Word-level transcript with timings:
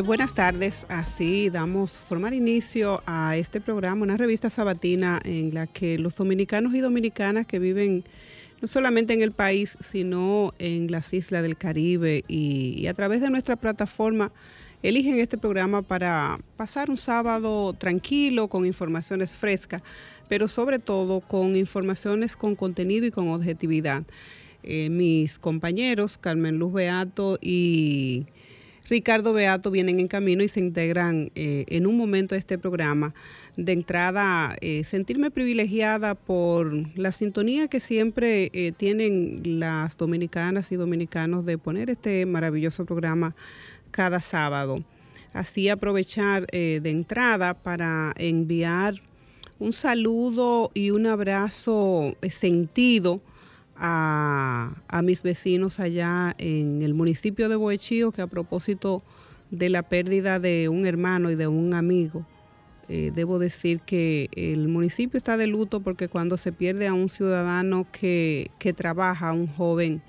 Eh, 0.00 0.02
buenas 0.02 0.34
tardes. 0.34 0.86
Así 0.88 1.50
damos 1.50 1.92
formar 1.92 2.32
inicio 2.32 3.02
a 3.06 3.36
este 3.36 3.60
programa, 3.60 4.02
una 4.02 4.16
revista 4.16 4.48
sabatina 4.48 5.20
en 5.24 5.52
la 5.52 5.66
que 5.66 5.98
los 5.98 6.16
dominicanos 6.16 6.74
y 6.74 6.80
dominicanas 6.80 7.46
que 7.46 7.58
viven 7.58 8.04
no 8.62 8.68
solamente 8.68 9.12
en 9.12 9.22
el 9.22 9.32
país, 9.32 9.76
sino 9.80 10.54
en 10.58 10.90
las 10.90 11.12
islas 11.12 11.42
del 11.42 11.56
Caribe 11.56 12.24
y, 12.28 12.74
y 12.78 12.86
a 12.86 12.94
través 12.94 13.20
de 13.20 13.30
nuestra 13.30 13.56
plataforma 13.56 14.32
eligen 14.82 15.18
este 15.18 15.36
programa 15.36 15.82
para 15.82 16.38
pasar 16.56 16.90
un 16.90 16.96
sábado 16.96 17.74
tranquilo, 17.74 18.48
con 18.48 18.64
informaciones 18.64 19.36
frescas, 19.36 19.82
pero 20.28 20.48
sobre 20.48 20.78
todo 20.78 21.20
con 21.20 21.56
informaciones 21.56 22.36
con 22.36 22.54
contenido 22.54 23.06
y 23.06 23.10
con 23.10 23.28
objetividad. 23.28 24.02
Eh, 24.62 24.90
mis 24.90 25.38
compañeros, 25.38 26.18
Carmen 26.18 26.58
Luz 26.58 26.72
Beato 26.72 27.38
y 27.40 28.26
Ricardo 28.90 29.32
Beato 29.32 29.70
vienen 29.70 30.00
en 30.00 30.08
camino 30.08 30.42
y 30.42 30.48
se 30.48 30.58
integran 30.58 31.30
eh, 31.36 31.64
en 31.68 31.86
un 31.86 31.96
momento 31.96 32.34
a 32.34 32.38
este 32.38 32.58
programa. 32.58 33.14
De 33.56 33.72
entrada, 33.72 34.56
eh, 34.60 34.82
sentirme 34.82 35.30
privilegiada 35.30 36.16
por 36.16 36.72
la 36.98 37.12
sintonía 37.12 37.68
que 37.68 37.78
siempre 37.78 38.50
eh, 38.52 38.72
tienen 38.76 39.60
las 39.60 39.96
dominicanas 39.96 40.72
y 40.72 40.76
dominicanos 40.76 41.46
de 41.46 41.56
poner 41.56 41.88
este 41.88 42.26
maravilloso 42.26 42.84
programa 42.84 43.36
cada 43.92 44.20
sábado. 44.20 44.82
Así 45.32 45.68
aprovechar 45.68 46.46
de 46.48 46.90
entrada 46.90 47.54
para 47.54 48.12
enviar 48.16 48.94
un 49.60 49.72
saludo 49.72 50.72
y 50.74 50.90
un 50.90 51.06
abrazo 51.06 52.16
sentido 52.28 53.20
a, 53.80 55.00
mis 55.02 55.22
vecinos 55.22 55.80
allá 55.80 56.34
en 56.38 56.82
el 56.82 56.94
municipio 56.94 57.48
de 57.48 57.56
Boechío, 57.56 58.12
que 58.12 58.22
a 58.22 58.26
propósito 58.26 59.02
de 59.50 59.70
la 59.70 59.82
pérdida 59.82 60.38
de 60.38 60.68
un 60.68 60.86
hermano 60.86 61.30
y 61.30 61.34
de 61.34 61.48
un 61.48 61.74
amigo, 61.74 62.26
eh, 62.88 63.12
debo 63.14 63.38
decir 63.38 63.80
que 63.80 64.28
el 64.32 64.68
municipio 64.68 65.16
está 65.16 65.36
de 65.36 65.46
luto 65.46 65.80
porque 65.80 66.08
cuando 66.08 66.36
se 66.36 66.52
pierde 66.52 66.86
a 66.86 66.94
un 66.94 67.08
ciudadano 67.08 67.86
que, 67.90 68.50
que 68.58 68.72
trabaja, 68.72 69.32
un 69.32 69.46
joven 69.46 70.02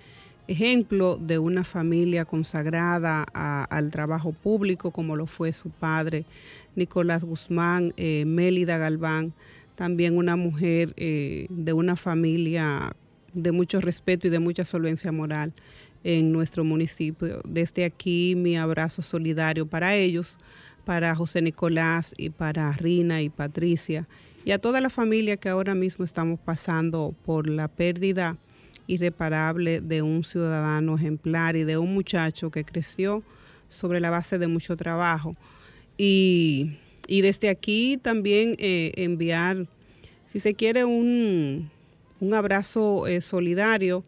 ejemplo 0.48 1.18
de 1.18 1.40
una 1.40 1.64
familia 1.64 2.26
consagrada 2.26 3.24
al 3.24 3.90
trabajo 3.90 4.34
público, 4.34 4.92
como 4.92 5.16
lo 5.16 5.26
fue 5.26 5.54
su 5.54 5.70
padre, 5.70 6.26
Nicolás 6.76 7.24
Guzmán, 7.24 7.94
eh, 7.98 8.26
Mélida 8.26 8.78
Galván, 8.78 9.34
también 9.76 10.18
una 10.18 10.36
mujer 10.36 10.94
eh, 10.98 11.48
de 11.50 11.74
una 11.74 11.96
familia 11.96 12.94
de 13.34 13.52
mucho 13.52 13.80
respeto 13.80 14.28
y 14.28 14.30
de 14.30 14.40
mucha 14.40 14.66
solvencia 14.66 15.12
moral 15.12 15.54
en 16.04 16.32
nuestro 16.32 16.64
municipio. 16.64 17.42
Desde 17.48 17.86
aquí 17.86 18.36
mi 18.36 18.58
abrazo 18.58 19.02
solidario 19.02 19.66
para 19.66 19.96
ellos, 19.96 20.38
para 20.86 21.16
José 21.16 21.42
Nicolás 21.42 22.14
y 22.18 22.30
para 22.32 22.72
Rina 22.72 23.22
y 23.22 23.30
Patricia 23.30 24.08
y 24.44 24.52
a 24.52 24.60
toda 24.60 24.82
la 24.82 24.90
familia 24.90 25.38
que 25.38 25.50
ahora 25.50 25.76
mismo 25.76 26.04
estamos 26.04 26.40
pasando 26.40 27.14
por 27.26 27.48
la 27.48 27.68
pérdida 27.68 28.38
irreparable 28.88 29.82
de 29.82 30.02
un 30.02 30.24
ciudadano 30.24 30.96
ejemplar 30.96 31.56
y 31.56 31.64
de 31.64 31.78
un 31.78 31.94
muchacho 31.94 32.50
que 32.50 32.64
creció 32.64 33.24
sobre 33.68 34.00
la 34.00 34.10
base 34.10 34.38
de 34.38 34.48
mucho 34.48 34.76
trabajo. 34.76 35.34
Y, 35.98 36.78
y 37.08 37.22
desde 37.22 37.50
aquí 37.50 37.98
también 38.02 38.56
eh, 38.58 38.92
enviar, 38.96 39.68
si 40.28 40.40
se 40.40 40.56
quiere, 40.56 40.86
un, 40.86 41.70
un 42.22 42.34
abrazo 42.36 43.08
eh, 43.08 43.20
solidario 43.20 44.06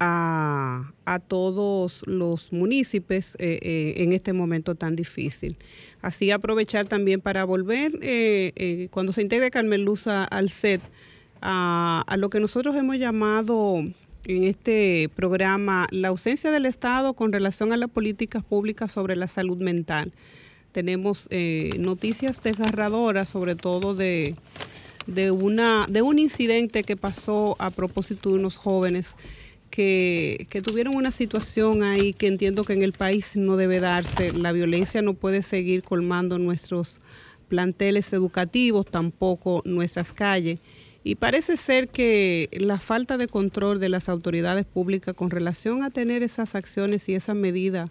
a, 0.00 0.92
a 1.04 1.18
todos 1.20 2.02
los 2.06 2.52
municipios 2.52 3.36
eh, 3.38 3.58
eh, 3.62 3.94
en 3.98 4.12
este 4.12 4.32
momento 4.32 4.74
tan 4.74 4.96
difícil. 4.96 5.56
Así 6.00 6.32
aprovechar 6.32 6.86
también 6.86 7.20
para 7.20 7.44
volver, 7.44 7.92
cuando 8.90 9.12
se 9.12 9.22
integre 9.22 9.52
Carmen 9.52 9.84
Luz 9.84 10.08
al 10.08 10.48
set, 10.48 10.80
a, 11.40 12.16
lo 12.18 12.30
que 12.30 12.40
nosotros 12.40 12.74
hemos 12.74 12.98
llamado 12.98 13.78
en 14.24 14.44
este 14.44 15.08
programa 15.14 15.86
la 15.92 16.08
ausencia 16.08 16.50
del 16.50 16.66
Estado 16.66 17.14
con 17.14 17.32
relación 17.32 17.72
a 17.72 17.76
las 17.76 17.88
políticas 17.88 18.42
públicas 18.42 18.90
sobre 18.90 19.14
la 19.14 19.28
salud 19.28 19.58
mental. 19.58 20.12
Tenemos 20.72 21.28
noticias 21.78 22.42
desgarradoras, 22.42 23.28
sobre 23.28 23.54
todo 23.54 23.94
de, 23.94 24.34
de, 25.06 25.30
una, 25.30 25.86
de 25.88 26.02
un 26.02 26.18
incidente 26.18 26.82
que 26.82 26.96
pasó 26.96 27.56
a 27.58 27.70
propósito 27.70 28.30
de 28.30 28.36
unos 28.36 28.56
jóvenes 28.56 29.16
que, 29.70 30.46
que 30.50 30.60
tuvieron 30.60 30.96
una 30.96 31.10
situación 31.10 31.82
ahí 31.82 32.12
que 32.12 32.26
entiendo 32.26 32.64
que 32.64 32.74
en 32.74 32.82
el 32.82 32.92
país 32.92 33.36
no 33.36 33.56
debe 33.56 33.80
darse. 33.80 34.32
La 34.32 34.52
violencia 34.52 35.02
no 35.02 35.14
puede 35.14 35.42
seguir 35.42 35.82
colmando 35.82 36.38
nuestros 36.38 37.00
planteles 37.48 38.12
educativos, 38.12 38.86
tampoco 38.86 39.62
nuestras 39.64 40.12
calles. 40.12 40.58
Y 41.04 41.16
parece 41.16 41.56
ser 41.56 41.88
que 41.88 42.48
la 42.52 42.78
falta 42.78 43.16
de 43.16 43.26
control 43.26 43.80
de 43.80 43.88
las 43.88 44.08
autoridades 44.08 44.64
públicas 44.64 45.14
con 45.14 45.30
relación 45.30 45.82
a 45.82 45.90
tener 45.90 46.22
esas 46.22 46.54
acciones 46.54 47.08
y 47.08 47.14
esas 47.14 47.34
medidas 47.34 47.90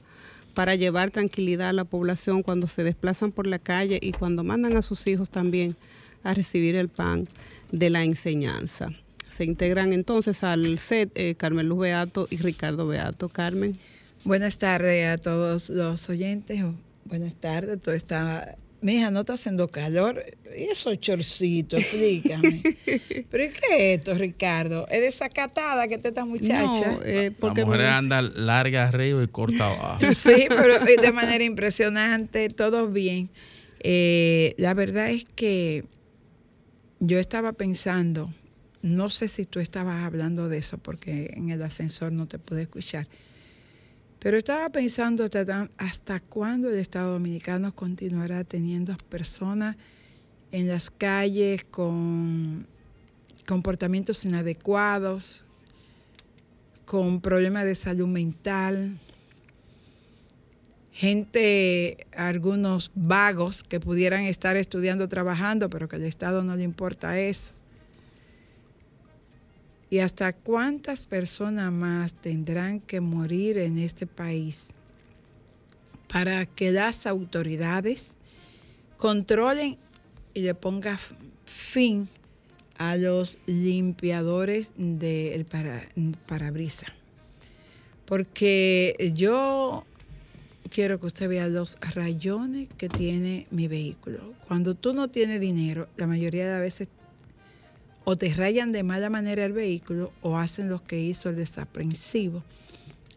para 0.54 0.76
llevar 0.76 1.12
tranquilidad 1.12 1.70
a 1.70 1.74
la 1.74 1.84
población 1.84 2.44
cuando 2.44 2.68
se 2.68 2.84
desplazan 2.84 3.32
por 3.32 3.48
la 3.48 3.60
calle 3.60 4.00
y 4.02 4.12
cuando 4.14 4.44
mandan 4.44 4.78
a 4.78 4.82
sus 4.82 5.06
hijos 5.08 5.30
también 5.30 5.76
a 6.24 6.34
recibir 6.34 6.76
el 6.76 6.90
pan. 6.90 7.28
de 7.72 7.90
la 7.90 8.04
enseñanza. 8.04 8.90
Se 9.30 9.46
integran 9.46 9.94
entonces 9.94 10.44
al 10.44 10.78
set 10.78 11.10
eh, 11.16 11.36
Carmen 11.36 11.70
Luz 11.70 11.80
Beato 11.80 12.28
y 12.30 12.36
Ricardo 12.36 12.86
Beato. 12.86 13.30
Carmen. 13.30 13.78
Buenas 14.26 14.58
tardes 14.58 15.08
a 15.08 15.18
todos 15.18 15.70
los 15.70 16.10
oyentes. 16.10 16.62
Buenas 17.06 17.36
tardes. 17.36 17.80
Todo 17.82 17.96
está. 17.96 18.56
Mi 18.82 18.96
hija, 18.96 19.10
no 19.10 19.22
está 19.22 19.34
haciendo 19.36 19.70
calor. 19.70 20.22
¿Y 20.58 20.64
esos 20.64 21.00
chorcitos? 21.00 21.80
Explícame. 21.80 22.62
¿Pero 23.32 23.54
qué 23.54 23.94
es 23.94 24.00
esto, 24.00 24.16
Ricardo? 24.16 24.86
¿Es 24.90 25.00
desacatada 25.02 25.88
que 25.88 25.94
está 25.96 26.10
esta 26.10 26.26
muchacha? 26.26 26.92
No, 26.92 27.00
eh, 27.06 27.32
porque 27.40 27.62
la 27.62 27.66
mujer 27.68 27.82
me- 27.82 27.88
anda 27.88 28.22
larga 28.22 28.88
arriba 28.90 29.24
y 29.24 29.28
corta 29.28 29.66
abajo. 29.74 30.00
Sí, 30.14 30.46
pero 30.50 30.78
de 31.02 31.12
manera 31.14 31.44
impresionante, 31.44 32.50
todo 32.50 32.88
bien. 32.90 33.30
Eh, 33.80 34.56
la 34.58 34.74
verdad 34.74 35.10
es 35.10 35.24
que 35.36 35.86
yo 37.02 37.18
estaba 37.18 37.52
pensando, 37.54 38.30
no 38.84 39.10
sé 39.10 39.28
si 39.28 39.46
tú 39.46 39.60
estabas 39.60 40.04
hablando 40.04 40.50
de 40.50 40.60
eso 40.60 40.78
porque 40.78 41.34
en 41.36 41.50
el 41.50 41.62
ascensor 41.64 42.12
no 42.12 42.28
te 42.28 42.38
pude 42.38 42.62
escuchar, 42.62 43.08
pero 44.20 44.38
estaba 44.38 44.70
pensando 44.70 45.28
hasta, 45.78 46.20
cuándo 46.20 46.70
el 46.70 46.78
Estado 46.78 47.14
Dominicano 47.14 47.76
continuará 47.76 48.44
teniendo 48.44 48.96
personas 49.10 49.78
en 50.52 50.68
las 50.68 50.92
calles 50.92 51.64
con 51.64 52.68
comportamientos 53.48 54.24
inadecuados, 54.24 55.48
con 56.86 57.20
problemas 57.20 57.66
de 57.66 57.74
salud 57.74 58.08
mental, 58.08 58.96
gente, 60.92 62.06
algunos 62.16 62.92
vagos 62.96 63.64
que 63.64 63.80
pudieran 63.80 64.24
estar 64.24 64.58
estudiando, 64.58 65.08
trabajando, 65.08 65.70
pero 65.70 65.88
que 65.88 65.96
al 65.96 66.04
Estado 66.04 66.44
no 66.44 66.56
le 66.56 66.64
importa 66.64 67.20
eso. 67.20 67.54
¿Y 69.90 70.00
hasta 70.00 70.32
cuántas 70.32 71.06
personas 71.06 71.72
más 71.72 72.14
tendrán 72.14 72.80
que 72.80 73.02
morir 73.02 73.58
en 73.58 73.78
este 73.78 74.08
país 74.08 74.74
para 76.08 76.46
que 76.46 76.72
las 76.72 77.06
autoridades 77.06 78.18
controlen 78.98 79.78
y 80.34 80.42
le 80.42 80.56
pongan 80.56 80.98
fin 81.46 82.08
a 82.78 82.96
los 82.96 83.38
limpiadores 83.48 84.72
del 84.78 85.44
para, 85.44 85.84
parabrisa? 86.26 86.88
Porque 88.06 89.12
yo 89.14 89.86
quiero 90.72 91.00
que 91.00 91.08
usted 91.08 91.30
vea 91.30 91.48
los 91.48 91.78
rayones 91.94 92.70
que 92.78 92.90
tiene 92.90 93.46
mi 93.52 93.68
vehículo. 93.68 94.34
Cuando 94.48 94.74
tú 94.74 94.94
no 94.94 95.10
tienes 95.10 95.40
dinero, 95.40 95.88
la 95.98 96.08
mayoría 96.08 96.46
de 96.46 96.54
las 96.54 96.62
veces 96.62 96.88
o 98.04 98.18
te 98.18 98.34
rayan 98.34 98.72
de 98.72 98.82
mala 98.82 99.12
manera 99.12 99.46
el 99.46 99.54
vehículo 99.54 100.12
o 100.22 100.38
hacen 100.38 100.70
lo 100.70 100.84
que 100.84 101.00
hizo 101.00 101.30
el 101.30 101.36
desaprensivo, 101.36 102.44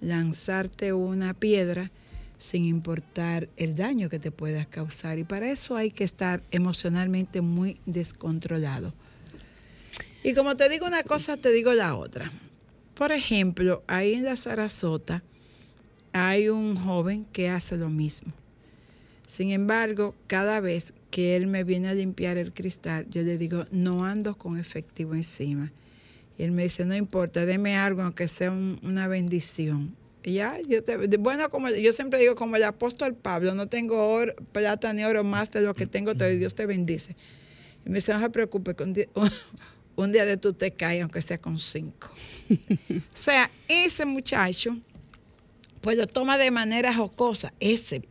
lanzarte 0.03 0.93
una 0.93 1.33
piedra 1.33 1.91
sin 2.37 2.67
importar 2.67 3.49
el 3.57 3.75
daño 3.75 4.11
que 4.11 4.19
te 4.19 4.31
puedas 4.31 4.67
causar. 4.67 5.19
Y 5.19 5.25
para 5.25 5.51
eso 5.51 5.77
hay 5.77 5.91
que 5.91 6.05
estar 6.05 6.43
emocionalmente 6.51 7.41
muy 7.41 7.79
descontrolado. 7.87 8.93
Y 10.23 10.35
como 10.35 10.57
te 10.57 10.69
digo 10.69 10.87
una 10.87 11.05
cosa, 11.05 11.37
te 11.37 11.51
digo 11.53 11.73
la 11.73 11.95
otra. 11.95 12.31
Por 12.95 13.13
ejemplo, 13.13 13.83
ahí 13.87 14.15
en 14.15 14.25
la 14.25 14.37
Sarasota, 14.37 15.23
hay 16.15 16.49
un 16.49 16.77
joven 16.77 17.27
que 17.33 17.49
hace 17.49 17.77
lo 17.77 17.91
mismo. 17.91 18.33
Sin 19.27 19.51
embargo, 19.51 20.15
cada 20.29 20.61
vez 20.61 20.95
que 21.11 21.35
él 21.35 21.47
me 21.49 21.65
viene 21.65 21.89
a 21.89 21.95
limpiar 21.95 22.39
el 22.39 22.53
cristal, 22.53 23.07
yo 23.11 23.23
le 23.23 23.37
digo, 23.37 23.65
no 23.73 24.05
ando 24.05 24.37
con 24.37 24.57
efectivo 24.59 25.15
encima. 25.15 25.73
Y 26.39 26.45
él 26.45 26.53
me 26.53 26.63
dice, 26.63 26.85
no 26.85 26.95
importa, 26.95 27.45
deme 27.47 27.77
algo, 27.77 28.03
aunque 28.03 28.29
sea 28.29 28.51
un- 28.53 28.79
una 28.83 29.09
bendición. 29.09 29.95
Y 30.23 30.35
ya, 30.35 30.57
yo 30.69 30.83
te, 30.85 30.97
bueno, 31.17 31.51
como 31.51 31.69
yo 31.71 31.93
siempre 31.93 32.21
digo, 32.21 32.35
como 32.37 32.55
el 32.57 32.63
apóstol 32.65 33.15
Pablo, 33.15 33.55
no 33.55 33.67
tengo 33.69 34.09
oro, 34.13 34.35
plata 34.53 34.93
ni 34.93 35.05
oro 35.05 35.25
más 35.25 35.51
de 35.51 35.63
lo 35.63 35.75
que 35.75 35.87
tengo, 35.87 36.15
te- 36.15 36.37
Dios 36.39 36.55
te 36.55 36.67
bendice. 36.67 37.17
Y 37.85 37.91
me 37.91 37.97
dice, 37.97 38.13
no 38.15 38.21
se 38.21 38.31
preocupe, 38.31 38.75
que 38.77 38.83
un 38.85 38.93
día, 38.95 39.07
un 39.97 40.13
día 40.13 40.25
de 40.27 40.37
tú 40.37 40.53
te 40.53 40.71
caes, 40.71 41.03
aunque 41.03 41.23
sea 41.23 41.39
con 41.39 41.59
cinco. 41.59 42.11
o 42.51 43.17
sea, 43.17 43.51
ese 43.69 44.05
muchacho 44.05 44.77
pues 45.85 45.99
lo 45.99 46.07
toma 46.07 46.39
de 46.39 46.51
manera 46.51 46.95
jocosa, 46.95 47.53
ese. 47.61 48.03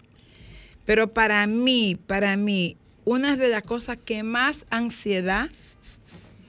Pero 0.85 1.11
para 1.11 1.47
mí, 1.47 1.97
para 2.07 2.37
mí, 2.37 2.77
una 3.03 3.35
de 3.35 3.49
las 3.49 3.63
cosas 3.63 3.97
que 3.97 4.21
más 4.21 4.67
ansiedad 4.69 5.49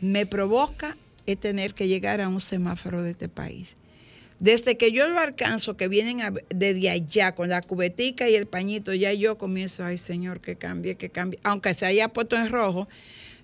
me 0.03 0.27
provoca 0.27 0.99
es 1.25 1.41
tener 1.41 1.73
que 1.73 1.89
llegar 1.89 2.21
a 2.21 2.29
un 2.29 2.43
semáforo 2.43 3.03
de 3.03 3.13
este 3.13 3.31
país. 3.31 3.77
Desde 4.39 4.77
que 4.77 4.93
yo 4.93 5.09
lo 5.09 5.19
alcanzo, 5.19 5.79
que 5.79 5.89
vienen 5.89 6.21
a- 6.21 6.33
desde 6.51 6.91
allá 6.91 7.33
con 7.35 7.49
la 7.49 7.63
cubetica 7.63 8.29
y 8.29 8.35
el 8.35 8.47
pañito, 8.47 8.93
ya 8.93 9.11
yo 9.15 9.39
comienzo, 9.39 9.83
ay 9.83 9.97
Señor, 9.97 10.41
que 10.41 10.57
cambie, 10.57 10.97
que 10.97 11.09
cambie. 11.09 11.41
Aunque 11.43 11.73
se 11.73 11.87
haya 11.87 12.09
puesto 12.09 12.37
en 12.37 12.51
rojo, 12.51 12.87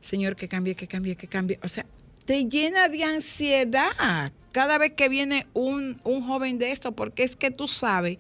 Señor, 0.02 0.36
que 0.36 0.48
cambie, 0.48 0.74
que 0.74 0.86
cambie, 0.86 1.16
que 1.16 1.28
cambie. 1.28 1.58
O 1.62 1.68
sea, 1.68 1.86
te 2.26 2.44
llena 2.44 2.88
de 2.88 3.04
ansiedad 3.04 4.30
cada 4.52 4.78
vez 4.78 4.92
que 4.92 5.08
viene 5.08 5.46
un, 5.54 6.00
un 6.04 6.26
joven 6.26 6.58
de 6.58 6.72
esto, 6.72 6.92
porque 6.92 7.22
es 7.22 7.36
que 7.36 7.50
tú 7.50 7.68
sabes 7.68 8.18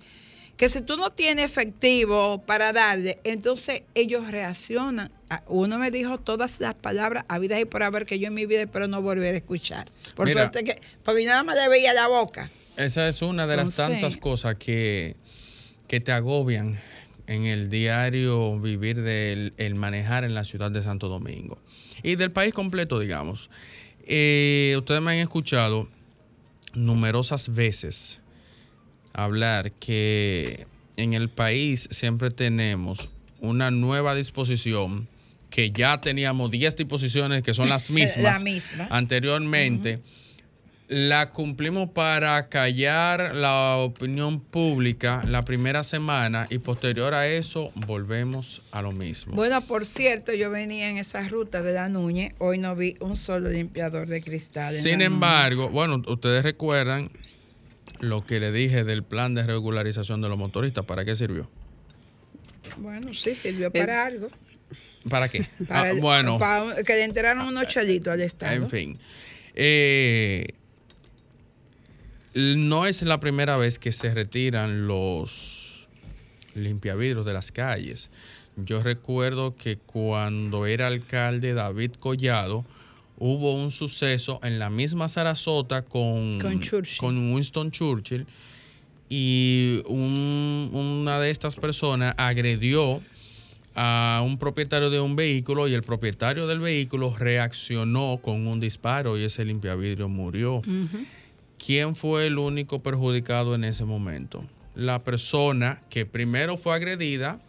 que 0.60 0.68
si 0.68 0.82
tú 0.82 0.98
no 0.98 1.10
tienes 1.10 1.46
efectivo 1.46 2.42
para 2.44 2.74
darle, 2.74 3.18
entonces 3.24 3.82
ellos 3.94 4.30
reaccionan. 4.30 5.10
Ah, 5.30 5.42
Uno 5.46 5.78
me 5.78 5.90
dijo 5.90 6.18
todas 6.18 6.60
las 6.60 6.74
palabras 6.74 7.24
habidas 7.28 7.60
y 7.60 7.64
por 7.64 7.82
haber 7.82 8.04
que 8.04 8.18
yo 8.18 8.26
en 8.26 8.34
mi 8.34 8.44
vida 8.44 8.60
espero 8.60 8.86
no 8.86 9.00
volver 9.00 9.34
a 9.34 9.38
escuchar. 9.38 9.90
Por 10.14 10.26
Mira. 10.26 10.42
suerte 10.42 10.64
que, 10.64 10.78
porque 11.02 11.24
nada 11.24 11.42
más 11.44 11.56
le 11.56 11.66
veía 11.70 11.94
la 11.94 12.08
boca. 12.08 12.50
Esa 12.76 13.08
es 13.08 13.22
una 13.22 13.46
de 13.46 13.56
las 13.56 13.74
tantas 13.74 14.18
cosas 14.18 14.56
que, 14.56 15.16
que 15.88 16.00
te 16.00 16.12
agobian 16.12 16.78
en 17.26 17.46
el 17.46 17.70
diario 17.70 18.58
vivir 18.60 19.00
del 19.00 19.54
el 19.56 19.76
manejar 19.76 20.24
en 20.24 20.34
la 20.34 20.44
ciudad 20.44 20.70
de 20.70 20.82
Santo 20.82 21.08
Domingo 21.08 21.58
y 22.02 22.16
del 22.16 22.32
país 22.32 22.52
completo, 22.52 22.98
digamos. 22.98 23.48
Eh, 24.04 24.74
ustedes 24.76 25.00
me 25.00 25.12
han 25.12 25.18
escuchado 25.18 25.88
numerosas 26.74 27.54
veces 27.54 28.20
hablar 29.12 29.72
que 29.72 30.66
en 30.96 31.14
el 31.14 31.28
país 31.28 31.88
siempre 31.90 32.30
tenemos 32.30 33.10
una 33.40 33.70
nueva 33.70 34.14
disposición 34.14 35.08
que 35.50 35.72
ya 35.72 36.00
teníamos 36.00 36.50
10 36.50 36.76
disposiciones 36.76 37.42
que 37.42 37.54
son 37.54 37.68
las 37.68 37.90
mismas 37.90 38.22
La 38.22 38.38
misma. 38.38 38.86
anteriormente. 38.90 40.00
La 40.92 41.30
cumplimos 41.30 41.90
para 41.90 42.48
callar 42.48 43.36
la 43.36 43.76
opinión 43.76 44.40
pública 44.40 45.22
la 45.24 45.44
primera 45.44 45.84
semana 45.84 46.48
y 46.50 46.58
posterior 46.58 47.14
a 47.14 47.28
eso 47.28 47.70
volvemos 47.76 48.60
a 48.72 48.82
lo 48.82 48.90
mismo. 48.90 49.34
Bueno, 49.36 49.64
por 49.64 49.86
cierto, 49.86 50.32
yo 50.34 50.50
venía 50.50 50.90
en 50.90 50.96
esa 50.96 51.22
ruta 51.28 51.62
de 51.62 51.74
la 51.74 51.88
Núñez, 51.88 52.34
hoy 52.38 52.58
no 52.58 52.74
vi 52.74 52.96
un 52.98 53.16
solo 53.16 53.50
limpiador 53.50 54.08
de 54.08 54.20
cristal. 54.20 54.74
en 54.74 54.82
Sin 54.82 55.00
embargo, 55.00 55.68
bueno, 55.68 56.02
ustedes 56.08 56.42
recuerdan 56.42 57.12
lo 58.00 58.26
que 58.26 58.40
le 58.40 58.50
dije 58.50 58.82
del 58.82 59.04
plan 59.04 59.32
de 59.36 59.44
regularización 59.44 60.20
de 60.20 60.28
los 60.28 60.38
motoristas. 60.38 60.84
¿Para 60.86 61.04
qué 61.04 61.14
sirvió? 61.14 61.48
Bueno, 62.78 63.14
sí, 63.14 63.36
sirvió 63.36 63.70
para 63.70 64.06
algo. 64.06 64.28
¿Para 65.08 65.28
qué? 65.28 65.46
Para 65.68 65.82
Ah, 65.82 65.90
el- 65.92 66.00
bueno, 66.00 66.36
para 66.38 66.82
que 66.82 66.94
le 66.94 67.04
entraron 67.04 67.46
unos 67.46 67.68
chelitos 67.68 68.12
al 68.12 68.22
Estado. 68.22 68.54
en 68.54 68.68
fin. 68.68 68.98
Eh, 69.54 70.46
no 72.34 72.86
es 72.86 73.02
la 73.02 73.20
primera 73.20 73.56
vez 73.56 73.78
que 73.78 73.92
se 73.92 74.12
retiran 74.14 74.86
los 74.86 75.88
limpiavidrios 76.54 77.24
de 77.26 77.32
las 77.32 77.52
calles. 77.52 78.10
Yo 78.56 78.82
recuerdo 78.82 79.56
que 79.56 79.76
cuando 79.78 80.66
era 80.66 80.86
alcalde 80.88 81.54
David 81.54 81.92
Collado, 81.98 82.64
hubo 83.18 83.54
un 83.54 83.70
suceso 83.70 84.40
en 84.42 84.58
la 84.58 84.70
misma 84.70 85.08
Sarasota 85.08 85.82
con, 85.82 86.38
Con 86.40 86.60
Churchill. 86.60 86.98
con 86.98 87.32
Winston 87.32 87.70
Churchill 87.70 88.26
y 89.08 89.80
un- 89.86 90.70
una 90.72 91.18
de 91.18 91.30
estas 91.30 91.56
personas 91.56 92.14
agredió 92.16 93.02
a 93.74 94.22
un 94.24 94.36
propietario 94.38 94.90
de 94.90 95.00
un 95.00 95.16
vehículo 95.16 95.68
y 95.68 95.74
el 95.74 95.82
propietario 95.82 96.46
del 96.46 96.58
vehículo 96.60 97.14
reaccionó 97.16 98.18
con 98.22 98.46
un 98.46 98.58
disparo 98.60 99.16
y 99.18 99.22
ese 99.24 99.44
limpiavidrio 99.44 100.08
murió. 100.08 100.62
¿Quién 101.64 101.94
fue 101.94 102.26
el 102.26 102.38
único 102.38 102.82
perjudicado 102.82 103.54
en 103.54 103.64
ese 103.64 103.84
momento? 103.84 104.42
La 104.74 105.02
persona 105.04 105.82
que 105.90 106.06
primero 106.06 106.56
fue 106.56 106.74
agredida 106.74 107.40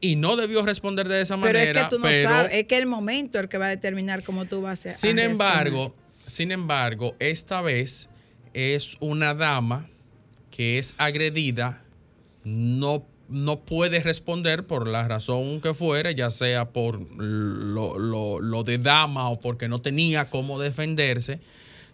y 0.00 0.16
no 0.16 0.36
debió 0.36 0.62
responder 0.64 1.06
de 1.08 1.20
esa 1.20 1.34
Pero 1.36 1.58
manera. 1.58 1.80
es 1.82 1.84
que 1.88 1.90
tú 1.90 1.98
no 1.98 2.04
pero- 2.04 2.28
sabes, 2.30 2.52
es 2.54 2.64
que 2.66 2.78
el 2.78 2.86
momento 2.86 3.38
es 3.38 3.44
el 3.44 3.48
que 3.48 3.58
va 3.58 3.66
a 3.66 3.70
determinar 3.70 4.22
cómo 4.24 4.46
tú 4.46 4.62
vas 4.62 4.86
a 4.86 4.90
sin 4.90 5.18
embargo, 5.18 5.92
sin 6.26 6.50
embargo, 6.50 7.14
esta 7.18 7.60
vez 7.60 8.08
es 8.54 8.96
una 9.00 9.34
dama 9.34 9.88
que 10.50 10.78
es 10.78 10.94
agredida 10.98 11.82
no 12.44 13.06
no 13.28 13.60
puede 13.60 14.00
responder 14.00 14.66
por 14.66 14.86
la 14.86 15.08
razón 15.08 15.62
que 15.62 15.72
fuere, 15.72 16.14
ya 16.14 16.28
sea 16.28 16.66
por 16.70 17.00
lo, 17.18 17.98
lo- 17.98 18.40
lo 18.40 18.62
de 18.62 18.76
dama 18.76 19.30
o 19.30 19.38
porque 19.40 19.68
no 19.68 19.80
tenía 19.80 20.28
cómo 20.28 20.58
defenderse. 20.60 21.40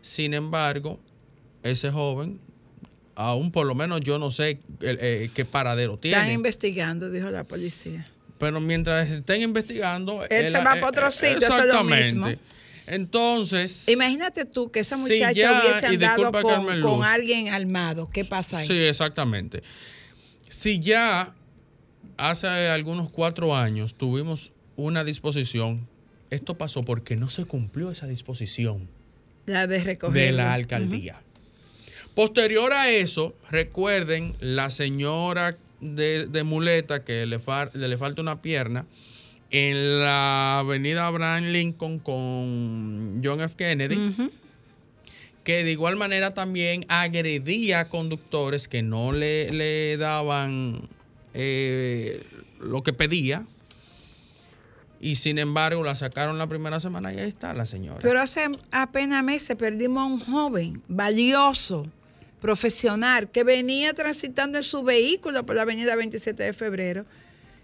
Sin 0.01 0.35
embargo, 0.35 0.99
ese 1.63 1.91
joven, 1.91 2.39
aún 3.15 3.51
por 3.51 3.67
lo 3.67 3.75
menos 3.75 4.01
yo 4.01 4.19
no 4.19 4.31
sé 4.31 4.61
el- 4.81 4.99
eh, 5.01 5.31
qué 5.35 5.45
paradero 5.45 5.95
Están 5.95 6.11
tiene. 6.11 6.33
investigando, 6.33 7.11
dijo 7.11 7.31
la 7.31 7.45
policía. 7.45 8.07
Pero 8.39 8.61
mientras 8.61 9.11
estén 9.11 9.43
investigando... 9.43 10.25
Él 10.31 10.47
se 10.53 10.59
va 10.59 10.65
para 10.75 10.87
otro 10.89 11.11
sitio, 11.11 11.39
eso 11.49 11.63
es 11.65 11.69
lo 11.69 11.83
mismo. 11.85 12.29
Entonces... 12.87 13.89
Imagínate 13.89 14.45
tú 14.45 14.71
que 14.71 14.81
esa 14.81 14.97
Sí, 14.97 15.03
muchacha 15.03 15.33
ya, 15.33 15.61
hubiese 15.61 15.87
andado 15.87 16.33
con, 16.81 17.03
alguien 17.05 17.49
armado. 17.49 18.09
¿Qué 18.09 18.25
pasa 18.25 18.59
ahí? 18.59 18.67
Sí, 18.67 18.79
exactamente. 18.79 19.63
Si 20.49 20.79
ya 20.79 21.35
hace 22.17 22.47
algunos 22.47 23.11
cuatro 23.11 23.55
años 23.57 23.95
tuvimos 23.95 24.53
una 24.77 25.05
disposición, 25.05 25.87
esto 26.31 26.57
pasó 26.57 26.85
porque 26.85 27.17
no 27.17 27.29
se 27.31 27.45
cumplió 27.45 27.91
esa 27.91 28.07
disposición 28.07 28.89
La 29.47 29.67
de 29.67 29.83
recoger. 29.83 30.15
de 30.27 30.33
la 30.33 30.55
alcaldía. 30.55 31.21
Posterior 32.19 32.73
a 32.73 32.91
eso, 32.91 33.33
recuerden 33.49 34.35
la 34.41 34.71
señora 34.71 35.57
de, 35.81 36.27
de 36.27 36.43
muleta 36.43 37.05
que 37.05 37.27
le, 37.27 37.39
far- 37.39 37.71
le 37.77 37.97
falta 37.97 38.21
una 38.21 38.43
pierna 38.43 38.87
en 39.53 40.01
la 40.01 40.59
avenida 40.59 41.07
Abraham 41.07 41.45
Lincoln 41.53 42.01
con 42.01 43.21
John 43.23 43.41
F. 43.41 43.55
Kennedy 43.55 44.31
que 45.45 45.63
de 45.63 45.71
igual 45.71 45.95
manera 45.95 46.35
también 46.35 46.85
agredía 46.89 47.79
a 47.79 47.89
conductores 47.89 48.67
que 48.67 48.83
no 48.83 49.13
le, 49.13 49.53
le 49.53 49.97
daban 49.97 50.89
eh, 51.35 52.25
lo 52.59 52.83
que 52.83 52.93
pedía. 52.93 53.47
Y 55.01 55.15
sin 55.15 55.39
embargo 55.39 55.85
la 55.85 55.95
sacaron 55.95 56.37
la 56.37 56.49
primera 56.49 56.81
semana 56.81 57.15
y 57.15 57.19
ahí 57.19 57.29
está 57.29 57.55
la 57.55 57.65
señora. 57.65 58.01
Pero 58.03 58.21
hace 58.21 58.49
apenas 58.73 59.23
meses 59.23 59.57
perdimos 59.57 60.03
a 60.03 60.07
un 60.07 60.19
joven 60.19 60.83
valioso, 60.89 61.87
profesional, 62.41 63.31
que 63.31 63.45
venía 63.45 63.93
transitando 63.95 64.59
en 64.59 64.65
su 64.65 64.83
vehículo 64.83 65.45
por 65.45 65.57
la 65.57 65.63
avenida 65.63 65.95
27 65.97 66.43
de 66.43 66.53
febrero. 66.53 67.05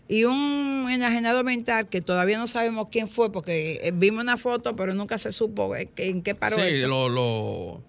Y 0.06 0.24
un 0.24 0.86
enajenado 0.90 1.42
mental 1.44 1.88
que 1.88 2.02
todavía 2.02 2.36
no 2.36 2.46
sabemos 2.46 2.88
quién 2.90 3.08
fue, 3.08 3.32
porque 3.32 3.80
eh, 3.82 3.92
vimos 3.94 4.22
una 4.22 4.36
foto, 4.36 4.76
pero 4.76 4.92
nunca 4.92 5.16
se 5.16 5.32
supo 5.32 5.74
eh, 5.74 5.88
en 5.96 6.22
qué 6.22 6.34
paró 6.34 6.56
sí, 6.56 6.62
eso. 6.66 6.88
lo, 6.88 7.08
lo, 7.08 7.82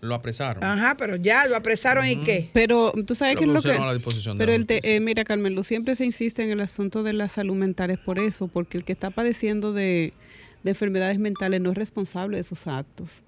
lo 0.00 0.14
apresaron. 0.14 0.64
Ajá, 0.64 0.96
pero 0.96 1.16
ya 1.16 1.46
lo 1.46 1.56
apresaron 1.56 2.06
y 2.06 2.16
qué. 2.16 2.48
Pero 2.54 2.92
tú 3.06 3.14
sabes 3.14 3.34
Lo 3.34 3.40
que 3.40 3.44
es 3.46 3.52
lo 3.52 3.60
que... 3.60 3.72
a 3.72 3.84
la 3.84 3.92
disposición 3.92 4.38
de 4.38 4.42
Pero 4.46 4.56
el 4.56 4.66
te- 4.66 4.96
eh, 4.96 5.00
mira, 5.00 5.24
Carmen 5.24 5.54
Luz, 5.54 5.66
siempre 5.66 5.94
se 5.94 6.06
insiste 6.06 6.42
en 6.42 6.50
el 6.52 6.60
asunto 6.62 7.02
de 7.02 7.12
la 7.12 7.28
salud 7.28 7.54
mental, 7.54 7.90
es 7.90 7.98
por 7.98 8.18
eso, 8.18 8.48
porque 8.48 8.78
el 8.78 8.84
que 8.84 8.92
está 8.92 9.10
padeciendo 9.10 9.74
de, 9.74 10.14
de 10.62 10.70
enfermedades 10.70 11.18
mentales 11.18 11.60
no 11.60 11.72
es 11.72 11.76
responsable 11.76 12.38
de 12.38 12.44
sus 12.44 12.66
actos. 12.66 13.22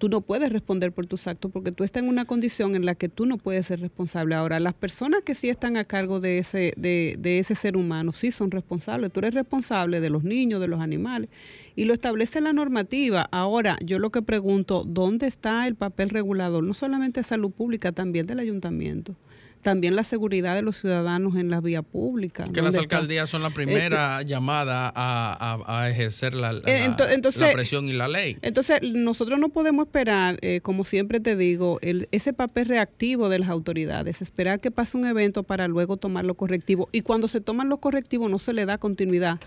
Tú 0.00 0.08
no 0.08 0.22
puedes 0.22 0.50
responder 0.50 0.92
por 0.92 1.06
tus 1.06 1.26
actos 1.26 1.50
porque 1.52 1.72
tú 1.72 1.84
estás 1.84 2.02
en 2.02 2.08
una 2.08 2.24
condición 2.24 2.74
en 2.74 2.86
la 2.86 2.94
que 2.94 3.10
tú 3.10 3.26
no 3.26 3.36
puedes 3.36 3.66
ser 3.66 3.80
responsable. 3.80 4.34
Ahora, 4.34 4.58
las 4.58 4.72
personas 4.72 5.20
que 5.26 5.34
sí 5.34 5.50
están 5.50 5.76
a 5.76 5.84
cargo 5.84 6.20
de 6.20 6.38
ese, 6.38 6.72
de, 6.78 7.16
de 7.18 7.38
ese 7.38 7.54
ser 7.54 7.76
humano 7.76 8.10
sí 8.12 8.32
son 8.32 8.50
responsables. 8.50 9.12
Tú 9.12 9.20
eres 9.20 9.34
responsable 9.34 10.00
de 10.00 10.08
los 10.08 10.24
niños, 10.24 10.58
de 10.58 10.68
los 10.68 10.80
animales 10.80 11.28
y 11.76 11.84
lo 11.84 11.92
establece 11.92 12.40
la 12.40 12.54
normativa. 12.54 13.28
Ahora, 13.30 13.76
yo 13.84 13.98
lo 13.98 14.08
que 14.08 14.22
pregunto, 14.22 14.84
¿dónde 14.86 15.26
está 15.26 15.66
el 15.66 15.74
papel 15.74 16.08
regulador? 16.08 16.64
No 16.64 16.72
solamente 16.72 17.20
de 17.20 17.24
salud 17.24 17.50
pública, 17.50 17.92
también 17.92 18.26
del 18.26 18.38
ayuntamiento. 18.38 19.16
También 19.62 19.94
la 19.94 20.04
seguridad 20.04 20.54
de 20.54 20.62
los 20.62 20.76
ciudadanos 20.80 21.36
en 21.36 21.50
la 21.50 21.60
vía 21.60 21.82
pública. 21.82 22.44
que 22.52 22.62
las 22.62 22.74
alcaldías 22.76 23.28
son 23.28 23.42
la 23.42 23.50
primera 23.50 24.22
llamada 24.22 24.90
a, 24.94 25.58
a- 25.66 25.82
a 25.82 25.90
ejercer 25.90 26.32
la, 26.34 26.54
la- 26.54 26.60
Eh, 26.66 26.84
entonces- 27.12 27.40
la 27.42 27.52
presión 27.52 27.86
y 27.88 27.92
la 27.92 28.08
ley. 28.08 28.38
Entonces, 28.40 28.80
nosotros 28.82 29.38
no 29.38 29.50
podemos 29.50 29.86
esperar, 29.86 30.38
eh, 30.40 30.60
como 30.62 30.84
siempre 30.84 31.20
te 31.20 31.36
digo, 31.36 31.78
el, 31.82 32.08
ese 32.10 32.32
papel 32.32 32.68
reactivo 32.68 33.28
de 33.28 33.38
las 33.38 33.50
autoridades, 33.50 34.22
esperar 34.22 34.60
que 34.60 34.70
pase 34.70 34.96
un 34.96 35.04
evento 35.06 35.42
para 35.42 35.68
luego 35.68 35.98
tomar 35.98 36.24
los 36.24 36.36
correctivos. 36.36 36.88
Y 36.92 37.02
cuando 37.02 37.28
se 37.28 37.40
toman 37.40 37.68
los 37.68 37.80
correctivos 37.80 38.30
no 38.30 38.38
se 38.38 38.52
le 38.54 38.64
da 38.64 38.78
continuidad. 38.78 39.38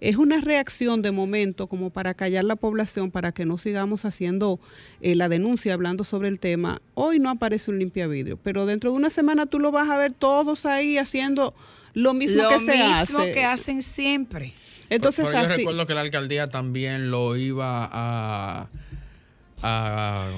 Es 0.00 0.16
una 0.16 0.40
reacción 0.40 1.02
de 1.02 1.10
momento 1.10 1.66
como 1.66 1.90
para 1.90 2.14
callar 2.14 2.44
la 2.44 2.56
población, 2.56 3.10
para 3.10 3.32
que 3.32 3.44
no 3.44 3.58
sigamos 3.58 4.04
haciendo 4.04 4.58
eh, 5.02 5.14
la 5.14 5.28
denuncia, 5.28 5.74
hablando 5.74 6.04
sobre 6.04 6.28
el 6.28 6.38
tema. 6.38 6.80
Hoy 6.94 7.18
no 7.18 7.28
aparece 7.30 7.70
un 7.70 7.78
limpia 7.78 8.06
vidrio, 8.06 8.38
pero 8.42 8.64
dentro 8.66 8.90
de 8.92 8.96
una 8.96 9.10
semana 9.10 9.46
tú 9.46 9.58
lo 9.58 9.70
vas 9.72 9.90
a 9.90 9.98
ver 9.98 10.12
todos 10.12 10.64
ahí 10.66 10.96
haciendo 10.98 11.54
lo 11.92 12.14
mismo 12.14 12.42
Lo 12.42 12.48
que 12.48 12.60
se 12.60 12.72
mismo 12.76 13.18
hace. 13.20 13.32
que 13.32 13.44
hacen 13.44 13.82
siempre. 13.82 14.54
Entonces, 14.88 15.26
Pero 15.26 15.38
yo 15.40 15.46
así- 15.46 15.56
recuerdo 15.58 15.86
que 15.86 15.94
la 15.94 16.00
alcaldía 16.00 16.46
también 16.46 17.10
lo 17.10 17.36
iba 17.36 17.88
a, 17.92 18.68
a- 19.62 20.28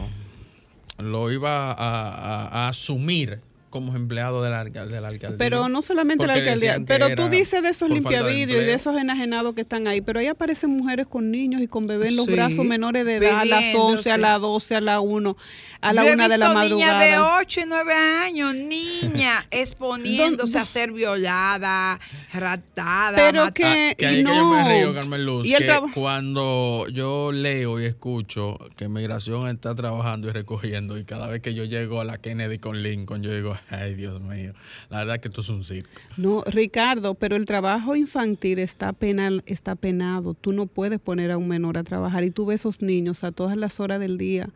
lo 0.98 1.30
iba 1.32 1.72
a, 1.72 1.74
a- 1.74 2.48
a 2.48 2.68
asumir 2.68 3.40
como 3.72 3.96
empleado 3.96 4.40
de 4.44 4.50
la, 4.50 4.60
alca- 4.60 4.86
de 4.86 5.00
la 5.00 5.08
alcaldía. 5.08 5.38
Pero 5.38 5.68
no 5.68 5.82
solamente 5.82 6.24
la 6.28 6.34
alcaldía, 6.34 6.76
pero 6.86 7.12
tú 7.16 7.28
dices 7.28 7.60
de 7.64 7.70
esos 7.70 7.90
limpiavidrios 7.90 8.62
y 8.62 8.66
de 8.66 8.74
esos 8.74 8.96
enajenados 8.96 9.54
que 9.56 9.62
están 9.62 9.88
ahí, 9.88 10.00
pero 10.00 10.20
ahí 10.20 10.28
aparecen 10.28 10.70
mujeres 10.70 11.08
con 11.08 11.32
niños 11.32 11.60
y 11.60 11.66
con 11.66 11.88
bebés 11.88 12.10
en 12.10 12.16
los 12.16 12.26
Sí, 12.26 12.32
brazos 12.32 12.64
menores 12.64 13.04
de 13.04 13.16
edad, 13.16 13.40
a 13.40 13.44
las 13.44 13.64
11, 13.74 14.12
a 14.12 14.16
las 14.18 14.40
12, 14.40 14.76
a 14.76 14.80
las 14.80 15.00
1, 15.02 15.36
a 15.80 15.92
la 15.92 16.02
Yo 16.04 16.08
he 16.10 16.12
1 16.14 16.28
de 16.28 16.38
la 16.38 16.48
visto 16.48 16.68
niñas 16.68 16.92
de 17.00 17.10
madrugada. 17.16 17.38
8 17.40 17.60
y 17.60 17.64
9 17.66 17.94
años, 17.94 18.54
niña, 18.54 19.46
exponiéndose 19.50 20.58
a 20.58 20.64
ser 20.64 20.92
violada, 20.92 21.98
raptada, 22.32 23.16
Pero 23.16 23.44
matada. 23.44 23.52
que, 23.52 23.94
Que 23.96 24.06
ahí 24.06 24.18
es 24.18 24.24
no. 24.24 24.30
que 24.30 24.36
yo 24.36 24.46
me 24.46 24.68
río, 24.72 24.94
Carmen 24.94 25.24
Luz, 25.24 25.46
Y 25.46 25.54
el 25.54 25.60
que 25.60 25.64
trabajo- 25.66 25.94
cuando 25.94 26.86
yo 26.92 27.32
leo 27.32 27.80
y 27.80 27.86
escucho 27.86 28.58
que 28.76 28.88
migración 28.88 29.48
está 29.48 29.74
trabajando 29.74 30.28
y 30.28 30.32
recogiendo 30.32 30.98
y 30.98 31.04
cada 31.04 31.26
vez 31.28 31.40
que 31.40 31.54
yo 31.54 31.64
llego 31.64 32.00
a 32.00 32.04
la 32.04 32.18
Kennedy 32.18 32.58
con 32.58 32.82
Lincoln, 32.82 33.22
yo 33.22 33.34
digo, 33.34 33.56
ay 33.70 33.94
Dios 33.94 34.22
mío, 34.22 34.52
la 34.90 34.98
verdad 34.98 35.20
que 35.20 35.28
esto 35.28 35.40
es 35.40 35.48
un 35.48 35.64
circo. 35.64 35.90
No, 36.16 36.42
Ricardo, 36.46 37.14
pero 37.14 37.36
el 37.36 37.46
trabajo 37.46 37.96
infantil 37.96 38.58
está 38.58 38.92
penal, 38.92 39.42
está 39.46 39.74
penado. 39.74 40.34
Tú 40.34 40.52
no 40.52 40.66
puedes 40.66 40.98
poner 41.00 41.30
a 41.30 41.38
un 41.38 41.48
menor 41.48 41.78
a 41.78 41.84
trabajar 41.84 42.24
y 42.24 42.30
tú 42.30 42.46
ves 42.46 42.60
esos 42.60 42.82
niños 42.82 43.24
a 43.24 43.32
todas 43.32 43.56
las 43.56 43.80
horas 43.80 44.00
del 44.00 44.18
día 44.18 44.48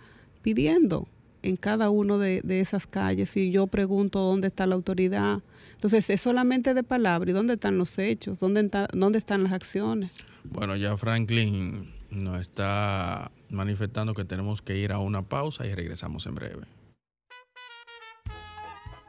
pidiendo 0.42 1.08
en 1.42 1.56
cada 1.56 1.90
uno 1.90 2.18
de, 2.18 2.40
de 2.42 2.60
esas 2.60 2.86
calles 2.86 3.36
y 3.36 3.50
yo 3.50 3.66
pregunto 3.66 4.18
dónde 4.20 4.48
está 4.48 4.66
la 4.66 4.74
autoridad. 4.74 5.40
Entonces 5.74 6.08
es 6.10 6.20
solamente 6.20 6.72
de 6.74 6.82
palabra 6.82 7.30
y 7.30 7.34
dónde 7.34 7.54
están 7.54 7.78
los 7.78 7.98
hechos, 7.98 8.38
dónde, 8.38 8.60
está- 8.62 8.88
dónde 8.92 9.18
están 9.18 9.42
las 9.44 9.52
acciones. 9.52 10.10
Bueno, 10.44 10.74
ya 10.76 10.96
Franklin 10.96 11.90
nos 12.10 12.40
está 12.40 13.30
manifestando 13.50 14.14
que 14.14 14.24
tenemos 14.24 14.62
que 14.62 14.78
ir 14.78 14.92
a 14.92 14.98
una 14.98 15.22
pausa 15.22 15.66
y 15.66 15.74
regresamos 15.74 16.26
en 16.26 16.34
breve. 16.34 16.62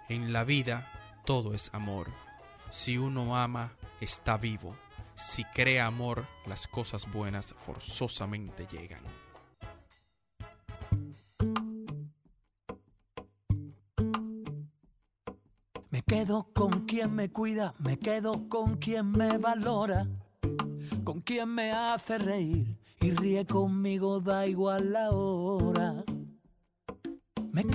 En 0.09 0.31
la 0.31 0.45
vida 0.45 0.89
todo 1.25 1.53
es 1.53 1.69
amor. 1.73 2.07
Si 2.71 2.97
uno 2.97 3.35
ama, 3.35 3.73
está 3.99 4.37
vivo. 4.37 4.73
Si 5.15 5.43
crea 5.43 5.87
amor, 5.87 6.25
las 6.45 6.65
cosas 6.65 7.11
buenas 7.11 7.53
forzosamente 7.65 8.67
llegan. 8.71 9.03
Me 15.89 16.01
quedo 16.03 16.47
con 16.53 16.85
quien 16.85 17.13
me 17.13 17.29
cuida, 17.29 17.73
me 17.79 17.99
quedo 17.99 18.47
con 18.47 18.77
quien 18.77 19.11
me 19.11 19.37
valora, 19.37 20.07
con 21.03 21.19
quien 21.19 21.49
me 21.49 21.73
hace 21.73 22.17
reír 22.17 22.77
y 23.01 23.11
ríe 23.11 23.45
conmigo, 23.45 24.21
da 24.21 24.47
igual 24.47 24.93
la 24.93 25.09
hora. 25.09 25.66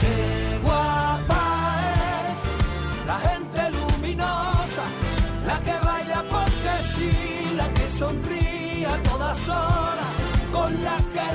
Qué 0.00 0.58
guapa 0.62 1.44
es 2.30 3.06
la 3.06 3.18
gente 3.28 3.60
luminosa, 3.78 4.84
la 5.46 5.60
que 5.60 5.86
baila 5.86 6.24
porque 6.34 6.72
sí, 6.94 7.12
la 7.56 7.68
que 7.74 7.88
sonríe 7.98 8.86
a 8.86 8.96
todas 9.02 9.48
horas, 9.48 10.12
con 10.52 10.84
la 10.84 10.96
que 11.12 11.28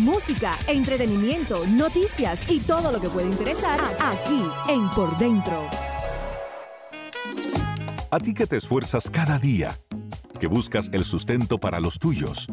Música, 0.00 0.56
entretenimiento, 0.66 1.66
noticias 1.66 2.50
y 2.50 2.60
todo 2.60 2.90
lo 2.90 3.02
que 3.02 3.10
puede 3.10 3.28
interesar 3.28 3.78
aquí 4.00 4.42
en 4.66 4.88
Por 4.90 5.18
Dentro. 5.18 5.68
A 8.10 8.18
ti 8.18 8.32
que 8.32 8.46
te 8.46 8.56
esfuerzas 8.56 9.10
cada 9.10 9.38
día, 9.38 9.76
que 10.38 10.46
buscas 10.46 10.88
el 10.94 11.04
sustento 11.04 11.58
para 11.58 11.80
los 11.80 11.98
tuyos, 11.98 12.46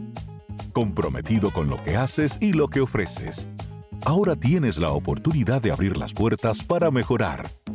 comprometido 0.74 1.52
con 1.52 1.70
lo 1.70 1.82
que 1.84 1.96
haces 1.96 2.38
y 2.42 2.52
lo 2.52 2.68
que 2.68 2.82
ofreces. 2.82 3.48
Ahora 4.04 4.36
tienes 4.36 4.78
la 4.78 4.92
oportunidad 4.92 5.62
de 5.62 5.72
abrir 5.72 5.96
las 5.96 6.14
puertas 6.14 6.66
para 6.66 6.92
mejorar, 6.92 7.48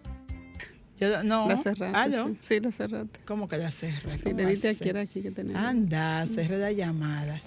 Yo, 1.00 1.22
no. 1.22 1.48
La 1.48 1.56
cerraste. 1.56 1.96
Ah, 1.96 2.08
¿no? 2.08 2.28
Sí, 2.28 2.38
sí, 2.40 2.60
la 2.60 2.72
cerraste. 2.72 3.20
¿Cómo 3.24 3.48
que 3.48 3.56
la 3.56 3.70
cerré? 3.70 4.16
Sí, 4.16 4.24
¿Cómo 4.24 4.36
le 4.36 4.46
diste 4.46 4.68
aquí, 4.68 4.88
era 4.88 5.02
aquí 5.02 5.22
que 5.22 5.30
tenemos. 5.30 5.62
Anda, 5.62 6.26
cerré 6.26 6.58
la 6.58 6.72
llamada. 6.72 7.40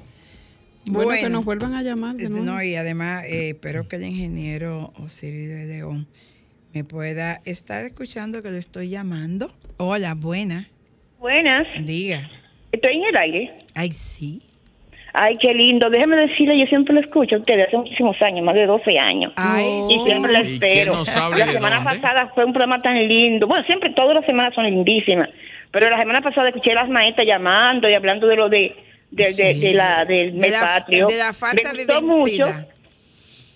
Bueno, 0.86 1.12
que 1.22 1.30
nos 1.30 1.46
vuelvan 1.46 1.74
a 1.74 1.84
llamar. 1.84 2.16
de 2.16 2.26
eh, 2.26 2.30
nuevo. 2.30 2.46
No, 2.46 2.64
y 2.64 2.76
además 2.76 3.26
eh, 3.26 3.50
espero 3.50 3.88
que 3.88 3.98
el 3.98 4.04
ingeniero 4.04 4.94
Osiris 4.98 5.50
de 5.50 5.66
León 5.66 6.08
me 6.74 6.84
pueda 6.84 7.42
estar 7.46 7.86
escuchando 7.86 8.42
que 8.42 8.50
le 8.52 8.58
estoy 8.58 8.90
llamando. 8.90 9.52
Hola, 9.78 10.16
buena. 10.16 10.68
Buenas. 11.20 11.68
Diga. 11.86 12.30
Estoy 12.72 12.96
en 12.96 13.04
el 13.04 13.18
aire. 13.18 13.54
Ay, 13.76 13.92
sí. 13.92 14.42
Ay, 15.14 15.38
qué 15.42 15.54
lindo. 15.54 15.90
Déjeme 15.90 16.16
decirle, 16.16 16.58
yo 16.58 16.66
siempre 16.68 16.94
lo 16.94 17.02
escucho 17.02 17.36
a 17.36 17.40
ustedes 17.40 17.68
hace 17.68 17.78
muchísimos 17.78 18.16
años, 18.22 18.46
más 18.46 18.56
de 18.56 18.66
12 18.66 18.98
años. 18.98 19.34
Ay, 19.36 19.82
y 19.90 20.00
siempre 20.08 20.32
lo 20.32 20.44
¿Y 20.44 20.54
espero. 20.54 20.94
la 20.94 21.52
semana 21.52 21.76
dónde? 21.78 22.00
pasada 22.00 22.32
fue 22.34 22.46
un 22.46 22.54
programa 22.54 22.80
tan 22.80 22.96
lindo. 23.08 23.46
Bueno, 23.46 23.66
siempre, 23.66 23.92
todas 23.92 24.16
las 24.16 24.26
semanas 24.26 24.56
son 24.56 24.66
lindísimas. 24.66 25.30
Pero 25.72 25.90
la 25.90 26.00
semana 26.00 26.22
pasada 26.22 26.50
escuché 26.50 26.72
a 26.72 26.76
las 26.76 26.90
maestras 26.90 27.28
llamando 27.28 27.90
y 27.90 27.94
hablando 27.94 28.28
de 28.28 28.36
lo 28.36 28.50
de, 28.50 28.74
de, 29.12 29.34
de, 29.34 29.54
de 29.56 29.74
la, 29.74 30.06
del 30.06 30.34
De 30.34 30.40
mes 30.40 30.52
la- 30.52 30.60
patrio. 30.62 31.08
de 31.08 31.18
la 31.18 31.34
falta 31.34 31.72
Me 31.74 31.78
de 31.80 31.86
gustó 31.86 32.02
mucho. 32.02 32.32
identidad. 32.32 32.68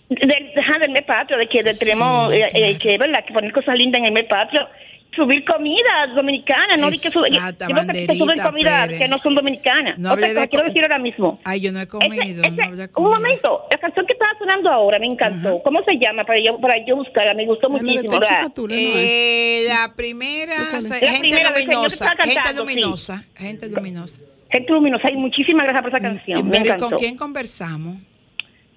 Del, 0.08 0.52
ajá, 0.60 0.78
del 0.80 0.92
mes 0.92 1.04
patrio, 1.04 1.38
de 1.40 1.48
que 1.50 1.64
de- 1.64 1.74
tenemos 1.74 2.32
eh, 2.32 2.48
eh, 2.54 2.78
que, 2.78 2.98
¿verdad? 2.98 3.26
que 3.26 3.34
poner 3.34 3.52
cosas 3.52 3.76
lindas 3.78 4.00
en 4.00 4.06
el 4.06 4.12
mes 4.12 4.26
patrio. 4.26 4.68
Subir 5.16 5.46
comida 5.46 6.08
dominicana, 6.14 6.76
no 6.76 6.92
di 6.92 7.00
que 7.00 7.08
digo 7.10 7.24
que 7.24 8.06
te 8.06 8.16
suben 8.18 8.38
comida 8.38 8.82
Pérez. 8.84 9.00
que 9.00 9.08
no 9.08 9.18
son 9.20 9.34
dominicanas. 9.34 9.98
No 9.98 10.12
Otra 10.12 10.28
cosa 10.28 10.42
de 10.42 10.50
quiero 10.50 10.66
decir 10.66 10.82
ahora 10.84 11.00
mismo. 11.00 11.40
Ay, 11.46 11.62
yo 11.62 11.72
no 11.72 11.80
he 11.80 11.88
comido, 11.88 12.22
Ese- 12.44 12.52
no 12.52 12.64
hablé 12.66 12.88
de 12.88 12.90
un 12.98 13.04
momento, 13.06 13.62
la 13.72 13.78
canción 13.78 14.06
que 14.06 14.12
estaba 14.14 14.38
sonando 14.38 14.70
ahora 14.70 15.00
me 15.00 15.06
encantó. 15.08 15.64
¿Cómo 15.64 15.80
se 15.86 15.98
llama? 15.98 16.24
Para 16.26 16.40
yo, 16.44 16.60
para 16.60 16.86
yo 16.86 16.98
buscarla, 16.98 17.34
me 17.34 17.46
gustó 17.46 17.70
muchísimo. 17.70 18.12
¿verdad? 18.20 18.52
Eh, 18.72 19.64
la 19.70 19.94
primera, 19.96 20.82
se- 20.82 20.90
La 20.90 20.96
gente 20.98 21.20
primera 21.30 21.50
luminosa, 21.52 22.10
gente 22.10 22.34
cantando, 22.36 22.66
sí. 22.68 22.76
luminosa, 22.76 23.24
gente 23.38 23.70
luminosa. 23.70 24.22
Gente 24.58 24.74
luminosa. 24.74 25.04
Ay, 25.08 25.18
muchísimas 25.18 25.64
gracias 25.66 25.82
por 25.84 25.92
esa 25.92 26.00
canción. 26.00 26.46
Me 26.46 26.52
Pero 26.52 26.64
¿y 26.66 26.68
encantó. 26.68 26.90
con 26.90 26.98
quién 26.98 27.16
conversamos? 27.18 27.98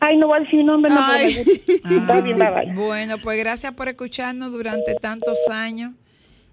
Ay, 0.01 0.17
no 0.17 0.29
voy 0.29 0.39
a 0.39 0.43
decir 0.43 0.65
nombre, 0.65 0.93
no, 0.93 1.01
bien, 2.23 2.37
bye, 2.37 2.51
bye. 2.51 2.73
Bueno, 2.75 3.19
pues 3.19 3.39
gracias 3.39 3.73
por 3.75 3.89
escucharnos 3.89 4.53
durante 4.53 4.95
tantos 4.95 5.37
años. 5.51 5.93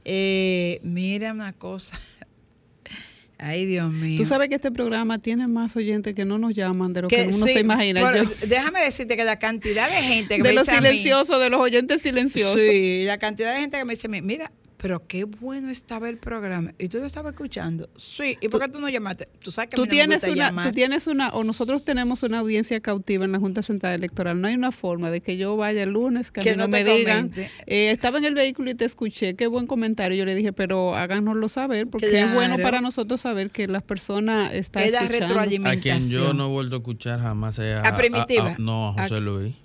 Eh, 0.04 0.80
mira 0.84 1.32
una 1.32 1.54
cosa. 1.54 2.00
Ay, 3.38 3.66
Dios 3.66 3.92
mío. 3.92 4.18
Tú 4.20 4.26
sabes 4.26 4.48
que 4.50 4.56
este 4.56 4.72
programa 4.72 5.20
tiene 5.20 5.48
más 5.48 5.76
oyentes 5.76 6.16
que 6.16 6.24
no 6.24 6.38
nos 6.38 6.54
llaman 6.54 6.94
de 6.94 7.02
lo 7.04 7.08
que, 7.10 7.18
Que 7.18 7.28
uno 7.34 7.46
sí, 7.46 7.54
se 7.54 7.60
imagina. 7.60 8.00
por- 8.00 8.16
Yo- 8.16 8.48
déjame 8.48 8.80
decirte 8.82 9.18
que 9.18 9.26
la 9.26 9.38
cantidad 9.38 9.90
de 9.90 9.98
gente 10.02 10.38
que 10.38 10.44
de 10.44 10.50
me 10.50 10.54
los 10.54 10.66
dice 10.66 10.78
a 10.78 10.82
mí- 10.82 10.88
silenciosos, 10.88 11.40
de 11.42 11.50
los 11.50 11.60
oyentes 11.60 12.02
silenciosos. 12.02 12.62
Sí, 12.62 13.04
la 13.06 13.18
cantidad 13.18 13.54
de 13.54 13.60
gente 13.60 13.78
que 13.78 13.84
me 13.86 13.94
dice, 13.96 14.08
mira, 14.08 14.52
pero 14.78 15.08
qué 15.08 15.24
bueno 15.24 15.70
estaba 15.70 16.10
el 16.10 16.18
programa. 16.18 16.74
¿Y 16.78 16.90
tú 16.90 17.00
lo 17.00 17.06
estabas 17.06 17.34
escuchando? 17.34 17.90
Sí. 17.96 18.38
¿Y 18.42 18.50
por 18.50 18.62
qué 18.62 18.68
tú 18.68 18.80
no 18.80 18.90
llamaste? 18.90 19.28
Tú 19.42 19.52
sabes 19.52 19.70
que 19.70 19.76
a 19.76 19.78
Tú 19.78 19.84
mí 19.84 19.88
no 19.88 19.92
me 19.92 19.96
tienes, 19.96 20.22
gusta 20.22 20.34
una, 20.34 20.46
llamar. 20.48 20.68
tú 20.68 20.72
tienes 20.74 21.08
una, 21.08 21.30
o 21.30 21.44
nosotros 21.44 21.84
tenemos 21.86 22.24
una 22.24 22.40
audiencia 22.40 22.80
cautiva 22.82 23.26
en 23.26 23.32
la 23.32 23.40
Junta 23.40 23.62
Central 23.64 23.94
Electoral. 23.94 24.40
No 24.42 24.48
hay 24.48 24.56
una 24.56 24.72
forma 24.72 25.10
de 25.12 25.22
que 25.22 25.38
yo 25.38 25.56
vaya 25.58 25.84
el 25.84 25.92
lunes, 25.92 26.32
que, 26.32 26.42
a 26.42 26.44
Que 26.44 26.52
mí 26.52 26.58
no, 26.58 26.64
no 26.64 26.70
me 26.70 26.84
digan. 26.84 27.32
eh, 27.68 27.92
estaba 27.92 28.18
en 28.18 28.26
el 28.26 28.34
vehículo 28.36 28.70
y 28.72 28.76
te 28.76 28.86
escuché, 28.86 29.36
qué 29.36 29.48
buen 29.48 29.66
comentario. 29.68 30.18
Yo 30.18 30.26
le 30.26 30.36
dije, 30.36 30.52
pero 30.54 30.96
háganoslo 30.96 31.48
saber, 31.50 31.88
porque 31.88 32.20
es 32.22 32.34
bueno 32.34 32.58
para 32.58 32.82
nosotros 32.82 33.22
saber 33.22 33.52
que 33.52 33.68
las 33.68 33.84
personas 33.84 34.54
están 34.54 34.84
Es 34.84 34.92
la 34.92 35.02
escuchando. 35.04 35.40
A 35.70 35.76
quien 35.78 36.10
yo 36.10 36.34
no 36.34 36.48
he 36.48 36.50
vuelto 36.50 36.76
a 36.76 36.80
escuchar 36.80 37.20
jamás 37.22 37.58
es 37.60 37.78
A 37.78 37.96
Primitiva. 37.98 38.56
no, 38.60 38.90
a 38.90 39.04
José 39.04 39.16
A- 39.16 39.20
Luis. 39.20 39.56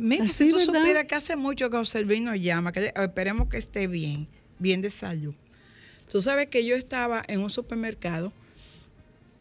Mira, 0.00 0.24
Ah, 0.24 0.28
si 0.28 0.48
tú 0.48 0.56
¿verdad? 0.56 0.74
supieras 0.74 1.04
que 1.04 1.14
hace 1.14 1.36
mucho 1.36 1.70
que 1.70 1.76
José 1.76 2.02
Luis 2.02 2.20
nos 2.20 2.40
llama, 2.40 2.72
que 2.72 2.92
esperemos 2.96 3.48
que 3.48 3.58
esté 3.58 3.86
bien, 3.86 4.26
bien 4.64 4.80
de 4.82 4.90
salud. 4.90 5.34
Tú 6.10 6.20
sabes 6.22 6.48
que 6.48 6.64
yo 6.66 6.74
estaba 6.74 7.22
en 7.28 7.40
un 7.40 7.50
supermercado 7.50 8.32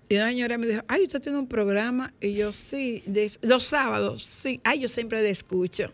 y 0.09 0.15
una 0.15 0.27
señora 0.29 0.57
me 0.57 0.67
dijo, 0.67 0.81
ay, 0.87 1.03
usted 1.03 1.21
tiene 1.21 1.37
un 1.39 1.47
programa. 1.47 2.13
Y 2.21 2.33
yo, 2.33 2.51
sí, 2.53 3.01
de- 3.07 3.31
los 3.41 3.63
sábados, 3.63 4.23
sí. 4.23 4.59
Ay, 4.63 4.81
yo 4.81 4.87
siempre 4.89 5.21
le 5.21 5.29
escucho. 5.29 5.91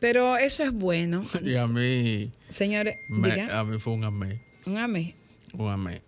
Pero 0.00 0.36
eso 0.36 0.62
es 0.64 0.72
bueno. 0.72 1.24
Y 1.42 1.56
a 1.56 1.66
mí, 1.66 2.30
Señores, 2.48 2.96
me- 3.08 3.30
diga, 3.30 3.58
a 3.58 3.64
mí 3.64 3.78
fue 3.78 3.92
un 3.94 4.04
amé. 4.04 4.40
un 4.66 4.76
amé. 4.76 5.14
Un 5.54 5.70
amé. 5.70 6.02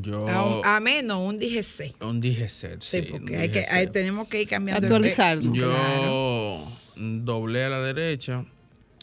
Yo. 0.00 0.28
A 0.28 0.44
un 0.58 0.64
amé, 0.64 1.02
no, 1.02 1.24
un 1.24 1.38
DGC. 1.38 1.94
un 2.02 2.20
DGC, 2.20 2.78
Sí, 2.80 3.02
sí. 3.02 3.02
porque 3.10 3.36
hay 3.36 3.48
que, 3.50 3.64
hay- 3.70 3.86
tenemos 3.88 4.28
que 4.28 4.40
ir 4.42 4.48
cambiando. 4.48 4.86
Actualizarnos. 4.86 5.56
Yo 5.56 5.64
Claro. 5.70 6.72
doblé 6.96 7.64
a 7.64 7.68
la 7.68 7.80
derecha 7.80 8.44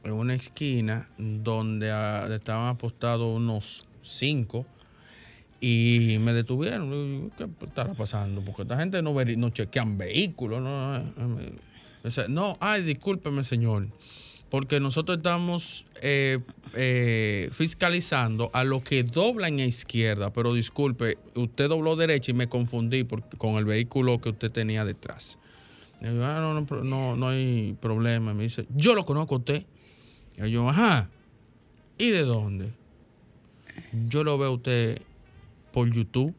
en 0.04 0.14
una 0.14 0.34
esquina 0.34 1.08
donde 1.18 1.92
ah, 1.92 2.28
estaban 2.32 2.68
apostados 2.68 3.36
unos 3.36 3.86
cinco 4.02 4.66
y 5.60 6.18
me 6.20 6.34
detuvieron. 6.34 7.32
¿Qué 7.38 7.48
estará 7.62 7.94
pasando? 7.94 8.42
Porque 8.42 8.64
esta 8.64 8.78
gente 8.78 9.02
no, 9.02 9.14
no 9.14 9.50
chequean 9.52 9.98
vehículos. 9.98 10.62
No, 10.62 11.00
no, 12.30 12.58
ay, 12.60 12.82
discúlpeme, 12.82 13.44
señor. 13.44 13.88
Porque 14.50 14.82
nosotros 14.82 15.18
estamos 15.18 15.86
eh, 16.02 16.40
eh, 16.74 17.48
fiscalizando 17.54 18.50
a 18.54 18.66
lo 18.66 18.84
que 18.84 19.04
doblan 19.04 19.60
a 19.60 19.66
izquierda. 19.66 20.34
Pero 20.34 20.54
disculpe, 20.54 21.20
usted 21.36 21.70
dobló 21.70 21.96
derecha 21.96 22.32
y 22.32 22.34
me 22.34 22.50
confundí 22.50 23.04
porque- 23.04 23.38
con 23.38 23.56
el 23.56 23.66
vehículo 23.66 24.20
que 24.20 24.30
usted 24.30 24.52
tenía 24.52 24.84
detrás. 24.84 25.38
Ah, 26.02 26.40
no, 26.42 26.54
no, 26.60 26.84
no, 26.84 27.16
no 27.16 27.28
hay 27.30 27.78
problema. 27.80 28.34
Me 28.34 28.44
dice, 28.44 28.66
yo 28.76 28.96
lo 28.96 29.06
conozco 29.06 29.36
a 29.36 29.38
usted. 29.38 29.66
Y 30.38 30.52
yo, 30.52 30.70
ajá. 30.70 31.10
¿Y 31.98 32.10
de 32.10 32.22
dónde? 32.22 32.70
Yo 34.10 34.24
lo 34.24 34.38
veo 34.38 34.50
a 34.50 34.54
usted 34.54 35.02
por 35.72 35.91
YouTube. 35.91 36.34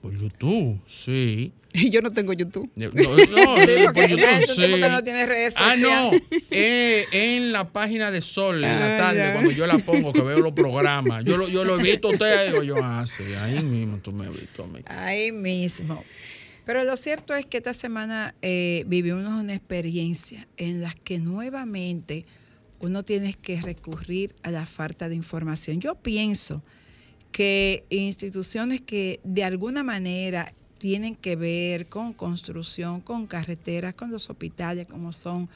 Por 0.00 0.18
YouTube, 0.18 0.80
sí. 0.86 1.52
Y 1.72 1.90
yo 1.90 2.02
no 2.02 2.10
tengo 2.10 2.32
YouTube. 2.32 2.70
No, 2.74 2.90
no, 2.92 3.02
no, 3.02 3.92
por 3.92 4.08
YouTube, 4.08 4.54
sí. 4.54 4.80
no 4.80 5.02
tiene 5.04 5.26
redes 5.26 5.54
Ah, 5.56 5.76
no. 5.76 6.10
Eh, 6.50 7.06
en 7.12 7.52
la 7.52 7.72
página 7.72 8.10
de 8.10 8.20
Sol, 8.20 8.56
en 8.56 8.62
la 8.62 8.96
Ah, 8.96 8.98
tarde, 8.98 9.32
cuando 9.32 9.50
yo 9.52 9.66
la 9.66 9.78
pongo, 9.78 10.12
que 10.12 10.20
veo 10.22 10.38
los 10.38 10.52
programas. 10.52 11.24
Yo 11.24 11.36
lo, 11.36 11.48
yo 11.48 11.64
lo 11.64 11.78
he 11.78 11.82
visto 11.82 12.08
a 12.08 12.10
usted, 12.12 12.46
digo 12.48 12.62
yo, 12.62 12.76
ah, 12.82 13.04
sí, 13.06 13.22
ahí 13.34 13.62
mismo 13.62 13.98
tú 13.98 14.12
me 14.12 14.26
has 14.26 14.32
visto 14.32 14.64
a 14.64 14.66
mí. 14.66 14.80
Ahí 14.86 15.32
mismo. 15.32 16.04
Pero 16.64 16.84
lo 16.84 16.96
cierto 16.96 17.34
es 17.34 17.46
que 17.46 17.56
esta 17.56 17.72
semana 17.72 18.34
eh, 18.42 18.84
vivimos 18.86 19.24
una 19.24 19.54
experiencia 19.54 20.46
en 20.56 20.82
la 20.82 20.92
que 20.92 21.18
nuevamente 21.18 22.24
uno 22.82 23.04
tiene 23.04 23.32
que 23.34 23.60
recurrir 23.62 24.34
a 24.42 24.50
la 24.50 24.66
falta 24.66 25.08
de 25.08 25.14
información. 25.14 25.80
Yo 25.80 25.94
pienso 25.94 26.62
que 27.30 27.84
instituciones 27.88 28.80
que 28.80 29.20
de 29.24 29.44
alguna 29.44 29.82
manera 29.84 30.52
tienen 30.78 31.14
que 31.14 31.36
ver 31.36 31.86
con 31.86 32.12
construcción, 32.12 33.00
con 33.00 33.28
carreteras, 33.28 33.94
con 33.94 34.10
los 34.10 34.28
hospitales, 34.28 34.88
como 34.88 35.12
son 35.12 35.48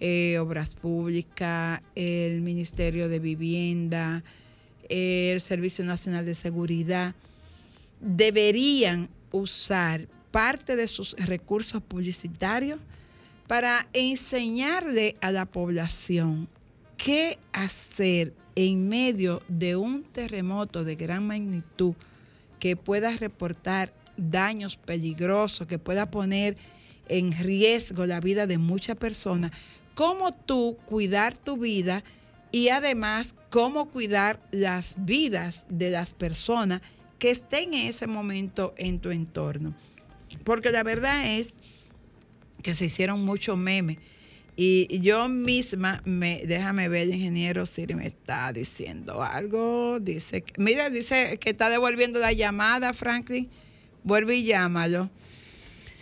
eh, 0.00 0.38
Obras 0.38 0.74
Públicas, 0.74 1.82
el 1.94 2.40
Ministerio 2.40 3.10
de 3.10 3.18
Vivienda, 3.18 4.24
el 4.88 5.40
Servicio 5.42 5.84
Nacional 5.84 6.24
de 6.24 6.34
Seguridad, 6.34 7.14
deberían 8.00 9.10
usar 9.32 10.08
parte 10.30 10.76
de 10.76 10.86
sus 10.86 11.14
recursos 11.26 11.82
publicitarios 11.82 12.80
para 13.46 13.88
enseñarle 13.92 15.16
a 15.20 15.30
la 15.30 15.46
población 15.46 16.48
qué 16.96 17.38
hacer 17.52 18.34
en 18.56 18.88
medio 18.88 19.42
de 19.48 19.76
un 19.76 20.04
terremoto 20.04 20.84
de 20.84 20.96
gran 20.96 21.26
magnitud 21.26 21.94
que 22.58 22.76
pueda 22.76 23.16
reportar 23.16 23.92
daños 24.16 24.76
peligrosos, 24.76 25.66
que 25.66 25.78
pueda 25.78 26.10
poner 26.10 26.56
en 27.08 27.32
riesgo 27.32 28.06
la 28.06 28.20
vida 28.20 28.46
de 28.46 28.58
muchas 28.58 28.96
personas, 28.96 29.50
cómo 29.94 30.32
tú 30.32 30.78
cuidar 30.86 31.36
tu 31.36 31.56
vida 31.56 32.04
y 32.52 32.68
además 32.68 33.34
cómo 33.50 33.90
cuidar 33.90 34.40
las 34.52 34.96
vidas 35.04 35.66
de 35.68 35.90
las 35.90 36.14
personas 36.14 36.80
que 37.18 37.30
estén 37.30 37.74
en 37.74 37.88
ese 37.88 38.06
momento 38.06 38.74
en 38.76 39.00
tu 39.00 39.10
entorno. 39.10 39.74
Porque 40.44 40.70
la 40.70 40.82
verdad 40.82 41.36
es 41.36 41.60
que 42.64 42.74
se 42.74 42.86
hicieron 42.86 43.24
muchos 43.24 43.56
memes. 43.56 43.98
Y 44.56 45.00
yo 45.00 45.28
misma, 45.28 46.00
me, 46.04 46.42
déjame 46.46 46.88
ver, 46.88 47.02
el 47.02 47.14
ingeniero 47.14 47.66
Siri 47.66 47.94
me 47.94 48.06
está 48.06 48.52
diciendo 48.52 49.22
algo. 49.22 49.98
Dice, 50.00 50.44
mira, 50.58 50.90
dice 50.90 51.38
que 51.38 51.50
está 51.50 51.70
devolviendo 51.70 52.18
la 52.18 52.32
llamada, 52.32 52.94
Franklin. 52.94 53.48
Vuelve 54.02 54.36
y 54.36 54.44
llámalo. 54.44 55.10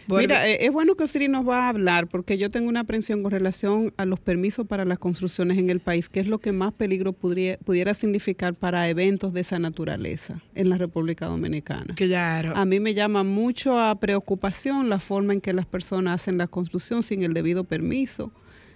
Mira, 0.09 0.49
eh, 0.49 0.65
es 0.65 0.73
bueno 0.73 0.95
que 0.95 1.07
Siri 1.09 1.29
nos 1.29 1.49
va 1.49 1.67
a 1.67 1.69
hablar 1.69 2.07
porque 2.07 2.38
yo 2.38 2.51
tengo 2.51 2.69
una 2.69 2.81
aprensión 2.81 3.23
con 3.23 3.31
relación 3.31 3.93
a 3.97 4.05
los 4.05 4.21
permisos 4.21 4.67
para 4.67 4.85
las 4.85 4.99
construcciones 4.99 5.59
en 5.59 5.71
el 5.71 5.81
país, 5.81 6.09
que 6.09 6.21
es 6.21 6.27
lo 6.27 6.38
que 6.38 6.53
más 6.53 6.73
peligro 6.73 7.12
podría, 7.12 7.59
pudiera 7.59 7.95
significar 7.95 8.55
para 8.55 8.88
eventos 8.88 9.33
de 9.33 9.41
esa 9.41 9.59
naturaleza 9.59 10.41
en 10.55 10.69
la 10.69 10.79
República 10.79 11.27
Dominicana. 11.27 11.95
Claro. 11.95 12.57
A 12.57 12.65
mí 12.65 12.81
me 12.81 12.95
llama 12.95 13.25
mucho 13.25 13.79
a 13.79 13.95
preocupación 13.95 14.88
la 14.88 15.01
forma 15.01 15.33
en 15.33 15.41
que 15.41 15.53
las 15.53 15.67
personas 15.67 16.23
hacen 16.23 16.38
la 16.38 16.47
construcción 16.47 17.03
sin 17.03 17.23
el 17.23 17.35
debido 17.35 17.65
permiso, 17.65 18.33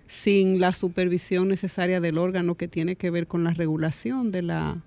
sin 0.09 0.61
la 0.61 0.73
supervisión 0.73 1.49
necesaria 1.49 2.01
del 2.01 2.19
órgano 2.19 2.55
que 2.55 2.69
tiene 2.69 2.97
que 2.97 3.11
ver 3.11 3.27
con 3.27 3.45
la 3.45 3.51
regulación 3.51 4.31
de 4.31 4.43
la 4.43 4.83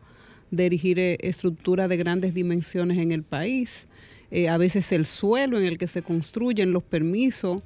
de 0.52 0.66
erigir 0.66 1.00
eh, 1.00 1.18
estructuras 1.22 1.90
de 1.90 1.98
grandes 1.98 2.34
dimensiones 2.34 2.98
en 2.98 3.12
el 3.12 3.24
país. 3.24 3.88
Eh, 4.32 4.48
a 4.50 4.58
veces 4.58 4.92
el 4.92 5.06
suelo 5.06 5.58
en 5.58 5.66
el 5.66 5.78
que 5.78 5.88
se 5.88 6.02
construyen 6.02 6.72
los 6.72 6.84
permisos, 6.84 7.62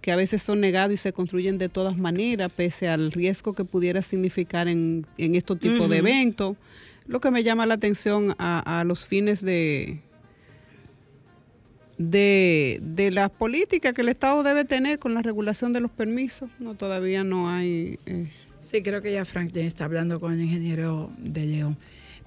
que 0.00 0.12
a 0.12 0.16
veces 0.16 0.42
son 0.42 0.60
negados 0.60 0.92
y 0.94 0.96
se 0.98 1.12
construyen 1.12 1.58
de 1.58 1.68
todas 1.68 1.96
maneras, 1.96 2.52
pese 2.52 2.88
al 2.88 3.10
riesgo 3.10 3.54
que 3.54 3.64
pudiera 3.64 4.02
significar 4.02 4.68
en, 4.68 5.06
en 5.18 5.34
estos 5.34 5.58
tipos 5.58 5.88
de 5.88 5.98
eventos. 5.98 6.56
Lo 7.06 7.20
que 7.20 7.30
me 7.30 7.42
llama 7.42 7.66
la 7.66 7.74
atención 7.74 8.34
a, 8.38 8.80
a 8.80 8.84
los 8.84 9.06
fines 9.06 9.40
de, 9.40 10.00
de, 11.98 12.80
de 12.82 13.10
las 13.10 13.30
políticas 13.30 13.92
que 13.94 14.02
el 14.02 14.08
Estado 14.08 14.42
debe 14.42 14.64
tener 14.64 14.98
con 14.98 15.14
la 15.14 15.22
regulación 15.22 15.72
de 15.72 15.80
los 15.80 15.90
permisos. 15.90 16.50
No, 16.58 16.74
todavía 16.74 17.24
no 17.24 17.50
hay... 17.50 17.98
eh, 18.06 18.30
Sí, 18.60 18.82
creo 18.82 19.02
que 19.02 19.12
ya 19.12 19.26
Franklin 19.26 19.66
está 19.66 19.84
hablando 19.84 20.18
con 20.20 20.32
el 20.32 20.40
ingeniero 20.40 21.10
de 21.18 21.44
León. 21.44 21.76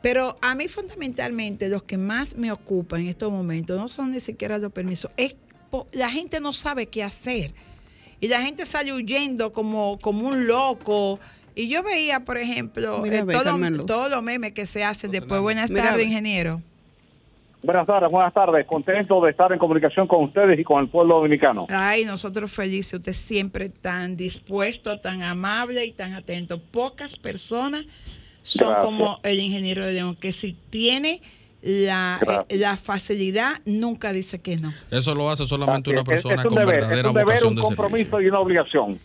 Pero 0.02 0.38
a 0.42 0.56
mí 0.56 0.68
fundamentalmente 0.68 1.70
los 1.70 1.84
que 1.84 1.98
más 1.98 2.36
me 2.36 2.52
ocupan 2.52 3.02
en 3.02 3.08
estos 3.08 3.32
momentos 3.32 3.78
no 3.80 3.90
son 3.90 4.12
ni 4.12 4.20
siquiera 4.20 4.58
los 4.58 4.72
permisos, 4.72 5.12
es 5.18 5.36
po- 5.72 5.88
la 5.92 6.10
gente 6.12 6.40
no 6.40 6.54
sabe 6.54 6.86
qué 6.88 7.04
hacer. 7.04 7.52
Y 8.20 8.28
la 8.28 8.42
gente 8.42 8.66
sale 8.66 8.94
huyendo 8.94 9.52
como, 9.52 10.00
como 10.00 10.28
un 10.28 10.48
loco. 10.48 11.20
Y 11.56 11.70
yo 11.70 11.84
veía, 11.84 12.22
por 12.22 12.38
ejemplo, 12.38 13.00
Mira, 13.04 13.20
eh, 13.20 13.26
todo- 13.26 13.86
todos 13.86 14.10
los 14.12 14.24
memes 14.24 14.52
que 14.54 14.66
se 14.66 14.84
hacen 14.84 15.12
después. 15.12 15.42
Buenas 15.42 15.70
Mira, 15.72 15.86
tardes, 15.90 16.06
ingeniero. 16.06 16.62
Buenas 17.64 17.88
tardes, 17.88 18.12
buenas 18.12 18.34
tardes. 18.34 18.66
Contento 18.68 19.20
de 19.22 19.32
estar 19.32 19.52
en 19.52 19.60
comunicación 19.60 20.08
con 20.08 20.24
ustedes 20.26 20.58
y 20.60 20.64
con 20.64 20.82
el 20.84 20.90
pueblo 20.90 21.16
dominicano. 21.16 21.66
Ay, 21.70 22.06
nosotros 22.06 22.52
felices, 22.52 22.94
usted 22.94 23.14
siempre 23.14 23.70
tan 23.70 24.16
dispuesto, 24.16 25.00
tan 25.00 25.22
amable 25.24 25.84
y 25.84 25.92
tan 25.92 26.14
atento. 26.14 26.62
Pocas 26.62 27.18
personas 27.18 27.86
son 28.48 28.68
Gracias. 28.70 28.86
como 28.86 29.20
el 29.24 29.40
ingeniero 29.40 29.86
de 29.86 29.92
León, 29.94 30.16
que 30.16 30.32
si 30.32 30.56
tiene 30.70 31.22
la, 31.62 32.46
eh, 32.50 32.58
la 32.58 32.78
facilidad, 32.78 33.60
nunca 33.66 34.14
dice 34.14 34.40
que 34.40 34.56
no. 34.58 34.72
Eso 34.92 35.14
lo 35.16 35.30
hace 35.30 35.46
solamente 35.46 35.90
una 35.90 36.00
Es- 36.02 36.06
persona 36.08 36.36
es 36.36 36.46
un 36.46 36.50
con 36.54 36.60
deber, 36.60 36.76
es 36.76 36.82
verdadera 36.82 37.10
un 37.10 37.14
deber, 37.16 37.26
vocación 37.26 37.50
un 37.50 37.56
de 37.56 37.62
servicio. 37.62 37.76
compromiso 37.84 38.22
y 38.22 38.28
una 38.28 38.40
obligación. 38.40 39.00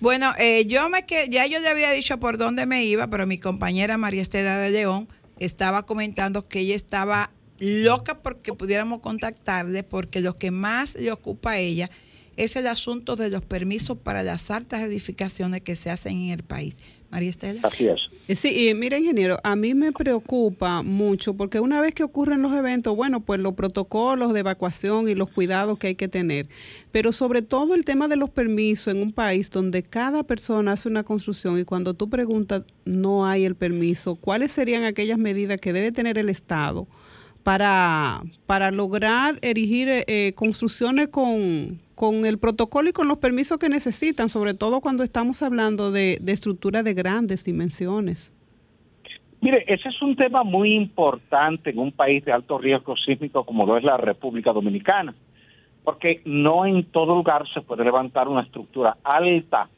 Bueno, 0.00 0.32
eh, 0.38 0.66
yo 0.66 0.88
me 0.88 1.04
que 1.06 1.28
ya 1.30 1.46
yo 1.46 1.60
le 1.60 1.68
había 1.68 1.92
dicho 1.92 2.18
por 2.18 2.36
dónde 2.38 2.66
me 2.66 2.84
iba, 2.84 3.06
pero 3.08 3.26
mi 3.26 3.38
compañera 3.38 3.96
María 3.98 4.22
Estela 4.22 4.58
de 4.58 4.70
León 4.70 5.08
estaba 5.38 5.84
comentando 5.86 6.42
que 6.42 6.60
ella 6.60 6.74
estaba 6.74 7.30
loca 7.58 8.18
porque 8.22 8.54
pudiéramos 8.54 9.00
contactarle, 9.00 9.82
porque 9.84 10.20
lo 10.20 10.36
que 10.36 10.50
más 10.50 10.94
le 10.94 11.12
ocupa 11.12 11.52
a 11.52 11.58
ella 11.58 11.90
es 12.36 12.56
el 12.56 12.66
asunto 12.66 13.16
de 13.16 13.30
los 13.30 13.42
permisos 13.42 13.98
para 13.98 14.22
las 14.22 14.50
altas 14.50 14.82
edificaciones 14.82 15.60
que 15.62 15.74
se 15.74 15.90
hacen 15.90 16.20
en 16.22 16.30
el 16.30 16.42
país. 16.42 16.78
María 17.10 17.30
Estela. 17.30 17.60
Así 17.64 17.86
es. 17.86 18.00
Eh, 18.28 18.36
Sí, 18.36 18.68
y 18.68 18.74
mire, 18.74 18.98
ingeniero, 18.98 19.38
a 19.42 19.56
mí 19.56 19.74
me 19.74 19.90
preocupa 19.90 20.82
mucho 20.82 21.34
porque 21.34 21.58
una 21.58 21.80
vez 21.80 21.94
que 21.94 22.04
ocurren 22.04 22.42
los 22.42 22.52
eventos, 22.52 22.94
bueno, 22.94 23.20
pues 23.20 23.40
los 23.40 23.54
protocolos 23.54 24.32
de 24.32 24.40
evacuación 24.40 25.08
y 25.08 25.16
los 25.16 25.30
cuidados 25.30 25.78
que 25.78 25.88
hay 25.88 25.94
que 25.96 26.06
tener, 26.06 26.46
pero 26.92 27.10
sobre 27.10 27.42
todo 27.42 27.74
el 27.74 27.84
tema 27.84 28.06
de 28.06 28.14
los 28.14 28.30
permisos 28.30 28.94
en 28.94 29.02
un 29.02 29.12
país 29.12 29.50
donde 29.50 29.82
cada 29.82 30.22
persona 30.22 30.72
hace 30.72 30.88
una 30.88 31.02
construcción 31.02 31.58
y 31.58 31.64
cuando 31.64 31.94
tú 31.94 32.08
preguntas 32.08 32.62
no 32.84 33.26
hay 33.26 33.44
el 33.44 33.56
permiso, 33.56 34.14
¿cuáles 34.14 34.52
serían 34.52 34.84
aquellas 34.84 35.18
medidas 35.18 35.60
que 35.60 35.72
debe 35.72 35.90
tener 35.90 36.18
el 36.18 36.28
Estado 36.28 36.86
para, 37.42 38.22
para 38.46 38.70
lograr 38.70 39.38
erigir 39.42 39.88
eh, 39.88 40.04
eh, 40.06 40.32
construcciones 40.36 41.08
con, 41.08 41.80
con 42.00 42.24
el 42.24 42.38
protocolo 42.38 42.88
y 42.88 42.92
con 42.94 43.08
los 43.08 43.18
permisos 43.18 43.58
que 43.58 43.68
necesitan, 43.68 44.30
sobre 44.30 44.54
todo 44.54 44.80
cuando 44.80 45.02
estamos 45.02 45.42
hablando 45.42 45.90
de, 45.90 46.18
estructuras 46.28 46.82
de 46.82 46.94
grandes 46.94 47.44
dimensiones. 47.44 48.32
Mire, 49.42 49.66
ese 49.66 49.90
es 49.90 50.00
un 50.00 50.16
tema 50.16 50.42
muy 50.42 50.72
importante 50.76 51.68
en 51.68 51.78
un 51.78 51.92
país 51.92 52.24
de 52.24 52.32
alto 52.32 52.56
riesgo 52.56 52.96
sísmico 52.96 53.44
como 53.44 53.66
lo 53.66 53.76
es 53.76 53.84
la 53.84 53.98
República 53.98 54.50
Dominicana, 54.50 55.14
porque 55.84 56.22
no 56.24 56.64
en 56.64 56.84
todo 56.84 57.14
lugar 57.14 57.44
se 57.52 57.60
puede 57.60 57.84
levantar 57.84 58.28
una 58.28 58.44
estructura 58.44 58.96
alta, 59.04 59.68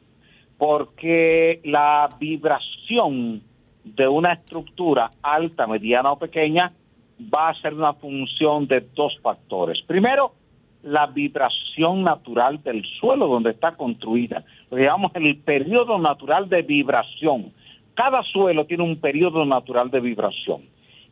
porque 0.57 1.59
la 1.65 2.07
vibración 2.17 3.41
de 3.83 4.07
una 4.07 4.31
estructura 4.31 5.11
alta, 5.21 5.67
mediana 5.67 6.13
o 6.13 6.19
pequeña 6.19 6.71
va 7.19 7.49
a 7.49 7.61
ser 7.61 7.73
una 7.73 7.91
función 7.91 8.65
de 8.65 8.79
dos 8.95 9.19
factores. 9.21 9.81
Primero, 9.85 10.35
la 10.83 11.07
vibración 11.07 12.03
natural 12.03 12.61
del 12.61 12.85
suelo 12.99 13.27
donde 13.27 13.51
está 13.51 13.75
construida, 13.75 14.43
lo 14.69 14.77
llamamos 14.77 15.11
el 15.15 15.37
periodo 15.37 15.97
natural 15.97 16.49
de 16.49 16.61
vibración. 16.61 17.51
Cada 17.95 18.21
suelo 18.23 18.65
tiene 18.65 18.83
un 18.83 18.97
periodo 18.97 19.45
natural 19.45 19.89
de 19.89 19.99
vibración 20.01 20.61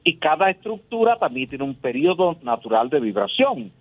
y 0.03 0.17
cada 0.17 0.49
estructura 0.49 1.17
también 1.17 1.49
tiene 1.49 1.63
un 1.63 1.75
periodo 1.75 2.37
natural 2.43 2.89
de 2.89 2.99
vibración. 2.99 3.71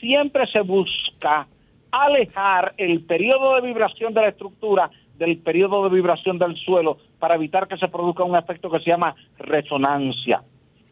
Siempre 0.00 0.46
se 0.46 0.60
busca 0.60 1.46
alejar 1.90 2.74
el 2.76 3.02
periodo 3.02 3.54
de 3.56 3.62
vibración 3.62 4.14
de 4.14 4.20
la 4.22 4.28
estructura 4.28 4.90
del 5.18 5.38
periodo 5.38 5.88
de 5.88 5.94
vibración 5.94 6.38
del 6.38 6.56
suelo 6.56 6.98
para 7.18 7.36
evitar 7.36 7.68
que 7.68 7.76
se 7.76 7.88
produzca 7.88 8.24
un 8.24 8.36
efecto 8.36 8.70
que 8.70 8.80
se 8.80 8.90
llama 8.90 9.14
resonancia, 9.38 10.42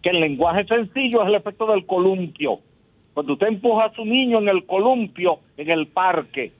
que 0.00 0.10
en 0.10 0.20
lenguaje 0.20 0.64
sencillo 0.64 1.22
es 1.22 1.28
el 1.28 1.34
efecto 1.34 1.66
del 1.66 1.86
columpio. 1.86 2.60
Cuando 3.14 3.34
usted 3.34 3.48
empuja 3.48 3.86
a 3.86 3.94
su 3.94 4.04
niño 4.04 4.38
en 4.38 4.48
el 4.48 4.64
columpio, 4.64 5.40
en 5.56 5.70
el 5.70 5.86
parque, 5.88 6.52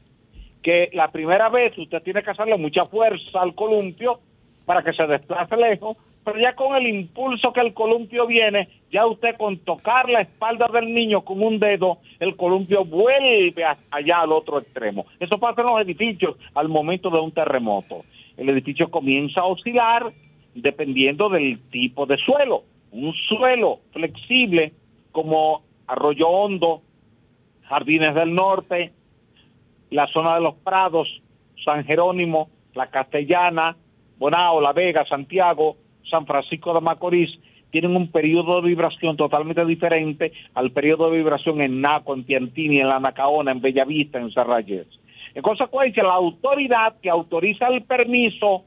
que 0.62 0.90
la 0.92 1.08
primera 1.10 1.48
vez 1.48 1.76
usted 1.76 2.02
tiene 2.02 2.22
que 2.22 2.30
hacerle 2.30 2.56
mucha 2.56 2.82
fuerza 2.84 3.40
al 3.40 3.54
columpio 3.54 4.20
para 4.64 4.82
que 4.82 4.92
se 4.92 5.06
desplace 5.06 5.56
lejos, 5.56 5.96
pero 6.24 6.38
ya 6.38 6.54
con 6.54 6.76
el 6.76 6.86
impulso 6.86 7.52
que 7.52 7.60
el 7.60 7.74
columpio 7.74 8.26
viene, 8.26 8.68
ya 8.92 9.06
usted 9.06 9.36
con 9.36 9.58
tocar 9.58 10.08
la 10.08 10.20
espalda 10.20 10.68
del 10.72 10.94
niño 10.94 11.22
con 11.22 11.42
un 11.42 11.58
dedo, 11.58 11.98
el 12.20 12.36
columpio 12.36 12.84
vuelve 12.84 13.64
allá 13.90 14.20
al 14.20 14.30
otro 14.30 14.60
extremo. 14.60 15.06
Eso 15.18 15.38
pasa 15.38 15.62
en 15.62 15.68
los 15.68 15.80
edificios 15.80 16.36
al 16.54 16.68
momento 16.68 17.10
de 17.10 17.18
un 17.18 17.32
terremoto. 17.32 18.04
El 18.36 18.48
edificio 18.50 18.88
comienza 18.88 19.40
a 19.40 19.46
oscilar 19.46 20.12
dependiendo 20.54 21.28
del 21.28 21.58
tipo 21.70 22.06
de 22.06 22.16
suelo. 22.18 22.62
Un 22.92 23.12
suelo 23.28 23.80
flexible 23.92 24.72
como 25.10 25.62
Arroyo 25.86 26.28
Hondo, 26.28 26.82
Jardines 27.62 28.14
del 28.14 28.34
Norte, 28.34 28.92
la 29.90 30.06
zona 30.08 30.34
de 30.34 30.40
los 30.40 30.54
Prados, 30.56 31.08
San 31.64 31.84
Jerónimo, 31.84 32.50
La 32.74 32.88
Castellana, 32.88 33.76
Bonao, 34.18 34.60
La 34.60 34.72
Vega, 34.72 35.04
Santiago, 35.06 35.76
San 36.10 36.26
Francisco 36.26 36.74
de 36.74 36.80
Macorís, 36.80 37.30
tienen 37.70 37.96
un 37.96 38.08
periodo 38.08 38.60
de 38.60 38.68
vibración 38.68 39.16
totalmente 39.16 39.64
diferente 39.64 40.32
al 40.54 40.72
periodo 40.72 41.10
de 41.10 41.16
vibración 41.16 41.62
en 41.62 41.80
Naco, 41.80 42.14
en 42.14 42.24
Piantini, 42.24 42.80
en 42.80 42.88
La 42.88 43.00
Nacaona, 43.00 43.50
en 43.50 43.60
Bellavista, 43.60 44.18
en 44.18 44.30
Sarrayes. 44.30 44.86
En 45.34 45.42
consecuencia, 45.42 46.02
la 46.02 46.12
autoridad 46.12 46.96
que 47.00 47.08
autoriza 47.08 47.68
el 47.68 47.82
permiso, 47.84 48.64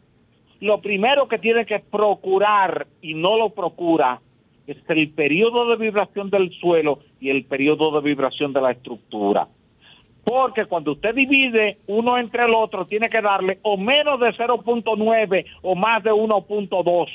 lo 0.59 0.81
primero 0.81 1.27
que 1.27 1.37
tiene 1.37 1.65
que 1.65 1.79
procurar 1.79 2.87
y 3.01 3.13
no 3.13 3.37
lo 3.37 3.51
procura 3.51 4.19
es 4.67 4.77
el 4.87 5.09
periodo 5.11 5.67
de 5.69 5.77
vibración 5.77 6.29
del 6.29 6.51
suelo 6.59 6.99
y 7.19 7.29
el 7.29 7.45
periodo 7.45 7.91
de 7.91 8.07
vibración 8.07 8.53
de 8.53 8.61
la 8.61 8.71
estructura. 8.71 9.47
Porque 10.23 10.65
cuando 10.65 10.93
usted 10.93 11.13
divide 11.13 11.77
uno 11.87 12.17
entre 12.17 12.45
el 12.45 12.53
otro, 12.55 12.85
tiene 12.85 13.09
que 13.09 13.21
darle 13.21 13.59
o 13.61 13.77
menos 13.77 14.19
de 14.19 14.33
0.9 14.33 15.45
o 15.61 15.75
más 15.75 16.03
de 16.03 16.11
1.2 16.11 17.07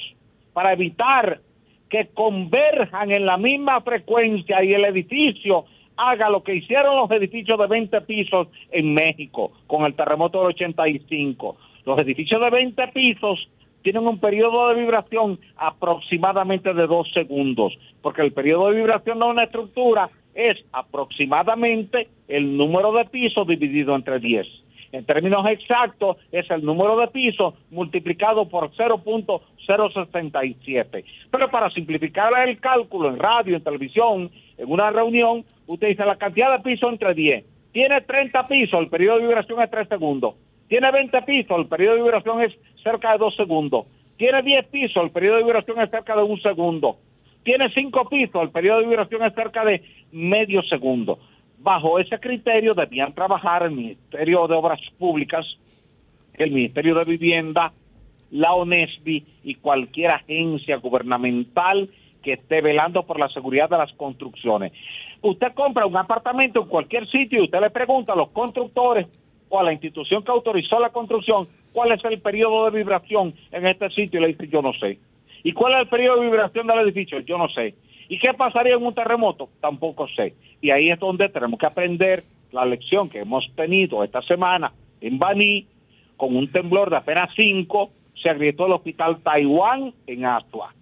para 0.52 0.72
evitar 0.72 1.40
que 1.88 2.06
converjan 2.14 3.10
en 3.10 3.26
la 3.26 3.36
misma 3.36 3.80
frecuencia 3.80 4.62
y 4.62 4.72
el 4.72 4.84
edificio 4.84 5.64
haga 5.96 6.30
lo 6.30 6.42
que 6.42 6.54
hicieron 6.54 6.96
los 6.96 7.10
edificios 7.10 7.58
de 7.58 7.66
20 7.66 8.00
pisos 8.02 8.48
en 8.70 8.94
México 8.94 9.52
con 9.66 9.84
el 9.84 9.94
terremoto 9.94 10.38
del 10.38 10.48
85. 10.48 11.56
Los 11.84 11.98
edificios 12.00 12.40
de 12.40 12.50
20 12.50 12.88
pisos 12.88 13.48
tienen 13.83 14.07
un 14.07 14.19
periodo 14.19 14.69
de 14.69 14.81
vibración 14.81 15.38
aproximadamente 15.57 16.75
de 16.75 16.87
dos 16.87 17.11
segundos, 17.12 17.77
porque 18.03 18.23
el 18.23 18.33
periodo 18.33 18.71
de 18.71 18.77
vibración 18.77 19.19
de 19.19 19.27
una 19.27 19.45
estructura 19.45 20.11
es 20.35 20.57
aproximadamente 20.73 22.09
el 22.29 22.57
número 22.57 22.93
de 22.93 23.05
pisos 23.07 23.47
dividido 23.47 23.95
entre 23.95 24.21
10. 24.21 24.47
En 24.93 25.05
términos 25.05 25.47
exactos, 25.49 26.16
es 26.33 26.51
el 26.51 26.64
número 26.64 26.99
de 26.99 27.07
pisos 27.09 27.55
multiplicado 27.71 28.49
por 28.49 28.73
0.067. 28.73 31.05
Pero 31.31 31.51
para 31.51 31.71
simplificar 31.71 32.33
el 32.49 32.59
cálculo 32.59 33.09
en 33.09 33.19
radio, 33.19 33.55
en 33.57 33.62
televisión, 33.62 34.31
en 34.59 34.71
una 34.71 34.90
reunión, 34.90 35.45
usted 35.66 35.88
dice 35.88 36.05
la 36.05 36.16
cantidad 36.16 36.57
de 36.57 36.64
pisos 36.64 36.90
entre 36.90 37.14
10. 37.14 37.45
Tiene 37.73 38.01
30 38.01 38.49
pisos, 38.49 38.81
el 38.81 38.88
periodo 38.88 39.19
de 39.19 39.29
vibración 39.29 39.62
es 39.62 39.71
3 39.71 39.88
segundos. 39.88 40.35
Tiene 40.66 40.90
20 40.90 41.23
pisos, 41.23 41.57
el 41.59 41.66
periodo 41.66 41.95
de 41.95 42.03
vibración 42.03 42.43
es 42.43 42.53
cerca 42.83 43.12
de 43.12 43.19
2 43.19 43.37
segundos. 43.37 43.87
Tiene 44.16 44.43
10 44.43 44.66
pisos, 44.66 45.03
el 45.03 45.11
periodo 45.11 45.37
de 45.37 45.45
vibración 45.45 45.81
es 45.81 45.90
cerca 45.90 46.14
de 46.14 46.23
un 46.23 46.40
segundo. 46.43 46.99
Tiene 47.43 47.71
5 47.73 48.09
pisos, 48.09 48.43
el 48.43 48.51
periodo 48.51 48.81
de 48.81 48.87
vibración 48.87 49.23
es 49.25 49.35
cerca 49.35 49.64
de 49.64 49.83
medio 50.12 50.62
segundo. 50.64 51.19
Bajo 51.59 51.99
ese 51.99 52.19
criterio 52.19 52.75
debían 52.75 53.14
trabajar 53.14 53.62
el 53.62 53.73
Ministerio 53.73 54.47
de 54.47 54.55
Obras 54.55 54.81
Públicas, 54.99 55.47
el 56.35 56.51
Ministerio 56.51 56.95
de 56.95 57.05
Vivienda, 57.05 57.73
la 58.31 58.55
ONESBI 58.55 59.25
y 59.45 59.55
cualquier 59.57 60.12
agencia 60.12 60.77
gubernamental 60.77 61.88
que 62.23 62.35
esté 62.35 62.61
velando 62.61 63.05
por 63.05 63.19
la 63.19 63.29
seguridad 63.29 63.69
de 63.69 63.79
las 63.79 63.93
construcciones. 63.95 64.73
Usted 65.23 65.53
compra 65.55 65.87
un 65.87 65.97
apartamento 65.97 66.62
en 66.62 66.69
cualquier 66.69 67.09
sitio 67.11 67.40
y 67.40 67.45
usted 67.45 67.61
le 67.61 67.71
pregunta 67.71 68.12
a 68.12 68.16
los 68.16 68.31
constructores 68.31 69.07
o 69.50 69.60
a 69.60 69.62
la 69.62 69.72
institución 69.72 70.24
que 70.24 70.32
autorizó 70.32 70.80
la 70.80 70.88
construcción 70.88 71.46
cuál 71.72 71.92
es 71.92 72.02
el 72.04 72.20
periodo 72.20 72.64
de 72.64 72.78
vibración 72.78 73.34
en 73.52 73.66
este 73.66 73.90
sitio 73.90 74.18
y 74.18 74.22
le 74.22 74.28
dice 74.28 74.48
yo 74.48 74.62
no 74.62 74.72
sé. 74.72 74.98
¿Y 75.42 75.52
cuál 75.52 75.74
es 75.74 75.80
el 75.80 75.88
periodo 75.88 76.20
de 76.20 76.26
vibración 76.26 76.66
del 76.66 76.78
edificio? 76.80 77.20
Yo 77.20 77.36
no 77.36 77.48
sé. 77.48 77.74
¿Y 78.08 78.18
qué 78.18 78.32
pasaría 78.34 78.74
en 78.74 78.84
un 78.84 78.94
terremoto? 78.94 79.48
Tampoco 79.60 80.08
sé. 80.08 80.34
Y 80.60 80.70
ahí 80.70 80.88
es 80.88 80.98
donde 80.98 81.28
tenemos 81.28 81.58
que 81.58 81.66
aprender 81.66 82.22
la 82.52 82.64
lección 82.64 83.08
que 83.08 83.20
hemos 83.20 83.48
tenido 83.54 84.02
esta 84.02 84.22
semana 84.22 84.72
en 85.00 85.18
Baní, 85.18 85.66
con 86.16 86.36
un 86.36 86.50
temblor 86.50 86.90
de 86.90 86.96
apenas 86.96 87.30
5, 87.34 87.90
se 88.22 88.28
agrietó 88.28 88.66
el 88.66 88.72
hospital 88.72 89.20
Taiwán 89.22 89.94
en 90.06 90.26
Astua, 90.26 90.74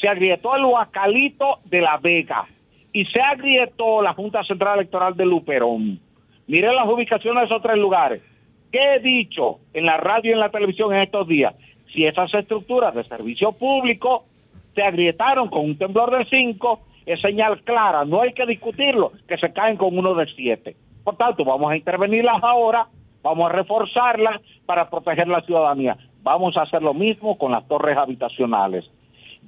se 0.00 0.08
agrietó 0.08 0.56
el 0.56 0.64
Huacalito 0.64 1.58
de 1.64 1.82
La 1.82 1.98
Vega 1.98 2.46
y 2.92 3.04
se 3.04 3.20
agrietó 3.20 4.00
la 4.00 4.14
Junta 4.14 4.42
Central 4.44 4.78
Electoral 4.78 5.14
de 5.14 5.26
Luperón. 5.26 6.00
Miren 6.46 6.74
las 6.74 6.86
ubicaciones 6.86 7.42
de 7.42 7.46
esos 7.46 7.62
tres 7.62 7.76
lugares. 7.76 8.22
¿Qué 8.70 8.78
he 8.78 9.00
dicho 9.00 9.58
en 9.72 9.86
la 9.86 9.96
radio 9.96 10.30
y 10.30 10.34
en 10.34 10.40
la 10.40 10.50
televisión 10.50 10.92
en 10.94 11.00
estos 11.00 11.26
días? 11.26 11.54
Si 11.92 12.04
esas 12.04 12.32
estructuras 12.34 12.94
de 12.94 13.04
servicio 13.04 13.52
público 13.52 14.26
se 14.74 14.82
agrietaron 14.82 15.48
con 15.48 15.64
un 15.64 15.78
temblor 15.78 16.16
de 16.16 16.24
5, 16.26 16.80
es 17.06 17.20
señal 17.20 17.62
clara, 17.62 18.04
no 18.04 18.20
hay 18.20 18.32
que 18.32 18.46
discutirlo, 18.46 19.12
que 19.26 19.38
se 19.38 19.52
caen 19.52 19.76
con 19.76 19.96
uno 19.96 20.14
de 20.14 20.26
7. 20.26 20.76
Por 21.02 21.16
tanto, 21.16 21.44
vamos 21.44 21.70
a 21.70 21.76
intervenirlas 21.76 22.42
ahora, 22.42 22.86
vamos 23.22 23.48
a 23.48 23.52
reforzarlas 23.52 24.40
para 24.66 24.90
proteger 24.90 25.28
la 25.28 25.40
ciudadanía. 25.42 25.96
Vamos 26.22 26.56
a 26.56 26.62
hacer 26.62 26.82
lo 26.82 26.92
mismo 26.94 27.38
con 27.38 27.52
las 27.52 27.66
torres 27.66 27.96
habitacionales. 27.96 28.84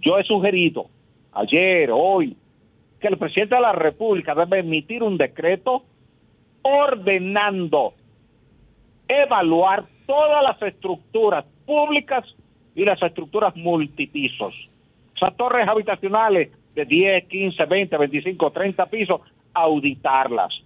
Yo 0.01 0.19
he 0.19 0.25
sugerido 0.25 0.87
ayer, 1.33 1.91
hoy, 1.93 2.37
que 3.01 3.09
el 3.09 3.19
presidente 3.19 3.57
de 3.57 3.61
la 3.61 3.73
República 3.73 4.35
debe 4.35 4.61
emitir 4.61 5.03
un 5.03 5.17
decreto 5.17 5.83
ordenando 6.63 7.95
evaluar 9.09 9.85
todas 10.07 10.43
las 10.43 10.61
estructuras 10.63 11.45
públicas 11.67 12.25
y 12.75 12.85
las 12.85 13.03
estructuras 13.03 13.57
multipisos. 13.57 14.55
Esas 15.17 15.37
torres 15.37 15.69
habitacionales 15.69 16.51
de 16.75 16.85
10, 16.85 17.25
15, 17.25 17.65
20, 17.65 17.97
25, 17.97 18.51
30 18.51 18.87
pisos, 18.87 19.21
auditarlas. 19.53 20.63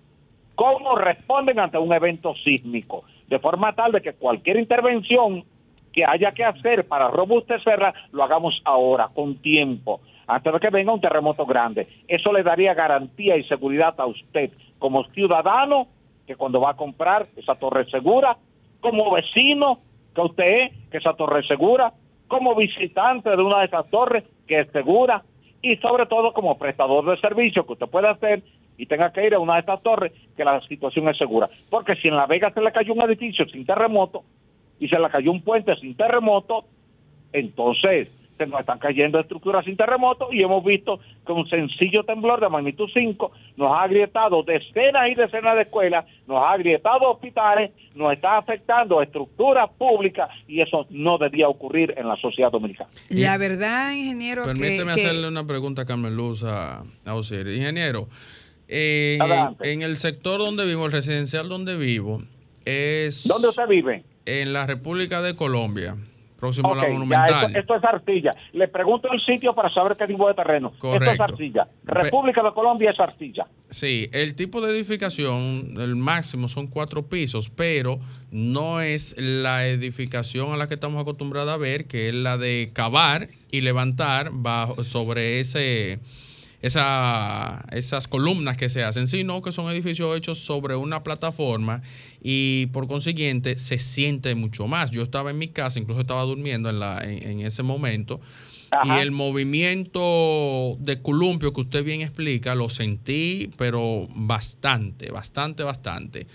¿Cómo 0.54 0.94
responden 0.96 1.58
ante 1.58 1.78
un 1.78 1.92
evento 1.92 2.34
sísmico? 2.44 3.04
De 3.28 3.38
forma 3.38 3.74
tal 3.74 3.92
de 3.92 4.02
que 4.02 4.12
cualquier 4.12 4.58
intervención 4.58 5.44
que 5.92 6.04
haya 6.06 6.32
que 6.32 6.44
hacer 6.44 6.86
para 6.86 7.08
robustecerla, 7.08 7.94
lo 8.12 8.22
hagamos 8.22 8.60
ahora, 8.64 9.08
con 9.14 9.36
tiempo, 9.36 10.00
antes 10.26 10.52
de 10.52 10.60
que 10.60 10.70
venga 10.70 10.92
un 10.92 11.00
terremoto 11.00 11.46
grande. 11.46 11.86
Eso 12.08 12.32
le 12.32 12.42
daría 12.42 12.74
garantía 12.74 13.36
y 13.36 13.44
seguridad 13.44 13.94
a 13.98 14.06
usted 14.06 14.50
como 14.82 15.04
ciudadano 15.12 15.86
que 16.26 16.34
cuando 16.34 16.60
va 16.60 16.70
a 16.70 16.76
comprar 16.76 17.28
esa 17.36 17.54
torre 17.54 17.88
segura, 17.88 18.36
como 18.80 19.12
vecino 19.12 19.78
que 20.12 20.20
usted 20.20 20.44
es, 20.44 20.72
que 20.90 20.98
esa 20.98 21.14
torre 21.14 21.46
segura, 21.46 21.92
como 22.26 22.56
visitante 22.56 23.30
de 23.30 23.40
una 23.40 23.60
de 23.60 23.66
esas 23.66 23.88
torres 23.90 24.24
que 24.44 24.58
es 24.58 24.68
segura 24.72 25.22
y 25.62 25.76
sobre 25.76 26.06
todo 26.06 26.32
como 26.32 26.58
prestador 26.58 27.08
de 27.08 27.16
servicio 27.20 27.64
que 27.64 27.74
usted 27.74 27.86
puede 27.86 28.08
hacer 28.08 28.42
y 28.76 28.86
tenga 28.86 29.12
que 29.12 29.24
ir 29.24 29.34
a 29.34 29.38
una 29.38 29.54
de 29.54 29.60
estas 29.60 29.80
torres 29.84 30.10
que 30.36 30.44
la 30.44 30.60
situación 30.62 31.08
es 31.08 31.16
segura. 31.16 31.48
Porque 31.70 31.94
si 31.94 32.08
en 32.08 32.16
La 32.16 32.26
Vega 32.26 32.52
se 32.52 32.60
le 32.60 32.72
cayó 32.72 32.92
un 32.92 33.02
edificio 33.02 33.46
sin 33.50 33.64
terremoto 33.64 34.24
y 34.80 34.88
se 34.88 34.98
le 34.98 35.08
cayó 35.10 35.30
un 35.30 35.42
puente 35.42 35.76
sin 35.76 35.96
terremoto, 35.96 36.64
entonces 37.32 38.10
se 38.38 38.46
nos 38.46 38.60
están 38.60 38.78
cayendo 38.78 39.20
estructuras 39.20 39.64
sin 39.64 39.76
terremoto 39.76 40.28
y 40.32 40.42
hemos 40.42 40.64
visto 40.64 41.00
que 41.26 41.32
un 41.32 41.48
sencillo 41.48 42.04
temblor 42.04 42.40
de 42.40 42.48
magnitud 42.48 42.88
5 42.92 43.32
nos 43.56 43.72
ha 43.72 43.82
agrietado 43.82 44.42
decenas 44.42 45.10
y 45.10 45.14
decenas 45.14 45.56
de 45.56 45.62
escuelas, 45.62 46.04
nos 46.26 46.44
ha 46.44 46.52
agrietado 46.52 47.10
hospitales, 47.10 47.70
nos 47.94 48.12
está 48.12 48.38
afectando 48.38 49.02
estructuras 49.02 49.70
públicas 49.78 50.28
y 50.48 50.60
eso 50.60 50.86
no 50.90 51.18
debía 51.18 51.48
ocurrir 51.48 51.94
en 51.96 52.08
la 52.08 52.16
sociedad 52.16 52.50
dominicana. 52.50 52.90
La 53.10 53.38
verdad, 53.38 53.92
ingeniero, 53.92 54.44
Permíteme 54.44 54.94
que, 54.94 55.00
hacerle 55.02 55.28
una 55.28 55.46
pregunta 55.46 55.82
a 55.82 55.84
Carmen 55.84 56.16
Luz 56.16 56.42
a, 56.42 56.84
a 57.04 57.14
Osiris. 57.14 57.56
Ingeniero, 57.56 58.08
eh, 58.68 59.18
en 59.60 59.82
el 59.82 59.96
sector 59.96 60.38
donde 60.38 60.64
vivo, 60.64 60.86
el 60.86 60.92
residencial 60.92 61.48
donde 61.48 61.76
vivo, 61.76 62.22
es... 62.64 63.26
¿Dónde 63.26 63.48
usted 63.48 63.66
vive? 63.68 64.02
En 64.24 64.52
la 64.52 64.66
República 64.66 65.20
de 65.20 65.36
Colombia, 65.36 65.96
próximo 66.42 66.68
a 66.68 66.72
Ok, 66.72 66.82
la 66.82 66.88
Monumental. 66.88 67.44
esto, 67.46 67.58
esto 67.60 67.76
es 67.76 67.84
arcilla. 67.84 68.32
Le 68.52 68.66
pregunto 68.66 69.08
el 69.12 69.20
sitio 69.20 69.54
para 69.54 69.72
saber 69.72 69.96
qué 69.96 70.08
tipo 70.08 70.26
de 70.26 70.34
terreno. 70.34 70.72
Esto 70.74 70.96
es 70.98 71.20
arcilla. 71.20 71.68
República 71.84 72.42
de 72.42 72.52
Colombia 72.52 72.90
es 72.90 72.98
arcilla. 72.98 73.46
Sí, 73.70 74.10
el 74.12 74.34
tipo 74.34 74.60
de 74.60 74.76
edificación, 74.76 75.74
el 75.80 75.94
máximo 75.94 76.48
son 76.48 76.66
cuatro 76.66 77.06
pisos, 77.06 77.48
pero 77.48 78.00
no 78.32 78.80
es 78.80 79.14
la 79.16 79.68
edificación 79.68 80.52
a 80.52 80.56
la 80.56 80.66
que 80.66 80.74
estamos 80.74 81.00
acostumbrados 81.00 81.52
a 81.54 81.56
ver, 81.58 81.86
que 81.86 82.08
es 82.08 82.14
la 82.14 82.36
de 82.36 82.70
cavar 82.72 83.28
y 83.52 83.60
levantar 83.60 84.30
bajo, 84.32 84.82
sobre 84.82 85.38
ese, 85.38 86.00
esa, 86.62 87.64
esas 87.72 88.08
columnas 88.08 88.56
que 88.56 88.68
se 88.68 88.84
hacen, 88.84 89.08
sino 89.08 89.42
que 89.42 89.52
son 89.52 89.70
edificios 89.70 90.16
hechos 90.16 90.38
sobre 90.38 90.76
una 90.76 91.02
plataforma 91.02 91.82
y 92.22 92.66
por 92.66 92.86
consiguiente 92.86 93.58
se 93.58 93.78
siente 93.78 94.34
mucho 94.34 94.66
más. 94.68 94.90
Yo 94.92 95.02
estaba 95.02 95.30
en 95.30 95.38
mi 95.38 95.48
casa, 95.48 95.80
incluso 95.80 96.00
estaba 96.00 96.22
durmiendo 96.22 96.70
en, 96.70 96.78
la, 96.78 97.02
en, 97.02 97.28
en 97.28 97.40
ese 97.40 97.62
momento. 97.62 98.20
Y 98.84 98.90
el 98.90 99.10
movimiento 99.10 100.78
de 100.80 101.02
columpio 101.02 101.52
que 101.52 101.60
usted 101.60 101.84
bien 101.84 102.00
explica, 102.00 102.54
lo 102.54 102.70
sentí, 102.70 103.50
pero 103.58 104.08
bastante, 104.14 105.10
bastante, 105.10 105.62
bastante. 105.62 106.26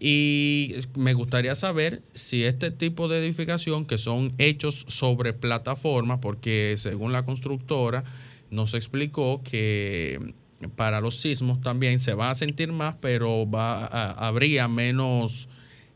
Y 0.00 0.74
me 0.96 1.14
gustaría 1.14 1.54
saber 1.54 2.02
si 2.12 2.42
este 2.42 2.72
tipo 2.72 3.06
de 3.06 3.24
edificación 3.24 3.86
que 3.86 3.98
son 3.98 4.32
hechos 4.38 4.84
sobre 4.88 5.32
plataforma, 5.32 6.20
porque 6.20 6.74
según 6.76 7.12
la 7.12 7.24
constructora 7.24 8.02
nos 8.50 8.74
explicó 8.74 9.42
que 9.42 10.34
para 10.76 11.00
los 11.00 11.20
sismos 11.20 11.60
también 11.60 11.98
se 12.00 12.14
va 12.14 12.30
a 12.30 12.34
sentir 12.34 12.72
más, 12.72 12.96
pero 12.96 13.48
va 13.48 13.84
a- 13.86 14.26
habría 14.28 14.68
menos 14.68 15.48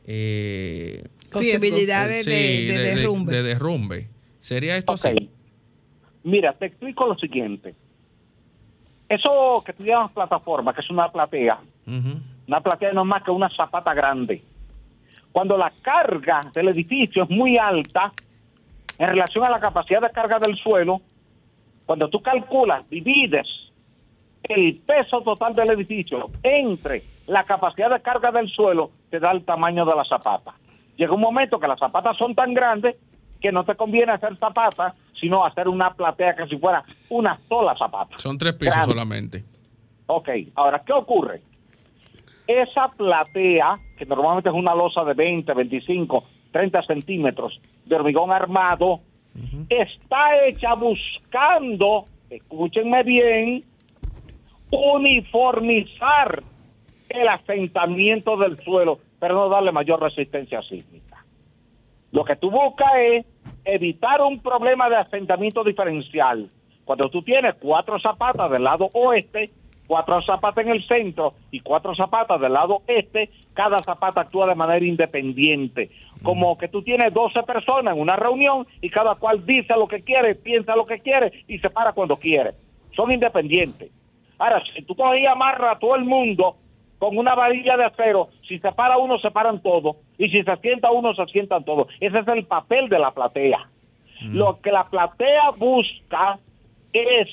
eh, 0.06 1.04
Posibilidades 1.30 2.24
de- 2.26 2.32
sí, 2.32 2.66
de 2.66 2.78
derrumbe. 2.96 3.32
de 3.32 3.42
derrumbe. 3.44 4.08
¿Sería 4.40 4.76
esto 4.76 4.92
así? 4.92 5.30
Mira, 6.24 6.52
te 6.54 6.66
explico 6.66 7.06
lo 7.06 7.14
siguiente. 7.16 7.74
Eso 9.08 9.62
que 9.64 9.72
tú 9.72 9.84
llamas 9.84 10.12
plataforma, 10.12 10.72
que 10.74 10.80
es 10.80 10.90
una 10.90 11.10
platea, 11.10 11.58
una 12.46 12.60
platea 12.60 12.92
no 12.92 13.02
es 13.02 13.06
más 13.06 13.22
que 13.22 13.30
una 13.30 13.48
zapata 13.56 13.92
grande. 13.94 14.42
Cuando 15.32 15.56
la 15.56 15.72
carga 15.82 16.50
del 16.54 16.68
edificio 16.68 17.24
es 17.24 17.30
muy 17.30 17.56
alta 17.56 18.12
en 18.98 19.08
relación 19.08 19.44
a 19.44 19.50
la 19.50 19.60
capacidad 19.60 20.00
de 20.00 20.10
carga 20.10 20.38
del 20.38 20.56
suelo, 20.56 21.00
cuando 21.90 22.08
tú 22.08 22.22
calculas, 22.22 22.88
divides 22.88 23.48
el 24.44 24.76
peso 24.86 25.22
total 25.22 25.56
del 25.56 25.72
edificio 25.72 26.30
entre 26.40 27.02
la 27.26 27.42
capacidad 27.42 27.90
de 27.90 28.00
carga 28.00 28.30
del 28.30 28.48
suelo, 28.48 28.92
te 29.10 29.18
da 29.18 29.32
el 29.32 29.44
tamaño 29.44 29.84
de 29.84 29.96
la 29.96 30.04
zapata. 30.04 30.54
Llega 30.96 31.12
un 31.12 31.20
momento 31.20 31.58
que 31.58 31.66
las 31.66 31.80
zapatas 31.80 32.16
son 32.16 32.36
tan 32.36 32.54
grandes 32.54 32.94
que 33.40 33.50
no 33.50 33.64
te 33.64 33.74
conviene 33.74 34.12
hacer 34.12 34.36
zapatas, 34.36 34.94
sino 35.20 35.44
hacer 35.44 35.66
una 35.66 35.92
platea 35.92 36.36
que 36.36 36.46
si 36.46 36.58
fuera 36.58 36.84
una 37.08 37.40
sola 37.48 37.74
zapata. 37.76 38.20
Son 38.20 38.38
tres 38.38 38.54
pisos 38.54 38.76
Grande. 38.76 38.92
solamente. 38.92 39.44
Ok, 40.06 40.28
ahora, 40.54 40.84
¿qué 40.86 40.92
ocurre? 40.92 41.42
Esa 42.46 42.86
platea, 42.96 43.80
que 43.98 44.06
normalmente 44.06 44.48
es 44.48 44.54
una 44.54 44.76
losa 44.76 45.02
de 45.02 45.14
20, 45.14 45.52
25, 45.52 46.24
30 46.52 46.82
centímetros 46.84 47.60
de 47.84 47.96
hormigón 47.96 48.30
armado, 48.30 49.00
está 49.68 50.46
hecha 50.46 50.74
buscando, 50.74 52.06
escúchenme 52.28 53.02
bien, 53.02 53.64
uniformizar 54.70 56.42
el 57.08 57.28
asentamiento 57.28 58.36
del 58.36 58.62
suelo, 58.62 58.98
pero 59.18 59.34
no 59.34 59.48
darle 59.48 59.72
mayor 59.72 60.00
resistencia 60.00 60.62
sísmica. 60.62 61.24
Lo 62.12 62.24
que 62.24 62.36
tú 62.36 62.50
buscas 62.50 62.90
es 62.96 63.26
evitar 63.64 64.20
un 64.22 64.40
problema 64.40 64.88
de 64.88 64.96
asentamiento 64.96 65.62
diferencial. 65.64 66.48
Cuando 66.84 67.08
tú 67.08 67.22
tienes 67.22 67.54
cuatro 67.60 68.00
zapatas 68.00 68.50
del 68.50 68.64
lado 68.64 68.90
oeste, 68.92 69.50
cuatro 69.90 70.22
zapatas 70.22 70.64
en 70.64 70.70
el 70.70 70.86
centro 70.86 71.34
y 71.50 71.58
cuatro 71.58 71.96
zapatas 71.96 72.40
del 72.40 72.52
lado 72.52 72.82
este, 72.86 73.28
cada 73.54 73.76
zapata 73.80 74.20
actúa 74.20 74.46
de 74.46 74.54
manera 74.54 74.86
independiente. 74.86 75.90
Como 76.22 76.56
que 76.56 76.68
tú 76.68 76.80
tienes 76.80 77.12
12 77.12 77.42
personas 77.42 77.96
en 77.96 78.00
una 78.00 78.14
reunión 78.14 78.68
y 78.80 78.88
cada 78.88 79.16
cual 79.16 79.44
dice 79.44 79.74
lo 79.76 79.88
que 79.88 80.02
quiere, 80.02 80.36
piensa 80.36 80.76
lo 80.76 80.86
que 80.86 81.00
quiere 81.00 81.42
y 81.48 81.58
se 81.58 81.70
para 81.70 81.92
cuando 81.92 82.16
quiere. 82.18 82.52
Son 82.94 83.10
independientes. 83.10 83.90
Ahora, 84.38 84.62
si 84.72 84.82
tú 84.82 84.94
coges 84.94 85.22
y 85.22 85.26
amarras 85.26 85.74
a 85.74 85.78
todo 85.80 85.96
el 85.96 86.04
mundo 86.04 86.54
con 87.00 87.18
una 87.18 87.34
varilla 87.34 87.76
de 87.76 87.86
acero, 87.86 88.28
si 88.46 88.60
se 88.60 88.70
para 88.70 88.96
uno, 88.96 89.18
se 89.18 89.32
paran 89.32 89.60
todos. 89.60 89.96
Y 90.18 90.28
si 90.28 90.44
se 90.44 90.56
sienta 90.58 90.92
uno, 90.92 91.14
se 91.14 91.26
sientan 91.32 91.64
todos. 91.64 91.88
Ese 91.98 92.16
es 92.16 92.28
el 92.28 92.44
papel 92.44 92.88
de 92.88 93.00
la 93.00 93.10
platea. 93.10 93.68
Lo 94.22 94.60
que 94.60 94.70
la 94.70 94.84
platea 94.84 95.50
busca 95.58 96.38
es 96.92 97.26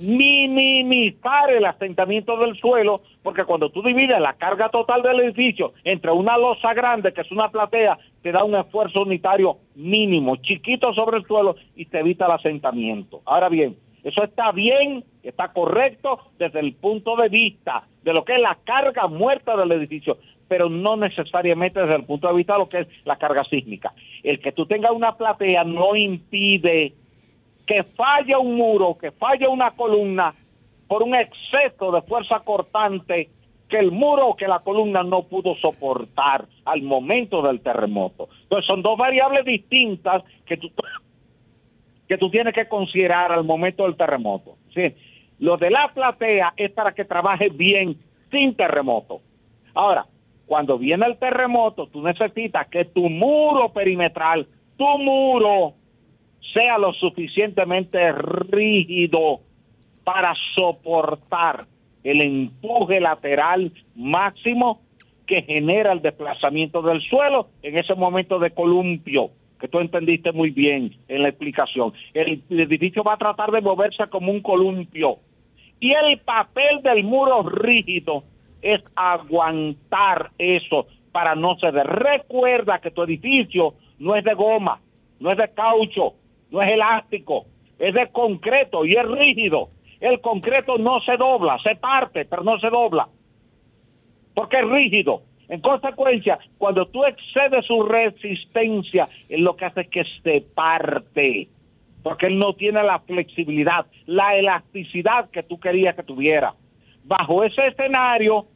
minimizar 0.00 1.50
el 1.50 1.64
asentamiento 1.64 2.36
del 2.38 2.56
suelo, 2.56 3.00
porque 3.22 3.44
cuando 3.44 3.70
tú 3.70 3.82
divides 3.82 4.20
la 4.20 4.34
carga 4.34 4.68
total 4.68 5.02
del 5.02 5.20
edificio 5.20 5.72
entre 5.84 6.10
una 6.10 6.36
losa 6.36 6.74
grande, 6.74 7.12
que 7.12 7.20
es 7.20 7.30
una 7.32 7.50
platea, 7.50 7.98
te 8.22 8.32
da 8.32 8.44
un 8.44 8.54
esfuerzo 8.54 9.02
unitario 9.02 9.58
mínimo, 9.74 10.36
chiquito 10.36 10.92
sobre 10.94 11.18
el 11.18 11.26
suelo 11.26 11.56
y 11.76 11.86
te 11.86 12.00
evita 12.00 12.26
el 12.26 12.32
asentamiento. 12.32 13.22
Ahora 13.24 13.48
bien, 13.48 13.76
eso 14.04 14.24
está 14.24 14.50
bien 14.52 15.04
está 15.22 15.52
correcto 15.52 16.18
desde 16.38 16.60
el 16.60 16.74
punto 16.74 17.16
de 17.16 17.28
vista 17.28 17.84
de 18.02 18.12
lo 18.12 18.24
que 18.24 18.34
es 18.34 18.40
la 18.40 18.58
carga 18.64 19.06
muerta 19.06 19.56
del 19.56 19.72
edificio, 19.72 20.18
pero 20.48 20.68
no 20.68 20.96
necesariamente 20.96 21.80
desde 21.80 21.96
el 21.96 22.04
punto 22.04 22.28
de 22.28 22.34
vista 22.34 22.54
de 22.54 22.58
lo 22.58 22.68
que 22.68 22.80
es 22.80 22.88
la 23.04 23.16
carga 23.16 23.44
sísmica. 23.44 23.92
El 24.22 24.40
que 24.40 24.52
tú 24.52 24.66
tengas 24.66 24.92
una 24.92 25.16
platea 25.16 25.64
no 25.64 25.96
impide 25.96 26.94
que 27.66 27.84
falle 27.84 28.36
un 28.36 28.56
muro, 28.56 28.96
que 28.98 29.10
falle 29.12 29.46
una 29.48 29.70
columna 29.70 30.34
por 30.88 31.02
un 31.02 31.14
exceso 31.14 31.90
de 31.92 32.02
fuerza 32.02 32.40
cortante 32.40 33.30
que 33.68 33.78
el 33.78 33.90
muro 33.90 34.28
o 34.28 34.36
que 34.36 34.46
la 34.46 34.58
columna 34.58 35.02
no 35.02 35.22
pudo 35.22 35.54
soportar 35.56 36.44
al 36.66 36.82
momento 36.82 37.40
del 37.40 37.62
terremoto. 37.62 38.28
Entonces 38.42 38.66
son 38.66 38.82
dos 38.82 38.98
variables 38.98 39.46
distintas 39.46 40.22
que 40.44 40.58
tú, 40.58 40.70
que 42.06 42.18
tú 42.18 42.30
tienes 42.30 42.52
que 42.52 42.68
considerar 42.68 43.32
al 43.32 43.44
momento 43.44 43.84
del 43.84 43.96
terremoto. 43.96 44.56
¿sí? 44.74 44.94
Lo 45.38 45.56
de 45.56 45.70
la 45.70 45.90
platea 45.94 46.52
es 46.56 46.70
para 46.72 46.92
que 46.92 47.06
trabaje 47.06 47.48
bien 47.48 47.96
sin 48.30 48.54
terremoto. 48.54 49.22
Ahora, 49.72 50.06
cuando 50.44 50.76
viene 50.76 51.06
el 51.06 51.16
terremoto, 51.16 51.86
tú 51.86 52.02
necesitas 52.02 52.68
que 52.68 52.84
tu 52.84 53.08
muro 53.08 53.72
perimetral, 53.72 54.46
tu 54.76 54.98
muro, 54.98 55.72
sea 56.52 56.78
lo 56.78 56.92
suficientemente 56.94 58.12
rígido 58.12 59.40
para 60.04 60.34
soportar 60.56 61.66
el 62.02 62.20
empuje 62.20 63.00
lateral 63.00 63.72
máximo 63.94 64.80
que 65.26 65.42
genera 65.42 65.92
el 65.92 66.02
desplazamiento 66.02 66.82
del 66.82 67.00
suelo 67.02 67.48
en 67.62 67.78
ese 67.78 67.94
momento 67.94 68.38
de 68.38 68.50
columpio, 68.50 69.30
que 69.60 69.68
tú 69.68 69.78
entendiste 69.78 70.32
muy 70.32 70.50
bien 70.50 70.94
en 71.08 71.22
la 71.22 71.28
explicación. 71.28 71.92
El, 72.12 72.42
edificio 72.50 73.04
va 73.04 73.14
a 73.14 73.18
tratar 73.18 73.50
de 73.50 73.60
moverse 73.60 74.06
como 74.08 74.32
un 74.32 74.40
columpio. 74.40 75.18
Y 75.78 75.92
el 75.92 76.18
papel 76.18 76.82
del 76.82 77.04
muro 77.04 77.42
rígido 77.44 78.24
es 78.60 78.80
aguantar 78.94 80.30
eso 80.38 80.86
para 81.12 81.34
no 81.34 81.56
ceder. 81.60 81.86
Recuerda 81.86 82.80
que 82.80 82.90
tu 82.90 83.02
edificio 83.02 83.74
no 83.98 84.16
es 84.16 84.24
de 84.24 84.34
goma, 84.34 84.80
no 85.20 85.30
es 85.30 85.38
de 85.38 85.48
caucho, 85.54 86.14
no 86.52 86.62
es 86.62 86.72
elástico, 86.72 87.46
es 87.78 87.92
de 87.92 88.06
concreto 88.12 88.84
y 88.84 88.92
es 88.92 89.04
rígido 89.04 89.70
el 90.02 90.20
concreto 90.20 90.78
no 90.78 91.00
se 91.00 91.16
dobla, 91.16 91.58
se 91.62 91.76
parte, 91.76 92.24
pero 92.24 92.42
no 92.42 92.58
se 92.58 92.68
dobla, 92.68 93.08
porque 94.34 94.56
es 94.58 94.68
rígido. 94.68 95.22
En 95.48 95.60
consecuencia, 95.60 96.38
cuando 96.58 96.86
tú 96.86 97.04
excedes 97.04 97.64
su 97.66 97.84
resistencia, 97.84 99.08
es 99.28 99.38
lo 99.38 99.54
que 99.54 99.66
hace 99.66 99.86
que 99.86 100.02
se 100.22 100.40
parte, 100.40 101.48
porque 102.02 102.26
él 102.26 102.38
no 102.38 102.54
tiene 102.54 102.82
la 102.82 102.98
flexibilidad, 102.98 103.86
la 104.06 104.34
elasticidad 104.34 105.30
que 105.30 105.44
tú 105.44 105.60
querías 105.60 105.94
que 105.94 106.02
tuviera. 106.02 106.54
Bajo 107.04 107.44
ese 107.44 107.68
escenario, 107.68 108.46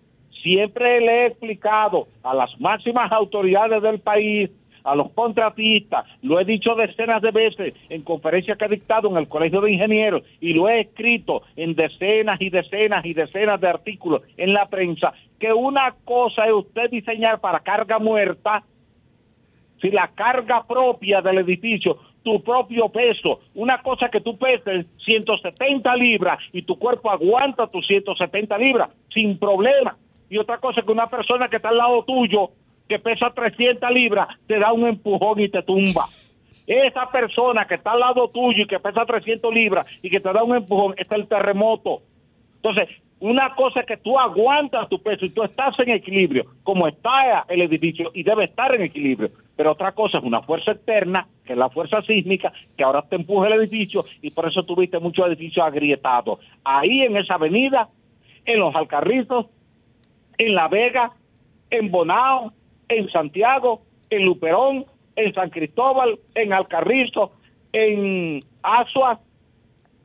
siempre 0.42 1.01
le 1.01 1.12
he 1.12 1.26
explicado 1.26 2.09
a 2.24 2.34
las 2.34 2.61
máximas 2.61 3.12
autoridades 3.12 3.80
del 3.82 4.01
país 4.01 4.51
a 4.87 4.95
los 4.95 5.11
contratistas, 5.11 6.07
lo 6.22 6.41
he 6.41 6.45
dicho 6.45 6.74
decenas 6.74 7.20
de 7.20 7.32
veces 7.32 7.74
en 7.89 8.03
conferencias 8.03 8.57
que 8.57 8.64
he 8.64 8.68
dictado 8.68 9.09
en 9.09 9.16
el 9.16 9.28
Colegio 9.28 9.61
de 9.61 9.72
Ingenieros 9.72 10.22
y 10.41 10.53
lo 10.53 10.68
he 10.68 10.80
escrito 10.80 11.43
en 11.57 11.74
decenas 11.74 12.41
y 12.41 12.51
decenas 12.51 13.05
y 13.05 13.12
decenas 13.12 13.61
de 13.61 13.68
artículos 13.68 14.22
en 14.37 14.53
la 14.53 14.68
prensa, 14.68 15.12
que 15.41 15.53
una 15.53 15.95
cosa 16.05 16.47
es 16.47 16.53
usted 16.53 16.89
diseñar 16.91 17.41
para 17.41 17.61
carga 17.61 17.99
muerta, 17.99 18.62
si 19.80 19.91
la 19.91 20.09
carga 20.14 20.64
propia 20.66 21.20
del 21.20 21.39
edificio, 21.39 21.99
tu 22.22 22.43
propio 22.43 22.89
peso, 22.89 23.41
una 23.55 23.82
cosa 23.82 24.09
que 24.09 24.20
tú 24.20 24.39
peses 24.39 24.87
170 25.05 25.97
libras 25.97 26.39
y 26.53 26.62
tu 26.62 26.78
cuerpo 26.78 27.11
aguanta 27.11 27.68
tus 27.68 27.87
170 27.87 28.57
libras 28.59 28.91
sin 29.12 29.39
problema. 29.39 29.97
Y 30.28 30.39
otra 30.39 30.59
cosa 30.59 30.82
que 30.82 30.91
una 30.91 31.09
persona 31.09 31.49
que 31.49 31.57
está 31.57 31.68
al 31.68 31.76
lado 31.76 32.05
tuyo 32.05 32.51
que 32.89 32.99
pesa 32.99 33.30
300 33.30 33.91
libras 33.91 34.28
te 34.47 34.59
da 34.59 34.72
un 34.72 34.87
empujón 34.87 35.41
y 35.41 35.49
te 35.49 35.62
tumba. 35.62 36.07
Esa 36.66 37.11
persona 37.11 37.66
que 37.66 37.74
está 37.74 37.93
al 37.93 38.01
lado 38.01 38.28
tuyo 38.28 38.64
y 38.64 38.66
que 38.66 38.80
pesa 38.80 39.05
300 39.05 39.55
libras 39.55 39.87
y 40.03 40.11
que 40.11 40.20
te 40.20 40.32
da 40.32 40.43
un 40.43 40.57
empujón, 40.57 40.95
es 40.97 41.11
el 41.12 41.28
terremoto. 41.28 42.03
Entonces, 42.57 42.89
una 43.18 43.55
cosa 43.55 43.80
es 43.80 43.87
que 43.87 43.97
tú 43.97 44.18
aguantas 44.18 44.89
tu 44.89 45.01
peso 45.03 45.24
y 45.24 45.30
tú 45.30 45.43
estás 45.43 45.78
en 45.78 45.91
equilibrio, 45.91 46.45
como 46.62 46.87
está 46.87 47.47
el 47.49 47.62
edificio 47.62 48.11
y 48.12 48.22
debe 48.22 48.45
estar 48.45 48.74
en 48.74 48.82
equilibrio. 48.82 49.30
Pero 49.57 49.72
otra 49.72 49.93
cosa 49.93 50.18
es 50.18 50.24
una 50.24 50.43
fuerza 50.43 50.72
externa, 50.72 51.26
que 51.45 51.55
es 51.55 51.59
la 51.59 51.70
fuerza 51.70 52.03
sísmica, 52.03 52.53
que 52.76 52.84
ahora 52.84 53.03
te 53.03 53.16
empuja 53.16 53.47
el 53.47 53.55
edificio 53.55 54.05
y 54.20 54.30
por 54.30 54.47
eso 54.47 54.64
tuviste 54.64 54.99
muchos 54.99 55.26
edificios 55.28 55.64
agrietados. 55.64 56.41
Ahí 56.62 57.03
en 57.03 57.16
esa 57.16 57.34
avenida, 57.34 57.89
en 58.45 58.61
los 58.61 58.74
Alcarrizos, 58.74 59.47
en 60.37 60.55
La 60.55 60.68
Vega, 60.68 61.12
en 61.70 61.91
Bonao, 61.91 62.53
en 62.89 63.09
Santiago, 63.11 63.82
en 64.11 64.24
Luperón, 64.24 64.87
en 65.16 65.34
San 65.34 65.51
Cristóbal, 65.51 66.18
en 66.34 66.53
Alcarrizo, 66.53 67.32
en 67.72 68.41
Asua, 68.62 69.20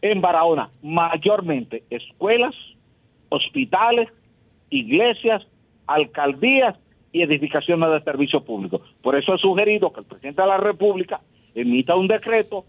en 0.01 0.21
Barahona, 0.21 0.69
mayormente 0.81 1.83
escuelas, 1.89 2.55
hospitales, 3.29 4.09
iglesias, 4.69 5.45
alcaldías 5.87 6.75
y 7.11 7.21
edificaciones 7.21 7.89
de 7.91 8.01
servicio 8.01 8.43
público. 8.43 8.81
Por 9.01 9.15
eso 9.15 9.35
he 9.35 9.37
sugerido 9.37 9.91
que 9.91 10.01
el 10.01 10.07
presidente 10.07 10.41
de 10.41 10.47
la 10.47 10.57
República 10.57 11.21
emita 11.53 11.95
un 11.95 12.07
decreto 12.07 12.65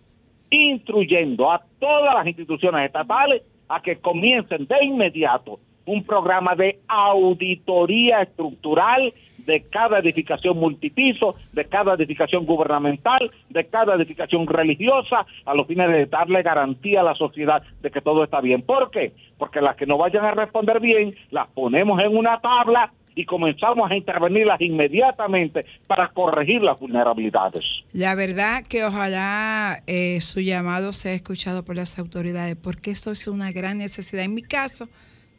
instruyendo 0.50 1.50
a 1.50 1.62
todas 1.78 2.14
las 2.14 2.26
instituciones 2.26 2.82
estatales 2.82 3.42
a 3.68 3.80
que 3.80 3.96
comiencen 3.96 4.66
de 4.66 4.84
inmediato 4.84 5.58
un 5.86 6.04
programa 6.04 6.54
de 6.54 6.78
auditoría 6.88 8.22
estructural 8.22 9.12
de 9.46 9.62
cada 9.62 9.98
edificación 9.98 10.56
multipiso, 10.56 11.34
de 11.52 11.64
cada 11.64 11.94
edificación 11.94 12.46
gubernamental, 12.46 13.30
de 13.50 13.66
cada 13.66 13.94
edificación 13.94 14.46
religiosa, 14.46 15.26
a 15.44 15.54
los 15.54 15.66
fines 15.66 15.88
de 15.88 16.06
darle 16.06 16.42
garantía 16.42 17.00
a 17.00 17.04
la 17.04 17.14
sociedad 17.14 17.62
de 17.80 17.90
que 17.90 18.00
todo 18.00 18.24
está 18.24 18.40
bien. 18.40 18.62
¿Por 18.62 18.90
qué? 18.90 19.12
Porque 19.38 19.60
las 19.60 19.76
que 19.76 19.86
no 19.86 19.98
vayan 19.98 20.24
a 20.24 20.32
responder 20.32 20.80
bien, 20.80 21.14
las 21.30 21.48
ponemos 21.48 22.02
en 22.02 22.16
una 22.16 22.40
tabla 22.40 22.92
y 23.14 23.26
comenzamos 23.26 23.90
a 23.90 23.96
intervenirlas 23.96 24.60
inmediatamente 24.60 25.66
para 25.86 26.08
corregir 26.08 26.62
las 26.62 26.78
vulnerabilidades. 26.78 27.64
La 27.92 28.14
verdad 28.14 28.62
que 28.66 28.84
ojalá 28.84 29.82
eh, 29.86 30.20
su 30.22 30.40
llamado 30.40 30.92
sea 30.92 31.12
escuchado 31.12 31.62
por 31.64 31.76
las 31.76 31.98
autoridades, 31.98 32.56
porque 32.56 32.90
esto 32.90 33.10
es 33.10 33.28
una 33.28 33.50
gran 33.50 33.78
necesidad. 33.78 34.24
En 34.24 34.34
mi 34.34 34.42
caso, 34.42 34.88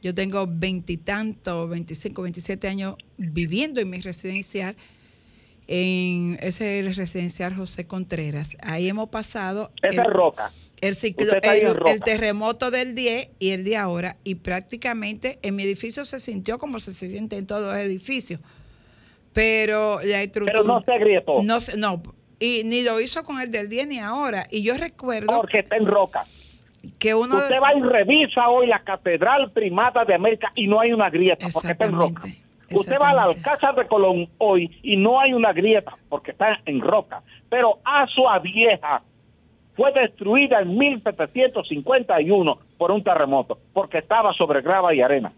yo 0.03 0.13
tengo 0.13 0.45
veintitantos, 0.47 1.69
25, 1.69 2.21
27 2.21 2.67
años 2.67 2.95
viviendo 3.17 3.79
en 3.79 3.89
mi 3.89 4.01
residencial, 4.01 4.75
en 5.67 6.37
ese 6.41 6.91
residencial 6.93 7.55
José 7.55 7.87
Contreras. 7.87 8.57
Ahí 8.61 8.89
hemos 8.89 9.07
pasado... 9.07 9.71
Esa 9.81 10.03
el, 10.03 10.11
roca. 10.11 10.51
El, 10.81 10.95
ciclo, 10.95 11.31
el, 11.41 11.99
terremoto 12.01 12.69
del 12.69 12.95
10 12.95 13.29
y 13.39 13.51
el 13.51 13.63
de 13.63 13.77
ahora, 13.77 14.17
y 14.25 14.35
prácticamente 14.35 15.39
en 15.41 15.55
mi 15.55 15.63
edificio 15.63 16.03
se 16.03 16.19
sintió 16.19 16.59
como 16.59 16.79
se 16.79 16.91
siente 16.91 17.37
en 17.37 17.47
todos 17.47 17.73
los 17.73 17.77
edificios. 17.77 18.41
Pero 19.31 20.01
la 20.03 20.21
estructura. 20.21 20.61
Pero 20.61 20.67
no 20.67 20.83
se 20.83 20.91
agrietó. 20.91 21.41
No, 21.43 21.59
no, 21.77 22.03
y 22.39 22.63
ni 22.65 22.81
lo 22.81 22.99
hizo 22.99 23.23
con 23.23 23.39
el 23.39 23.49
del 23.51 23.69
10 23.69 23.87
ni 23.87 23.99
ahora. 23.99 24.45
Y 24.51 24.63
yo 24.63 24.75
recuerdo. 24.75 25.27
Porque 25.27 25.59
está 25.59 25.77
en 25.77 25.85
roca 25.85 26.25
que 26.99 27.15
uno 27.15 27.37
usted 27.37 27.61
va 27.61 27.73
y 27.73 27.81
revisa 27.81 28.49
hoy 28.49 28.67
la 28.67 28.79
Catedral 28.79 29.51
Primada 29.51 30.03
de 30.05 30.15
América 30.15 30.49
y 30.55 30.67
no 30.67 30.79
hay 30.79 30.91
una 30.93 31.09
grieta 31.09 31.47
porque 31.53 31.71
está 31.71 31.85
en 31.85 31.93
roca. 31.93 32.23
Usted 32.71 32.97
va 32.99 33.09
al 33.09 33.19
Alcázar 33.19 33.75
de 33.75 33.87
Colón 33.87 34.27
hoy 34.39 34.71
y 34.81 34.97
no 34.97 35.19
hay 35.19 35.33
una 35.33 35.53
grieta 35.53 35.95
porque 36.09 36.31
está 36.31 36.59
en 36.65 36.81
roca. 36.81 37.21
Pero 37.49 37.79
Asua 37.83 38.39
Vieja 38.39 39.01
fue 39.75 39.91
destruida 39.91 40.61
en 40.61 40.77
1751 40.77 42.57
por 42.77 42.91
un 42.91 43.03
terremoto 43.03 43.59
porque 43.73 43.99
estaba 43.99 44.33
sobre 44.33 44.61
grava 44.61 44.93
y 44.93 45.01
arena. 45.01 45.31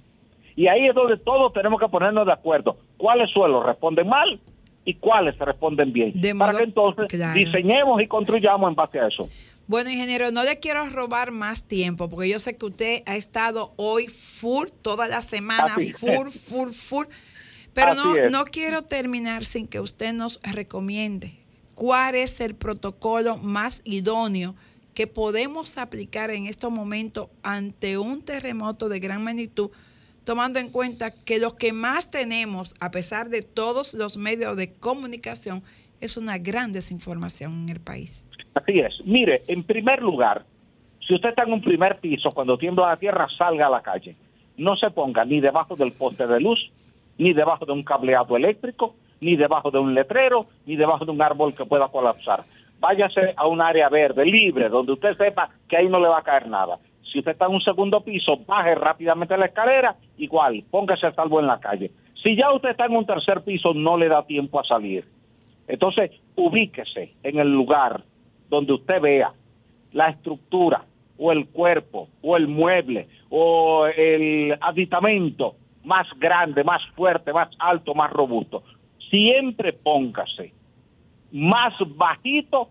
Y 0.56 0.68
ahí 0.68 0.88
es 0.88 0.96
donde 0.96 1.18
todos 1.18 1.52
tenemos 1.54 1.80
que 1.80 1.88
ponernos 1.88 2.26
de 2.26 2.32
acuerdo. 2.32 2.78
¿Cuáles 2.98 3.30
suelos 3.32 3.66
responden 3.66 4.08
mal 4.08 4.40
y 4.86 4.94
cuáles 4.94 5.38
responden 5.38 5.92
bien? 5.92 6.14
para 6.38 6.58
que 6.58 6.64
entonces 6.64 7.08
diseñemos 7.34 8.02
y 8.02 8.08
construyamos 8.08 8.70
en 8.70 8.76
base 8.76 9.00
a 9.00 9.08
eso. 9.08 9.28
Bueno, 9.68 9.90
ingeniero, 9.90 10.32
no 10.32 10.44
le 10.44 10.60
quiero 10.60 10.88
robar 10.90 11.32
más 11.32 11.64
tiempo 11.64 12.10
porque 12.10 12.30
yo 12.30 12.40
sé 12.40 12.56
que 12.56 12.66
usted 12.66 13.04
ha 13.06 13.16
estado 13.16 13.74
hoy 13.78 14.08
full, 14.08 14.68
toda 14.82 15.08
la 15.08 15.22
semana, 15.22 15.76
full, 15.98 16.30
full, 16.30 16.72
full. 16.72 17.06
Pero 17.74 17.96
no, 17.96 18.16
no 18.30 18.46
quiero 18.46 18.84
terminar 18.84 19.44
sin 19.44 19.68
que 19.68 19.80
usted 19.80 20.14
nos 20.14 20.40
recomiende 20.44 21.34
cuál 21.74 22.16
es 22.16 22.40
el 22.40 22.56
protocolo 22.56 23.38
más 23.38 23.82
idóneo 23.84 24.56
que 24.94 25.08
podemos 25.08 25.78
aplicar 25.78 26.32
en 26.32 26.48
estos 26.48 26.72
momentos 26.72 27.28
ante 27.44 27.98
un 27.98 28.22
terremoto 28.22 28.88
de 28.88 29.00
gran 29.00 29.24
magnitud, 29.24 29.72
tomando 30.24 30.58
en 30.60 30.70
cuenta 30.70 31.12
que 31.12 31.38
lo 31.38 31.58
que 31.58 31.74
más 31.74 32.10
tenemos, 32.10 32.76
a 32.80 32.92
pesar 32.92 33.30
de 33.30 33.42
todos 33.42 33.94
los 33.94 34.16
medios 34.16 34.56
de 34.56 34.72
comunicación, 34.72 35.64
es 36.00 36.18
una 36.18 36.38
gran 36.38 36.72
desinformación 36.72 37.64
en 37.64 37.70
el 37.70 37.82
país. 37.82 38.30
Así 38.56 38.80
es. 38.80 39.06
Mire, 39.06 39.44
en 39.48 39.64
primer 39.64 40.02
lugar, 40.02 40.44
Si 41.08 41.14
usted 41.14 41.30
está 41.30 41.44
en 41.44 41.54
un 41.54 41.62
primer 41.62 42.00
piso, 42.00 42.30
cuando 42.34 42.58
tiembla 42.58 42.88
la 42.88 42.98
tierra, 42.98 43.28
salga 43.38 43.68
a 43.68 43.70
la 43.70 43.82
calle. 43.84 44.16
No 44.58 44.76
se 44.76 44.90
ponga 44.90 45.24
ni 45.24 45.40
debajo 45.40 45.76
del 45.76 45.92
poste 45.92 46.26
de 46.26 46.40
luz, 46.40 46.72
ni 47.20 47.32
debajo 47.32 47.64
de 47.64 47.74
un 47.74 47.84
cableado 47.84 48.36
eléctrico, 48.36 48.96
ni 49.22 49.36
debajo 49.36 49.70
de 49.70 49.78
un 49.78 49.94
letrero, 49.94 50.48
ni 50.66 50.76
debajo 50.76 51.06
de 51.06 51.12
un 51.12 51.22
árbol 51.22 51.54
que 51.54 51.66
pueda 51.66 51.90
colapsar. 51.90 52.44
Váyase 52.80 53.36
a 53.38 53.46
un 53.46 53.62
área 53.62 53.88
verde, 53.90 54.26
libre, 54.26 54.68
donde 54.68 54.94
usted 54.94 55.16
sepa 55.16 55.50
que 55.70 55.78
ahí 55.78 55.88
no 55.88 56.00
le 56.00 56.08
va 56.08 56.18
a 56.20 56.24
caer 56.24 56.48
nada. 56.48 56.80
Si 57.04 57.20
usted 57.20 57.34
está 57.34 57.46
en 57.46 57.54
un 57.54 57.62
segundo 57.62 58.02
piso, 58.02 58.40
baje 58.48 58.74
rápidamente 58.74 59.38
la 59.38 59.46
escalera, 59.46 59.96
igual, 60.18 60.64
póngase 60.72 61.06
a 61.06 61.14
salvo 61.14 61.40
en 61.40 61.46
la 61.46 61.60
calle. 61.60 61.92
Si 62.24 62.36
ya 62.36 62.52
usted 62.52 62.70
está 62.70 62.86
en 62.86 62.96
un 62.96 63.06
tercer 63.06 63.44
piso, 63.44 63.76
no 63.76 63.96
le 63.96 64.08
da 64.08 64.26
tiempo 64.26 64.60
a 64.60 64.64
salir. 64.64 65.06
Entonces, 65.68 66.10
ubíquese 66.36 67.14
en 67.22 67.38
el 67.38 67.52
lugar 67.52 68.04
donde 68.50 68.74
usted 68.74 69.02
vea 69.02 69.34
la 69.94 70.10
estructura 70.10 70.86
o 71.18 71.32
el 71.32 71.48
cuerpo 71.48 72.10
o 72.22 72.36
el 72.36 72.48
mueble 72.48 73.08
o 73.30 73.88
el 73.88 74.58
aditamento 74.62 75.56
más 75.84 76.08
grande, 76.18 76.64
más 76.64 76.82
fuerte, 76.96 77.32
más 77.32 77.50
alto, 77.60 77.94
más 77.94 78.12
robusto. 78.12 78.64
Siempre 79.10 79.74
póngase 79.74 80.54
más 81.32 81.74
bajito 81.96 82.70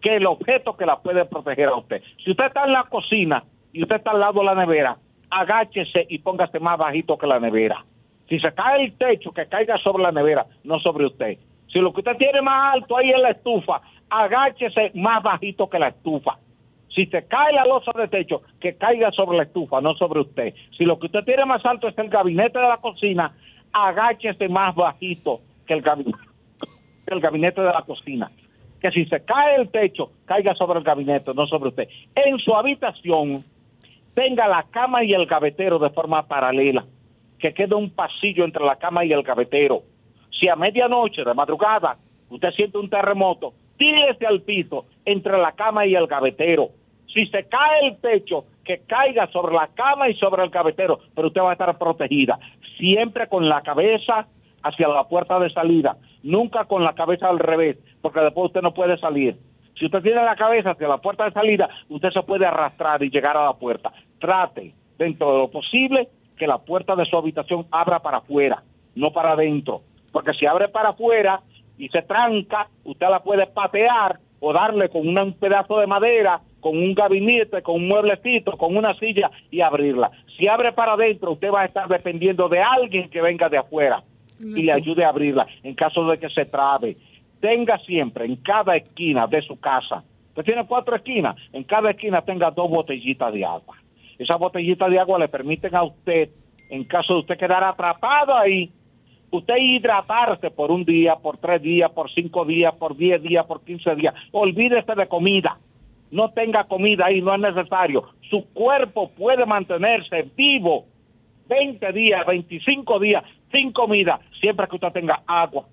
que 0.00 0.16
el 0.16 0.26
objeto 0.26 0.76
que 0.76 0.86
la 0.86 1.00
puede 1.00 1.24
proteger 1.24 1.68
a 1.68 1.76
usted. 1.76 2.02
Si 2.24 2.30
usted 2.30 2.46
está 2.46 2.64
en 2.64 2.72
la 2.72 2.84
cocina 2.84 3.44
y 3.72 3.82
usted 3.82 3.96
está 3.96 4.10
al 4.10 4.20
lado 4.20 4.40
de 4.40 4.46
la 4.46 4.54
nevera, 4.54 4.96
agáchese 5.30 6.06
y 6.08 6.18
póngase 6.18 6.60
más 6.60 6.78
bajito 6.78 7.18
que 7.18 7.26
la 7.26 7.40
nevera. 7.40 7.84
Si 8.28 8.38
se 8.38 8.52
cae 8.52 8.84
el 8.84 8.96
techo, 8.96 9.32
que 9.32 9.46
caiga 9.46 9.76
sobre 9.78 10.02
la 10.02 10.12
nevera, 10.12 10.46
no 10.62 10.78
sobre 10.78 11.06
usted. 11.06 11.38
Si 11.72 11.78
lo 11.78 11.92
que 11.92 12.00
usted 12.00 12.16
tiene 12.16 12.40
más 12.40 12.74
alto 12.74 12.96
ahí 12.96 13.10
es 13.10 13.20
la 13.20 13.30
estufa, 13.30 13.82
agáchese 14.10 14.92
más 14.94 15.22
bajito 15.22 15.68
que 15.68 15.78
la 15.78 15.88
estufa. 15.88 16.38
Si 16.94 17.06
se 17.06 17.24
cae 17.26 17.52
la 17.52 17.64
losa 17.64 17.90
de 17.92 18.06
techo, 18.06 18.42
que 18.60 18.76
caiga 18.76 19.10
sobre 19.10 19.36
la 19.36 19.42
estufa, 19.44 19.80
no 19.80 19.94
sobre 19.94 20.20
usted. 20.20 20.54
Si 20.78 20.84
lo 20.84 20.98
que 20.98 21.06
usted 21.06 21.24
tiene 21.24 21.44
más 21.44 21.64
alto 21.64 21.88
es 21.88 21.98
el 21.98 22.08
gabinete 22.08 22.58
de 22.58 22.68
la 22.68 22.76
cocina, 22.76 23.34
agáchese 23.72 24.48
más 24.48 24.74
bajito 24.76 25.40
que 25.66 25.74
el 25.74 25.82
gabinete, 25.82 26.18
el 27.06 27.20
gabinete 27.20 27.60
de 27.60 27.72
la 27.72 27.82
cocina. 27.82 28.30
Que 28.80 28.92
si 28.92 29.06
se 29.06 29.24
cae 29.24 29.56
el 29.56 29.70
techo, 29.70 30.12
caiga 30.24 30.54
sobre 30.54 30.78
el 30.78 30.84
gabinete, 30.84 31.32
no 31.34 31.46
sobre 31.46 31.70
usted. 31.70 31.88
En 32.14 32.38
su 32.38 32.54
habitación, 32.54 33.44
tenga 34.14 34.46
la 34.46 34.62
cama 34.64 35.02
y 35.02 35.12
el 35.12 35.26
gavetero 35.26 35.78
de 35.78 35.90
forma 35.90 36.26
paralela. 36.26 36.84
Que 37.38 37.52
quede 37.52 37.74
un 37.74 37.90
pasillo 37.90 38.44
entre 38.44 38.64
la 38.64 38.76
cama 38.76 39.04
y 39.04 39.10
el 39.10 39.22
gavetero. 39.22 39.82
Si 40.30 40.48
a 40.48 40.54
medianoche, 40.54 41.24
de 41.24 41.34
madrugada, 41.34 41.96
usted 42.28 42.50
siente 42.52 42.78
un 42.78 42.88
terremoto, 42.88 43.54
tírese 43.76 44.26
al 44.26 44.42
piso 44.42 44.86
entre 45.04 45.38
la 45.38 45.52
cama 45.52 45.86
y 45.86 45.94
el 45.94 46.06
gavetero. 46.06 46.70
Si 47.12 47.26
se 47.26 47.44
cae 47.44 47.86
el 47.86 47.96
techo, 47.98 48.44
que 48.64 48.80
caiga 48.86 49.28
sobre 49.28 49.54
la 49.54 49.68
cama 49.74 50.08
y 50.08 50.14
sobre 50.14 50.42
el 50.42 50.50
gavetero, 50.50 50.98
pero 51.14 51.28
usted 51.28 51.42
va 51.42 51.50
a 51.50 51.52
estar 51.52 51.78
protegida. 51.78 52.38
Siempre 52.78 53.28
con 53.28 53.48
la 53.48 53.62
cabeza 53.62 54.26
hacia 54.62 54.88
la 54.88 55.04
puerta 55.04 55.38
de 55.38 55.50
salida, 55.50 55.96
nunca 56.22 56.64
con 56.64 56.82
la 56.82 56.94
cabeza 56.94 57.28
al 57.28 57.38
revés, 57.38 57.76
porque 58.00 58.20
después 58.20 58.46
usted 58.46 58.62
no 58.62 58.74
puede 58.74 58.98
salir. 58.98 59.36
Si 59.78 59.86
usted 59.86 60.02
tiene 60.02 60.22
la 60.24 60.36
cabeza 60.36 60.70
hacia 60.70 60.88
la 60.88 60.98
puerta 60.98 61.24
de 61.24 61.32
salida, 61.32 61.68
usted 61.88 62.10
se 62.10 62.22
puede 62.22 62.46
arrastrar 62.46 63.02
y 63.02 63.10
llegar 63.10 63.36
a 63.36 63.44
la 63.44 63.54
puerta. 63.54 63.92
Trate, 64.18 64.72
dentro 64.98 65.32
de 65.32 65.38
lo 65.38 65.50
posible, 65.50 66.08
que 66.36 66.46
la 66.46 66.58
puerta 66.58 66.96
de 66.96 67.04
su 67.04 67.16
habitación 67.16 67.66
abra 67.70 68.00
para 68.00 68.18
afuera, 68.18 68.62
no 68.94 69.12
para 69.12 69.32
adentro. 69.32 69.82
Porque 70.12 70.32
si 70.32 70.46
abre 70.46 70.68
para 70.68 70.90
afuera 70.90 71.40
y 71.78 71.88
se 71.88 72.02
tranca, 72.02 72.68
usted 72.84 73.08
la 73.08 73.22
puede 73.22 73.46
patear 73.46 74.18
o 74.40 74.52
darle 74.52 74.88
con 74.88 75.08
un 75.08 75.32
pedazo 75.34 75.78
de 75.78 75.86
madera, 75.86 76.40
con 76.60 76.76
un 76.76 76.94
gabinete, 76.94 77.62
con 77.62 77.76
un 77.76 77.88
mueblecito, 77.88 78.52
con 78.52 78.76
una 78.76 78.94
silla 78.94 79.30
y 79.50 79.60
abrirla. 79.60 80.10
Si 80.36 80.48
abre 80.48 80.72
para 80.72 80.92
adentro, 80.92 81.32
usted 81.32 81.50
va 81.50 81.62
a 81.62 81.66
estar 81.66 81.88
dependiendo 81.88 82.48
de 82.48 82.60
alguien 82.60 83.08
que 83.08 83.22
venga 83.22 83.48
de 83.48 83.58
afuera 83.58 84.02
y 84.40 84.62
le 84.62 84.72
ayude 84.72 85.04
a 85.04 85.08
abrirla 85.08 85.46
en 85.62 85.74
caso 85.74 86.06
de 86.06 86.18
que 86.18 86.28
se 86.30 86.44
trabe. 86.44 86.96
Tenga 87.40 87.78
siempre 87.78 88.24
en 88.24 88.36
cada 88.36 88.76
esquina 88.76 89.26
de 89.26 89.42
su 89.42 89.58
casa, 89.60 90.02
usted 90.28 90.44
tiene 90.44 90.66
cuatro 90.66 90.96
esquinas, 90.96 91.36
en 91.52 91.64
cada 91.64 91.90
esquina 91.90 92.22
tenga 92.22 92.50
dos 92.50 92.70
botellitas 92.70 93.32
de 93.32 93.44
agua. 93.44 93.76
Esas 94.18 94.38
botellitas 94.38 94.90
de 94.90 94.98
agua 94.98 95.18
le 95.18 95.28
permiten 95.28 95.74
a 95.74 95.82
usted, 95.82 96.30
en 96.70 96.84
caso 96.84 97.14
de 97.14 97.20
usted 97.20 97.38
quedar 97.38 97.62
atrapado 97.62 98.34
ahí, 98.34 98.70
usted 99.36 99.56
hidratarse 99.58 100.50
por 100.50 100.70
un 100.70 100.84
día, 100.84 101.16
por 101.16 101.38
tres 101.38 101.60
días, 101.60 101.90
por 101.90 102.10
cinco 102.12 102.44
días, 102.44 102.74
por 102.74 102.96
diez 102.96 103.22
días, 103.22 103.44
por 103.46 103.62
quince 103.62 103.94
días. 103.94 104.14
Olvídese 104.32 104.94
de 104.94 105.06
comida. 105.08 105.58
No 106.10 106.30
tenga 106.30 106.64
comida 106.64 107.06
ahí, 107.06 107.20
no 107.20 107.34
es 107.34 107.40
necesario. 107.40 108.04
Su 108.30 108.46
cuerpo 108.52 109.10
puede 109.10 109.44
mantenerse 109.44 110.30
vivo 110.36 110.86
20 111.48 111.92
días, 111.92 112.24
25 112.26 112.98
días 113.00 113.24
sin 113.52 113.72
comida, 113.72 114.20
siempre 114.40 114.66
que 114.68 114.76
usted 114.76 114.92
tenga 114.92 115.22
agua. 115.26 115.66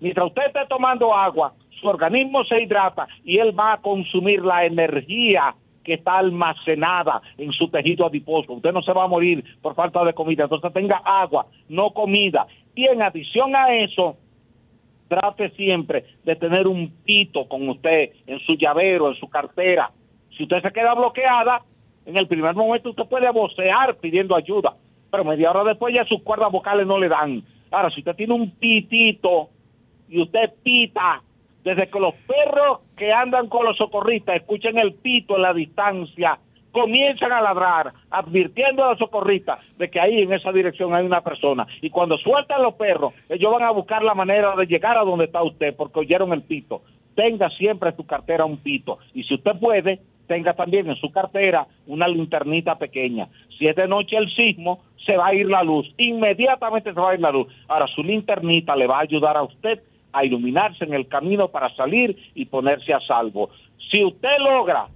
Mientras 0.00 0.26
usted 0.26 0.46
esté 0.46 0.66
tomando 0.68 1.14
agua, 1.14 1.54
su 1.80 1.88
organismo 1.88 2.44
se 2.44 2.62
hidrata 2.62 3.08
y 3.24 3.38
él 3.38 3.58
va 3.58 3.74
a 3.74 3.80
consumir 3.80 4.44
la 4.44 4.64
energía 4.64 5.54
que 5.86 5.94
está 5.94 6.18
almacenada 6.18 7.22
en 7.38 7.52
su 7.52 7.68
tejido 7.68 8.06
adiposo. 8.06 8.54
Usted 8.54 8.72
no 8.72 8.82
se 8.82 8.92
va 8.92 9.04
a 9.04 9.08
morir 9.08 9.44
por 9.62 9.76
falta 9.76 10.04
de 10.04 10.14
comida, 10.14 10.42
entonces 10.42 10.72
tenga 10.72 10.96
agua, 10.96 11.46
no 11.68 11.92
comida. 11.92 12.48
Y 12.74 12.88
en 12.88 13.02
adición 13.02 13.54
a 13.54 13.72
eso, 13.72 14.16
trate 15.06 15.50
siempre 15.50 16.04
de 16.24 16.34
tener 16.34 16.66
un 16.66 16.90
pito 17.04 17.46
con 17.46 17.68
usted 17.68 18.10
en 18.26 18.40
su 18.40 18.56
llavero, 18.56 19.10
en 19.10 19.14
su 19.14 19.28
cartera. 19.28 19.92
Si 20.36 20.42
usted 20.42 20.60
se 20.60 20.72
queda 20.72 20.92
bloqueada, 20.94 21.62
en 22.04 22.18
el 22.18 22.26
primer 22.26 22.56
momento 22.56 22.90
usted 22.90 23.06
puede 23.06 23.30
vocear 23.30 23.94
pidiendo 23.98 24.34
ayuda, 24.34 24.74
pero 25.08 25.24
media 25.24 25.52
hora 25.52 25.62
después 25.62 25.94
ya 25.94 26.04
sus 26.04 26.20
cuerdas 26.22 26.50
vocales 26.50 26.84
no 26.84 26.98
le 26.98 27.08
dan. 27.08 27.44
Ahora, 27.70 27.90
si 27.90 28.00
usted 28.00 28.16
tiene 28.16 28.34
un 28.34 28.50
pitito 28.50 29.50
y 30.08 30.20
usted 30.20 30.52
pita, 30.64 31.22
desde 31.62 31.88
que 31.88 32.00
los 32.00 32.14
perros 32.26 32.80
que 32.96 33.12
andan 33.12 33.48
con 33.48 33.64
los 33.64 33.76
socorristas 33.76 34.36
escuchen 34.36 34.78
el 34.78 34.94
pito 34.94 35.36
en 35.36 35.42
la 35.42 35.52
distancia, 35.52 36.38
comienzan 36.72 37.32
a 37.32 37.40
ladrar, 37.40 37.92
advirtiendo 38.10 38.84
a 38.84 38.90
los 38.90 38.98
socorristas 38.98 39.60
de 39.78 39.90
que 39.90 40.00
ahí 40.00 40.18
en 40.18 40.32
esa 40.32 40.52
dirección 40.52 40.94
hay 40.94 41.06
una 41.06 41.22
persona. 41.22 41.66
Y 41.80 41.90
cuando 41.90 42.18
sueltan 42.18 42.62
los 42.62 42.74
perros, 42.74 43.14
ellos 43.28 43.50
van 43.52 43.62
a 43.62 43.70
buscar 43.70 44.02
la 44.02 44.14
manera 44.14 44.54
de 44.56 44.66
llegar 44.66 44.98
a 44.98 45.04
donde 45.04 45.24
está 45.24 45.42
usted, 45.42 45.74
porque 45.74 46.00
oyeron 46.00 46.32
el 46.32 46.42
pito. 46.42 46.82
Tenga 47.14 47.48
siempre 47.50 47.90
en 47.90 47.96
su 47.96 48.04
cartera 48.04 48.44
un 48.44 48.58
pito. 48.58 48.98
Y 49.14 49.24
si 49.24 49.34
usted 49.34 49.52
puede, 49.58 50.00
tenga 50.26 50.52
también 50.52 50.88
en 50.90 50.96
su 50.96 51.10
cartera 51.10 51.66
una 51.86 52.06
linternita 52.08 52.76
pequeña. 52.76 53.28
Si 53.58 53.66
es 53.66 53.74
de 53.74 53.88
noche 53.88 54.18
el 54.18 54.30
sismo, 54.34 54.80
se 55.06 55.16
va 55.16 55.28
a 55.28 55.34
ir 55.34 55.48
la 55.48 55.62
luz. 55.62 55.86
Inmediatamente 55.96 56.92
se 56.92 57.00
va 57.00 57.12
a 57.12 57.14
ir 57.14 57.20
la 57.20 57.30
luz. 57.30 57.46
Ahora, 57.68 57.86
su 57.86 58.02
linternita 58.02 58.76
le 58.76 58.86
va 58.86 58.98
a 58.98 59.02
ayudar 59.02 59.36
a 59.36 59.44
usted 59.44 59.80
a 60.16 60.24
iluminarse 60.24 60.84
en 60.84 60.94
el 60.94 61.08
camino 61.08 61.48
para 61.48 61.68
salir 61.76 62.16
y 62.34 62.46
ponerse 62.46 62.94
a 62.94 63.00
salvo. 63.00 63.50
Si 63.90 64.02
usted 64.02 64.38
logra 64.38 64.88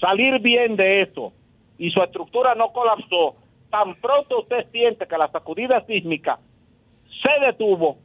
salir 0.00 0.38
bien 0.38 0.76
de 0.76 1.00
esto 1.00 1.32
y 1.78 1.90
su 1.90 2.00
estructura 2.00 2.54
no 2.54 2.72
colapsó, 2.72 3.34
tan 3.70 3.96
pronto 3.96 4.42
usted 4.42 4.70
siente 4.70 5.08
que 5.08 5.18
la 5.18 5.28
sacudida 5.32 5.84
sísmica 5.84 6.38
se 7.24 7.44
detuvo, 7.44 7.98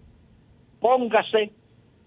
póngase 0.80 1.52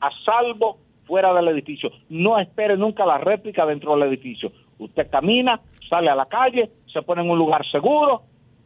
a 0.01 0.11
salvo 0.25 0.79
fuera 1.05 1.33
del 1.33 1.47
edificio. 1.49 1.93
No 2.09 2.37
espere 2.41 2.77
nunca 2.77 3.07
la 3.07 3.19
réplica 3.19 3.65
dentro 3.65 3.95
del 3.95 4.09
edificio. 4.09 4.51
Usted 4.79 5.09
camina, 5.11 5.61
sale 5.89 6.11
a 6.11 6.17
la 6.17 6.27
calle, 6.27 6.71
se 6.93 7.03
pone 7.03 7.23
en 7.23 7.31
un 7.31 7.39
lugar 7.39 7.65
seguro 7.71 8.23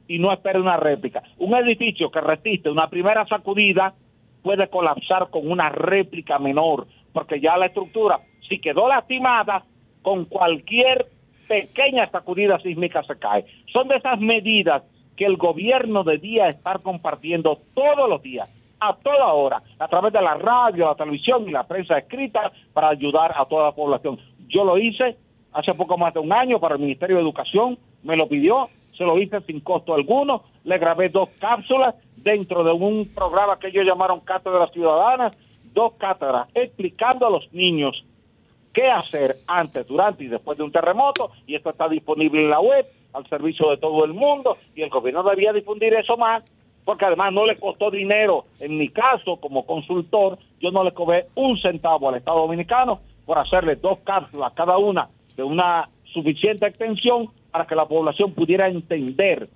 y 0.06 0.18
no 0.18 0.32
espere 0.32 0.58
una 0.58 0.78
réplica. 0.78 1.22
Un 1.36 1.54
edificio 1.56 2.10
que 2.10 2.22
resiste 2.22 2.70
una 2.70 2.88
primera 2.88 3.26
sacudida 3.26 3.92
puede 4.48 4.68
colapsar 4.68 5.28
con 5.28 5.46
una 5.46 5.68
réplica 5.68 6.38
menor, 6.38 6.86
porque 7.12 7.38
ya 7.38 7.54
la 7.58 7.66
estructura, 7.66 8.18
si 8.48 8.58
quedó 8.58 8.88
lastimada, 8.88 9.62
con 10.00 10.24
cualquier 10.24 11.04
pequeña 11.46 12.10
sacudida 12.10 12.58
sísmica 12.60 13.02
se 13.02 13.18
cae. 13.18 13.44
Son 13.70 13.88
de 13.88 13.96
esas 13.96 14.18
medidas 14.18 14.84
que 15.18 15.26
el 15.26 15.36
gobierno 15.36 16.02
debía 16.02 16.48
estar 16.48 16.80
compartiendo 16.80 17.60
todos 17.74 18.08
los 18.08 18.22
días, 18.22 18.48
a 18.80 18.96
toda 18.96 19.34
hora, 19.34 19.62
a 19.78 19.86
través 19.86 20.14
de 20.14 20.22
la 20.22 20.36
radio, 20.36 20.86
la 20.86 20.94
televisión 20.94 21.46
y 21.46 21.52
la 21.52 21.64
prensa 21.64 21.98
escrita 21.98 22.50
para 22.72 22.88
ayudar 22.88 23.34
a 23.36 23.44
toda 23.44 23.64
la 23.64 23.72
población. 23.72 24.18
Yo 24.48 24.64
lo 24.64 24.78
hice 24.78 25.18
hace 25.52 25.74
poco 25.74 25.98
más 25.98 26.14
de 26.14 26.20
un 26.20 26.32
año 26.32 26.58
para 26.58 26.76
el 26.76 26.80
Ministerio 26.80 27.16
de 27.16 27.22
Educación, 27.22 27.78
me 28.02 28.16
lo 28.16 28.26
pidió, 28.26 28.70
se 28.96 29.04
lo 29.04 29.18
hice 29.18 29.42
sin 29.42 29.60
costo 29.60 29.92
alguno, 29.92 30.44
le 30.68 30.76
grabé 30.76 31.08
dos 31.08 31.30
cápsulas 31.40 31.94
dentro 32.16 32.62
de 32.62 32.72
un 32.72 33.08
programa 33.14 33.58
que 33.58 33.68
ellos 33.68 33.86
llamaron 33.86 34.20
Cátedras 34.20 34.70
Ciudadanas, 34.70 35.34
dos 35.72 35.94
cátedras 35.94 36.46
explicando 36.54 37.26
a 37.26 37.30
los 37.30 37.50
niños 37.54 38.04
qué 38.74 38.86
hacer 38.90 39.36
antes, 39.46 39.86
durante 39.86 40.24
y 40.24 40.28
después 40.28 40.58
de 40.58 40.64
un 40.64 40.70
terremoto, 40.70 41.30
y 41.46 41.54
esto 41.54 41.70
está 41.70 41.88
disponible 41.88 42.42
en 42.42 42.50
la 42.50 42.60
web, 42.60 42.86
al 43.14 43.26
servicio 43.28 43.70
de 43.70 43.78
todo 43.78 44.04
el 44.04 44.12
mundo, 44.12 44.58
y 44.74 44.82
el 44.82 44.90
gobierno 44.90 45.22
debía 45.22 45.54
difundir 45.54 45.94
eso 45.94 46.18
más, 46.18 46.44
porque 46.84 47.06
además 47.06 47.32
no 47.32 47.46
le 47.46 47.56
costó 47.56 47.90
dinero. 47.90 48.44
En 48.60 48.76
mi 48.76 48.90
caso, 48.90 49.36
como 49.36 49.64
consultor, 49.64 50.38
yo 50.60 50.70
no 50.70 50.84
le 50.84 50.92
cobré 50.92 51.28
un 51.34 51.58
centavo 51.58 52.10
al 52.10 52.16
Estado 52.16 52.40
Dominicano 52.40 53.00
por 53.24 53.38
hacerle 53.38 53.76
dos 53.76 54.00
cápsulas 54.04 54.52
cada 54.52 54.76
una 54.76 55.08
de 55.34 55.42
una 55.42 55.88
suficiente 56.12 56.66
atención 56.66 57.30
para 57.50 57.66
que 57.66 57.74
la 57.74 57.86
población 57.86 58.32
pudiera 58.32 58.68
entender 58.68 59.48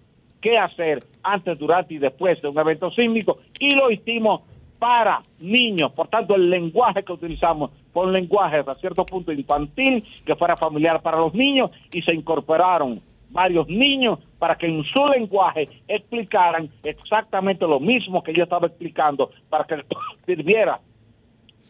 qué 0.43 0.59
hacer 0.59 1.03
antes, 1.23 1.59
durante 1.59 1.95
y 1.95 1.99
después 1.99 2.43
de 2.43 2.49
un 2.49 2.59
evento 2.59 2.91
sísmico 2.91 3.39
y 3.59 3.75
lo 3.75 3.91
hicimos 3.91 4.43
para 4.79 5.23
niños. 5.39 5.93
Por 5.93 6.09
tanto, 6.09 6.35
el 6.35 6.51
lenguaje 6.51 7.05
que 7.05 7.13
utilizamos 7.13 7.71
fue 7.93 8.05
un 8.05 8.13
lenguaje 8.13 8.57
hasta 8.57 8.75
cierto 8.75 9.07
punto 9.07 9.33
infantil, 9.33 10.05
que 10.27 10.35
fuera 10.35 10.57
familiar 10.57 11.01
para 11.01 11.19
los 11.19 11.33
niños 11.33 11.71
y 11.95 12.03
se 12.03 12.15
incorporaron 12.15 13.01
varios 13.31 13.69
niños 13.69 14.19
para 14.39 14.57
que 14.57 14.67
en 14.67 14.85
su 14.85 15.07
lenguaje 15.07 15.69
explicaran 15.89 16.69
exactamente 16.83 17.67
lo 17.67 17.81
mismo 17.81 18.23
que 18.23 18.35
yo 18.35 18.43
estaba 18.43 18.67
explicando, 18.67 19.31
para 19.49 19.65
que 19.65 19.77
sirviera 20.27 20.81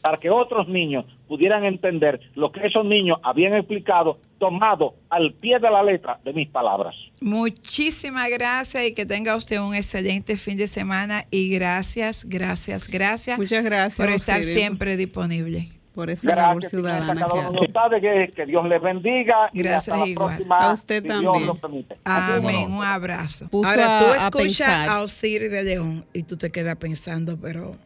para 0.02 0.18
que 0.18 0.28
otros 0.28 0.68
niños 0.68 1.06
pudieran 1.28 1.64
entender 1.64 2.20
lo 2.34 2.50
que 2.50 2.66
esos 2.66 2.84
niños 2.84 3.18
habían 3.22 3.54
explicado, 3.54 4.18
tomado 4.42 4.96
al 5.08 5.32
pie 5.34 5.60
de 5.60 5.70
la 5.70 5.84
letra 5.84 6.18
de 6.24 6.32
mis 6.32 6.48
palabras. 6.48 6.96
Muchísimas 7.20 8.28
gracias 8.28 8.84
y 8.88 8.92
que 8.92 9.06
tenga 9.06 9.36
usted 9.36 9.60
un 9.60 9.72
excelente 9.72 10.36
fin 10.36 10.58
de 10.58 10.66
semana 10.66 11.24
y 11.30 11.48
gracias, 11.54 12.24
gracias, 12.24 12.88
gracias. 12.88 13.38
Muchas 13.38 13.62
gracias 13.64 13.96
por 14.04 14.12
estar 14.12 14.40
Osiris. 14.40 14.58
siempre 14.58 14.96
disponible. 14.96 15.68
Por 15.94 16.08
esa 16.10 16.26
labor 16.34 16.60
Gracias, 16.62 16.72
Ignacia, 16.72 16.98
ciudadana 17.04 17.26
que 17.26 17.38
hace. 17.38 17.66
ustedes, 18.00 18.00
que, 18.30 18.32
que 18.34 18.46
Dios 18.46 18.66
les 18.66 18.82
bendiga. 18.82 19.48
y 19.52 19.58
Gracias, 19.62 19.96
la 19.98 20.06
igual. 20.08 20.28
próxima, 20.36 20.58
A 20.58 20.72
usted 20.72 21.02
si 21.02 21.08
Dios 21.08 21.22
también. 21.22 21.46
lo 21.46 21.54
permite. 21.54 21.96
Amén, 22.04 22.72
un 22.72 22.82
abrazo. 22.82 23.48
Puso 23.48 23.68
Ahora 23.68 23.98
a- 23.98 24.00
tú 24.00 24.06
a 24.06 24.16
escuchas 24.16 24.66
pensar. 24.68 24.88
a 24.88 25.02
Osiris 25.02 25.50
de 25.52 25.62
León 25.62 26.04
y 26.14 26.22
tú 26.24 26.36
te 26.36 26.50
quedas 26.50 26.76
pensando, 26.76 27.38
pero 27.40 27.76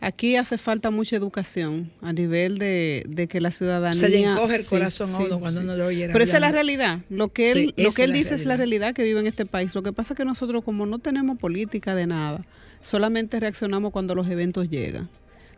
Aquí 0.00 0.36
hace 0.36 0.58
falta 0.58 0.90
mucha 0.90 1.16
educación 1.16 1.90
a 2.02 2.12
nivel 2.12 2.58
de, 2.58 3.04
de 3.08 3.26
que 3.26 3.40
la 3.40 3.50
ciudadanía... 3.50 4.00
Se 4.00 4.08
le 4.08 4.20
encoge 4.20 4.54
el 4.56 4.62
Sí, 4.62 4.68
corazón 4.68 5.12
a 5.12 5.18
sí, 5.18 5.24
uno 5.26 5.40
cuando 5.40 5.60
sí. 5.60 5.66
uno 5.66 5.76
lo 5.76 5.86
oye 5.86 6.08
Pero 6.12 6.22
esa 6.22 6.36
es 6.36 6.40
la 6.40 6.52
realidad. 6.52 7.00
Lo 7.10 7.30
que 7.30 7.50
él, 7.50 7.74
lo 7.76 7.90
que 7.90 8.04
él 8.04 8.12
dice 8.12 8.36
es 8.36 8.44
la 8.46 8.56
realidad. 8.56 8.94
que 8.94 9.02
vive 9.02 9.18
en 9.18 9.26
este 9.26 9.44
país. 9.44 9.74
Lo 9.74 9.82
que 9.82 9.92
pasa 9.92 10.14
es 10.14 10.16
que 10.16 10.24
nosotros 10.24 10.62
como 10.62 10.86
no 10.86 11.00
tenemos 11.00 11.36
política 11.38 11.96
de 11.96 12.06
nada, 12.06 12.44
solamente 12.80 13.40
reaccionamos 13.40 13.90
cuando 13.90 14.14
los 14.14 14.28
eventos 14.28 14.70
llegan. 14.70 15.08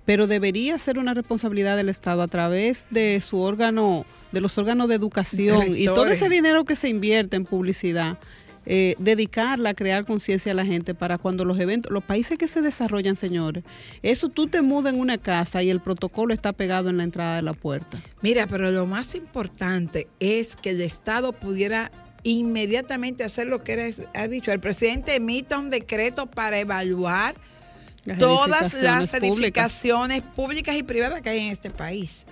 Pero 0.07 0.27
debería 0.27 0.79
ser 0.79 0.99
una 0.99 1.13
responsabilidad 1.13 1.77
del 1.77 1.91
Estado 1.91 2.23
a 2.23 2.29
través 2.29 2.87
de 2.89 3.21
su 3.21 3.41
órgano, 3.41 4.07
de 4.33 4.41
los 4.41 4.57
órganos 4.57 4.89
de 4.89 4.95
educación 4.95 5.77
y 5.77 5.85
todo 5.85 6.07
ese 6.07 6.31
dinero 6.31 6.65
que 6.65 6.77
se 6.77 6.89
invierte 6.89 7.37
en 7.37 7.45
publicidad. 7.45 8.19
Eh, 8.67 8.95
dedicarla 8.99 9.71
a 9.71 9.75
crear 9.75 10.05
conciencia 10.05 10.53
a 10.53 10.55
la 10.55 10.65
gente 10.67 10.95
para 10.95 11.19
cuando 11.19 11.45
los 11.45 11.59
eventos, 11.59 11.91
los 11.91 12.05
países 12.05 12.37
que 12.39 12.47
se 12.47 12.61
desarrollan, 12.61 13.17
señores, 13.17 13.65
eso 14.03 14.29
tú 14.29 14.47
te 14.49 14.61
mudas 14.63 14.93
en 14.93 15.01
una 15.01 15.19
casa 15.19 15.63
y 15.63 15.71
el 15.71 15.81
protocolo 15.81 16.35
está 16.35 16.53
pegado 16.53 16.91
en 16.91 16.99
la 16.99 17.05
entrada 17.05 17.37
de 17.37 17.43
la 17.43 17.53
puerta. 17.55 17.99
Mira, 18.23 18.47
pero 18.47 18.71
lo 18.71 18.87
más 18.87 19.15
importante 19.15 20.09
es 20.21 20.57
que 20.57 20.71
el 20.71 20.81
Estado 20.83 21.33
pudiera 21.33 21.91
inmediatamente 22.23 23.25
hacer 23.25 23.47
lo 23.47 23.65
que 23.65 23.73
eres- 23.73 24.03
ha 24.15 24.29
dicho. 24.29 24.53
El 24.53 24.61
presidente 24.61 25.15
emita 25.15 25.59
un 25.59 25.71
decreto 25.71 26.27
para 26.27 26.59
evaluar 26.59 27.35
Las 28.05 28.19
todas 28.19 28.75
las 28.83 29.15
edificaciones 29.15 29.21
públicas. 29.31 29.73
edificaciones 29.73 30.23
públicas 30.23 30.77
y 30.77 30.83
privadas 30.83 31.23
que 31.23 31.31
hay 31.31 31.39
en 31.47 31.49
este 31.53 31.71
país. 31.71 32.27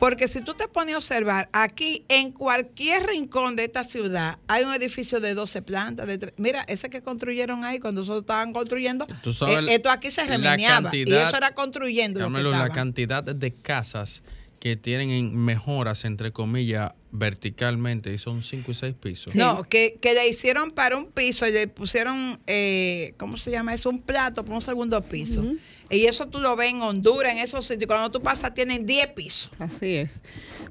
Porque 0.00 0.26
si 0.26 0.40
tú 0.40 0.54
te 0.54 0.66
pones 0.66 0.94
a 0.94 0.98
observar, 0.98 1.48
aquí 1.52 2.04
en 2.08 2.32
cualquier 2.32 3.06
rincón 3.06 3.54
de 3.54 3.64
esta 3.64 3.84
ciudad 3.84 4.38
hay 4.48 4.64
un 4.64 4.72
edificio 4.74 5.20
de 5.20 5.34
12 5.34 5.60
plantas. 5.62 6.06
De 6.06 6.18
tre- 6.18 6.32
Mira, 6.38 6.62
ese 6.66 6.88
que 6.90 7.02
construyeron 7.02 7.64
ahí 7.64 7.78
cuando 7.78 8.00
nosotros 8.00 8.22
estaban 8.22 8.52
construyendo, 8.54 9.06
sabes 9.32 9.58
eh, 9.68 9.74
esto 9.74 9.90
aquí 9.90 10.10
se 10.10 10.24
remeniaba. 10.24 10.90
Y 10.94 11.04
eso 11.28 11.36
era 11.36 11.54
construyendo 11.54 12.18
lo 12.18 12.26
que 12.26 12.32
Carmelo, 12.32 12.50
la 12.50 12.56
cantidad 12.74 13.22
de 13.22 13.52
casas 13.52 14.22
que 14.58 14.74
tienen 14.76 15.10
en 15.10 15.36
mejoras, 15.36 16.04
entre 16.04 16.32
comillas, 16.32 16.92
verticalmente, 17.12 18.12
y 18.12 18.18
son 18.18 18.42
cinco 18.42 18.70
y 18.70 18.74
seis 18.74 18.94
pisos. 19.00 19.34
No, 19.34 19.62
que, 19.64 19.98
que 20.00 20.14
le 20.14 20.28
hicieron 20.28 20.70
para 20.70 20.96
un 20.96 21.06
piso 21.06 21.46
y 21.46 21.52
le 21.52 21.66
pusieron, 21.68 22.38
eh, 22.46 23.14
¿cómo 23.18 23.36
se 23.36 23.50
llama 23.50 23.74
eso? 23.74 23.90
Un 23.90 24.00
plato 24.00 24.44
para 24.44 24.54
un 24.54 24.60
segundo 24.60 25.00
piso. 25.02 25.44
Y 25.90 26.06
eso 26.06 26.26
tú 26.28 26.40
lo 26.40 26.54
ves 26.54 26.70
en 26.70 26.82
Honduras, 26.82 27.32
en 27.32 27.38
esos 27.38 27.66
sitios. 27.66 27.88
Cuando 27.88 28.10
tú 28.10 28.22
pasas, 28.22 28.54
tienen 28.54 28.86
10 28.86 29.08
pisos. 29.08 29.50
Así 29.58 29.96
es. 29.96 30.20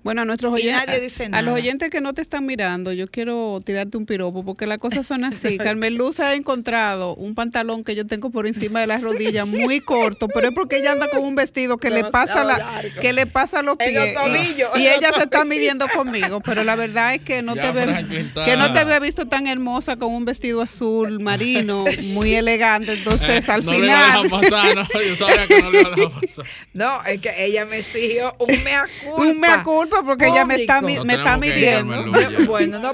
Bueno, 0.02 0.22
a 0.22 0.26
nuestros 0.26 0.52
Y 0.52 0.62
oyentes, 0.64 0.88
nadie 0.88 1.02
dice 1.02 1.26
a 1.26 1.30
nada. 1.30 1.42
los 1.44 1.56
oyentes 1.56 1.90
que 1.90 2.00
no 2.00 2.14
te 2.14 2.22
están 2.22 2.46
mirando, 2.46 2.94
yo 2.94 3.08
quiero 3.08 3.60
tirarte 3.66 3.98
un 3.98 4.06
piropo 4.06 4.46
porque 4.46 4.66
las 4.66 4.78
cosas 4.78 5.06
son 5.06 5.26
así. 5.26 5.58
Carmen 5.58 5.96
Luz 5.96 6.22
ha 6.22 6.36
encontrado 6.36 7.16
un 7.16 7.36
pantalón 7.36 7.84
que 7.84 7.96
yo 7.96 8.08
tengo 8.08 8.30
por 8.30 8.48
encima 8.48 8.80
de 8.80 8.88
las 8.88 9.02
rodillas 9.02 9.46
muy 9.46 9.82
corto, 9.82 10.30
pero 10.30 10.48
es 10.48 10.54
porque 10.54 10.78
ella 10.78 10.94
anda 10.94 11.10
con 11.10 11.26
un 11.26 11.36
vestido 11.36 11.78
que 11.80 11.90
le 11.90 12.06
pasa 12.06 12.46
la, 12.46 12.58
largo. 12.60 13.02
que 13.02 13.12
le 13.12 13.26
pasa 13.26 13.62
los 13.62 13.76
En 13.80 13.90
pies 13.90 14.14
los 14.16 14.24
tobillos, 14.24 14.70
y, 14.78 14.80
y 14.80 14.86
en 14.88 14.92
los 14.94 15.00
ella 15.00 15.14
se 15.14 15.24
está 15.24 15.44
midiendo 15.44 15.86
conmigo, 15.94 16.29
pero 16.44 16.64
la 16.64 16.76
verdad 16.76 17.16
es 17.16 17.22
que 17.22 17.42
no 17.42 17.56
Ya, 17.56 17.62
te 17.62 17.72
ve, 17.72 18.28
que 18.46 18.56
no 18.56 18.72
te 18.72 18.80
había 18.80 19.00
visto 19.00 19.28
tan 19.28 19.48
hermosa 19.48 19.98
con 19.98 20.14
un 20.14 20.26
vestido 20.26 20.62
azul 20.62 21.20
marino, 21.20 21.86
muy 22.04 22.36
elegante, 22.36 22.94
entonces 22.94 23.50
al 23.50 23.62
Eh, 23.62 23.66
no 23.66 23.72
le 23.72 23.78
iba 23.80 24.14
a 24.14 24.22
final 24.24 24.30
pasar, 24.30 24.76
no, 24.76 25.02
yo 25.02 25.16
sabía 25.16 25.48
que 25.48 25.62
no 25.62 25.72
le 25.72 25.80
iba 25.80 25.90
a 25.90 25.96
dejar 25.96 26.22
pasar. 26.22 26.46
No, 26.74 27.04
es 27.06 27.18
que 27.20 27.46
ella 27.46 27.66
me 27.66 27.78
exigió 27.80 28.34
un 28.40 28.64
mea 28.64 28.86
culpa. 29.04 29.22
un 29.22 29.40
mea 29.40 29.64
culpa 29.64 30.04
porque 30.04 30.28
ella 30.28 30.46
me 30.46 30.56
está, 30.56 30.82
me 30.82 31.00
midiendo. 31.38 32.46
Bueno, 32.46 32.80
no, 32.80 32.94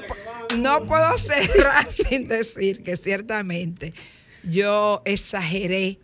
no 0.56 0.84
puedo 0.86 1.18
cerrar 1.18 1.86
sin 2.08 2.28
decir 2.28 2.82
que 2.82 2.96
ciertamente 2.96 3.92
yo 4.42 5.02
exageré 5.04 5.98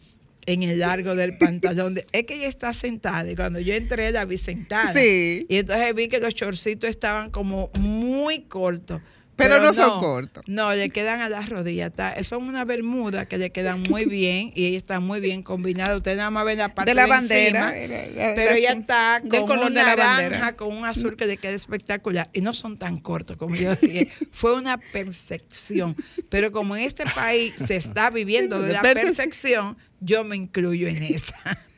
en 0.47 0.63
el 0.63 0.79
largo 0.81 1.15
del 1.15 1.37
pantalón. 1.39 1.95
de- 1.95 2.07
es 2.13 2.25
que 2.25 2.35
ella 2.35 2.49
está 2.49 2.73
sentada 2.73 3.31
y 3.31 3.37
cuando 3.37 3.61
yo 3.61 3.75
entré 3.75 4.11
la 4.13 4.25
vi 4.25 4.39
sentada. 4.39 4.93
Sí. 4.93 5.47
Y 5.49 5.57
entonces 5.57 5.95
vi 5.95 6.09
que 6.09 6.19
los 6.19 6.35
chorcitos 6.35 6.91
estaban 6.91 7.31
como 7.31 7.71
muy 7.79 8.41
cortos. 8.43 9.01
Pero 9.43 9.61
no 9.61 9.73
son 9.73 10.01
cortos. 10.01 10.45
No, 10.47 10.73
le 10.73 10.91
quedan 10.91 11.21
a 11.21 11.29
las 11.29 11.49
rodillas. 11.49 11.91
Está, 11.91 12.23
son 12.25 12.45
una 12.45 12.65
bermuda 12.65 13.27
que 13.27 13.39
le 13.39 13.51
quedan 13.51 13.83
muy 13.91 14.05
bien 14.07 14.53
y 14.55 14.67
ella 14.67 14.79
está 14.79 15.01
muy 15.01 15.21
bien 15.21 15.43
combinada. 15.43 15.97
Usted 15.97 16.17
nada 16.17 16.31
más 16.31 16.45
ve 16.45 16.57
la 16.57 16.75
parte 16.75 16.91
de 16.91 16.95
la 16.95 17.05
de 17.05 17.09
bandera. 17.11 17.77
encima, 17.77 17.97
la- 17.97 18.07
la- 18.29 18.35
pero 18.35 18.51
la- 18.53 18.57
ella 18.59 18.73
está 18.73 19.21
del 19.21 19.29
con 19.31 19.47
color 19.47 19.67
un 19.67 19.75
de 19.75 19.81
la 19.81 19.87
naranja, 19.87 20.17
bandera. 20.23 20.57
con 20.57 20.77
un 20.77 20.85
azul 20.85 21.17
que 21.17 21.27
le 21.27 21.37
queda 21.37 21.53
espectacular. 21.53 22.31
Y 22.33 22.41
no 22.41 22.53
son 22.55 22.77
tan 22.79 22.99
cortos 22.99 23.37
como 23.37 23.55
yo 23.55 23.75
dije. 23.77 24.09
Fue 24.33 24.55
una 24.55 24.79
percepción. 24.79 25.97
Pero 26.29 26.53
como 26.53 26.77
en 26.77 26.83
este 26.85 27.05
país 27.07 27.55
se 27.67 27.77
está 27.77 28.11
viviendo 28.11 28.61
de 28.61 28.73
la 28.73 28.83
Perce- 28.83 29.03
percepción, 29.03 29.77
yo 30.01 30.25
me 30.25 30.37
incluyo 30.37 30.89
en 30.89 31.03
esa. 31.03 31.35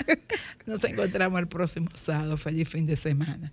Nos 0.67 0.83
encontramos 0.85 1.41
el 1.41 1.49
próximo 1.49 1.89
sábado. 1.95 2.37
Feliz 2.37 2.69
fin 2.69 2.87
de 2.87 2.97
semana. 2.97 3.53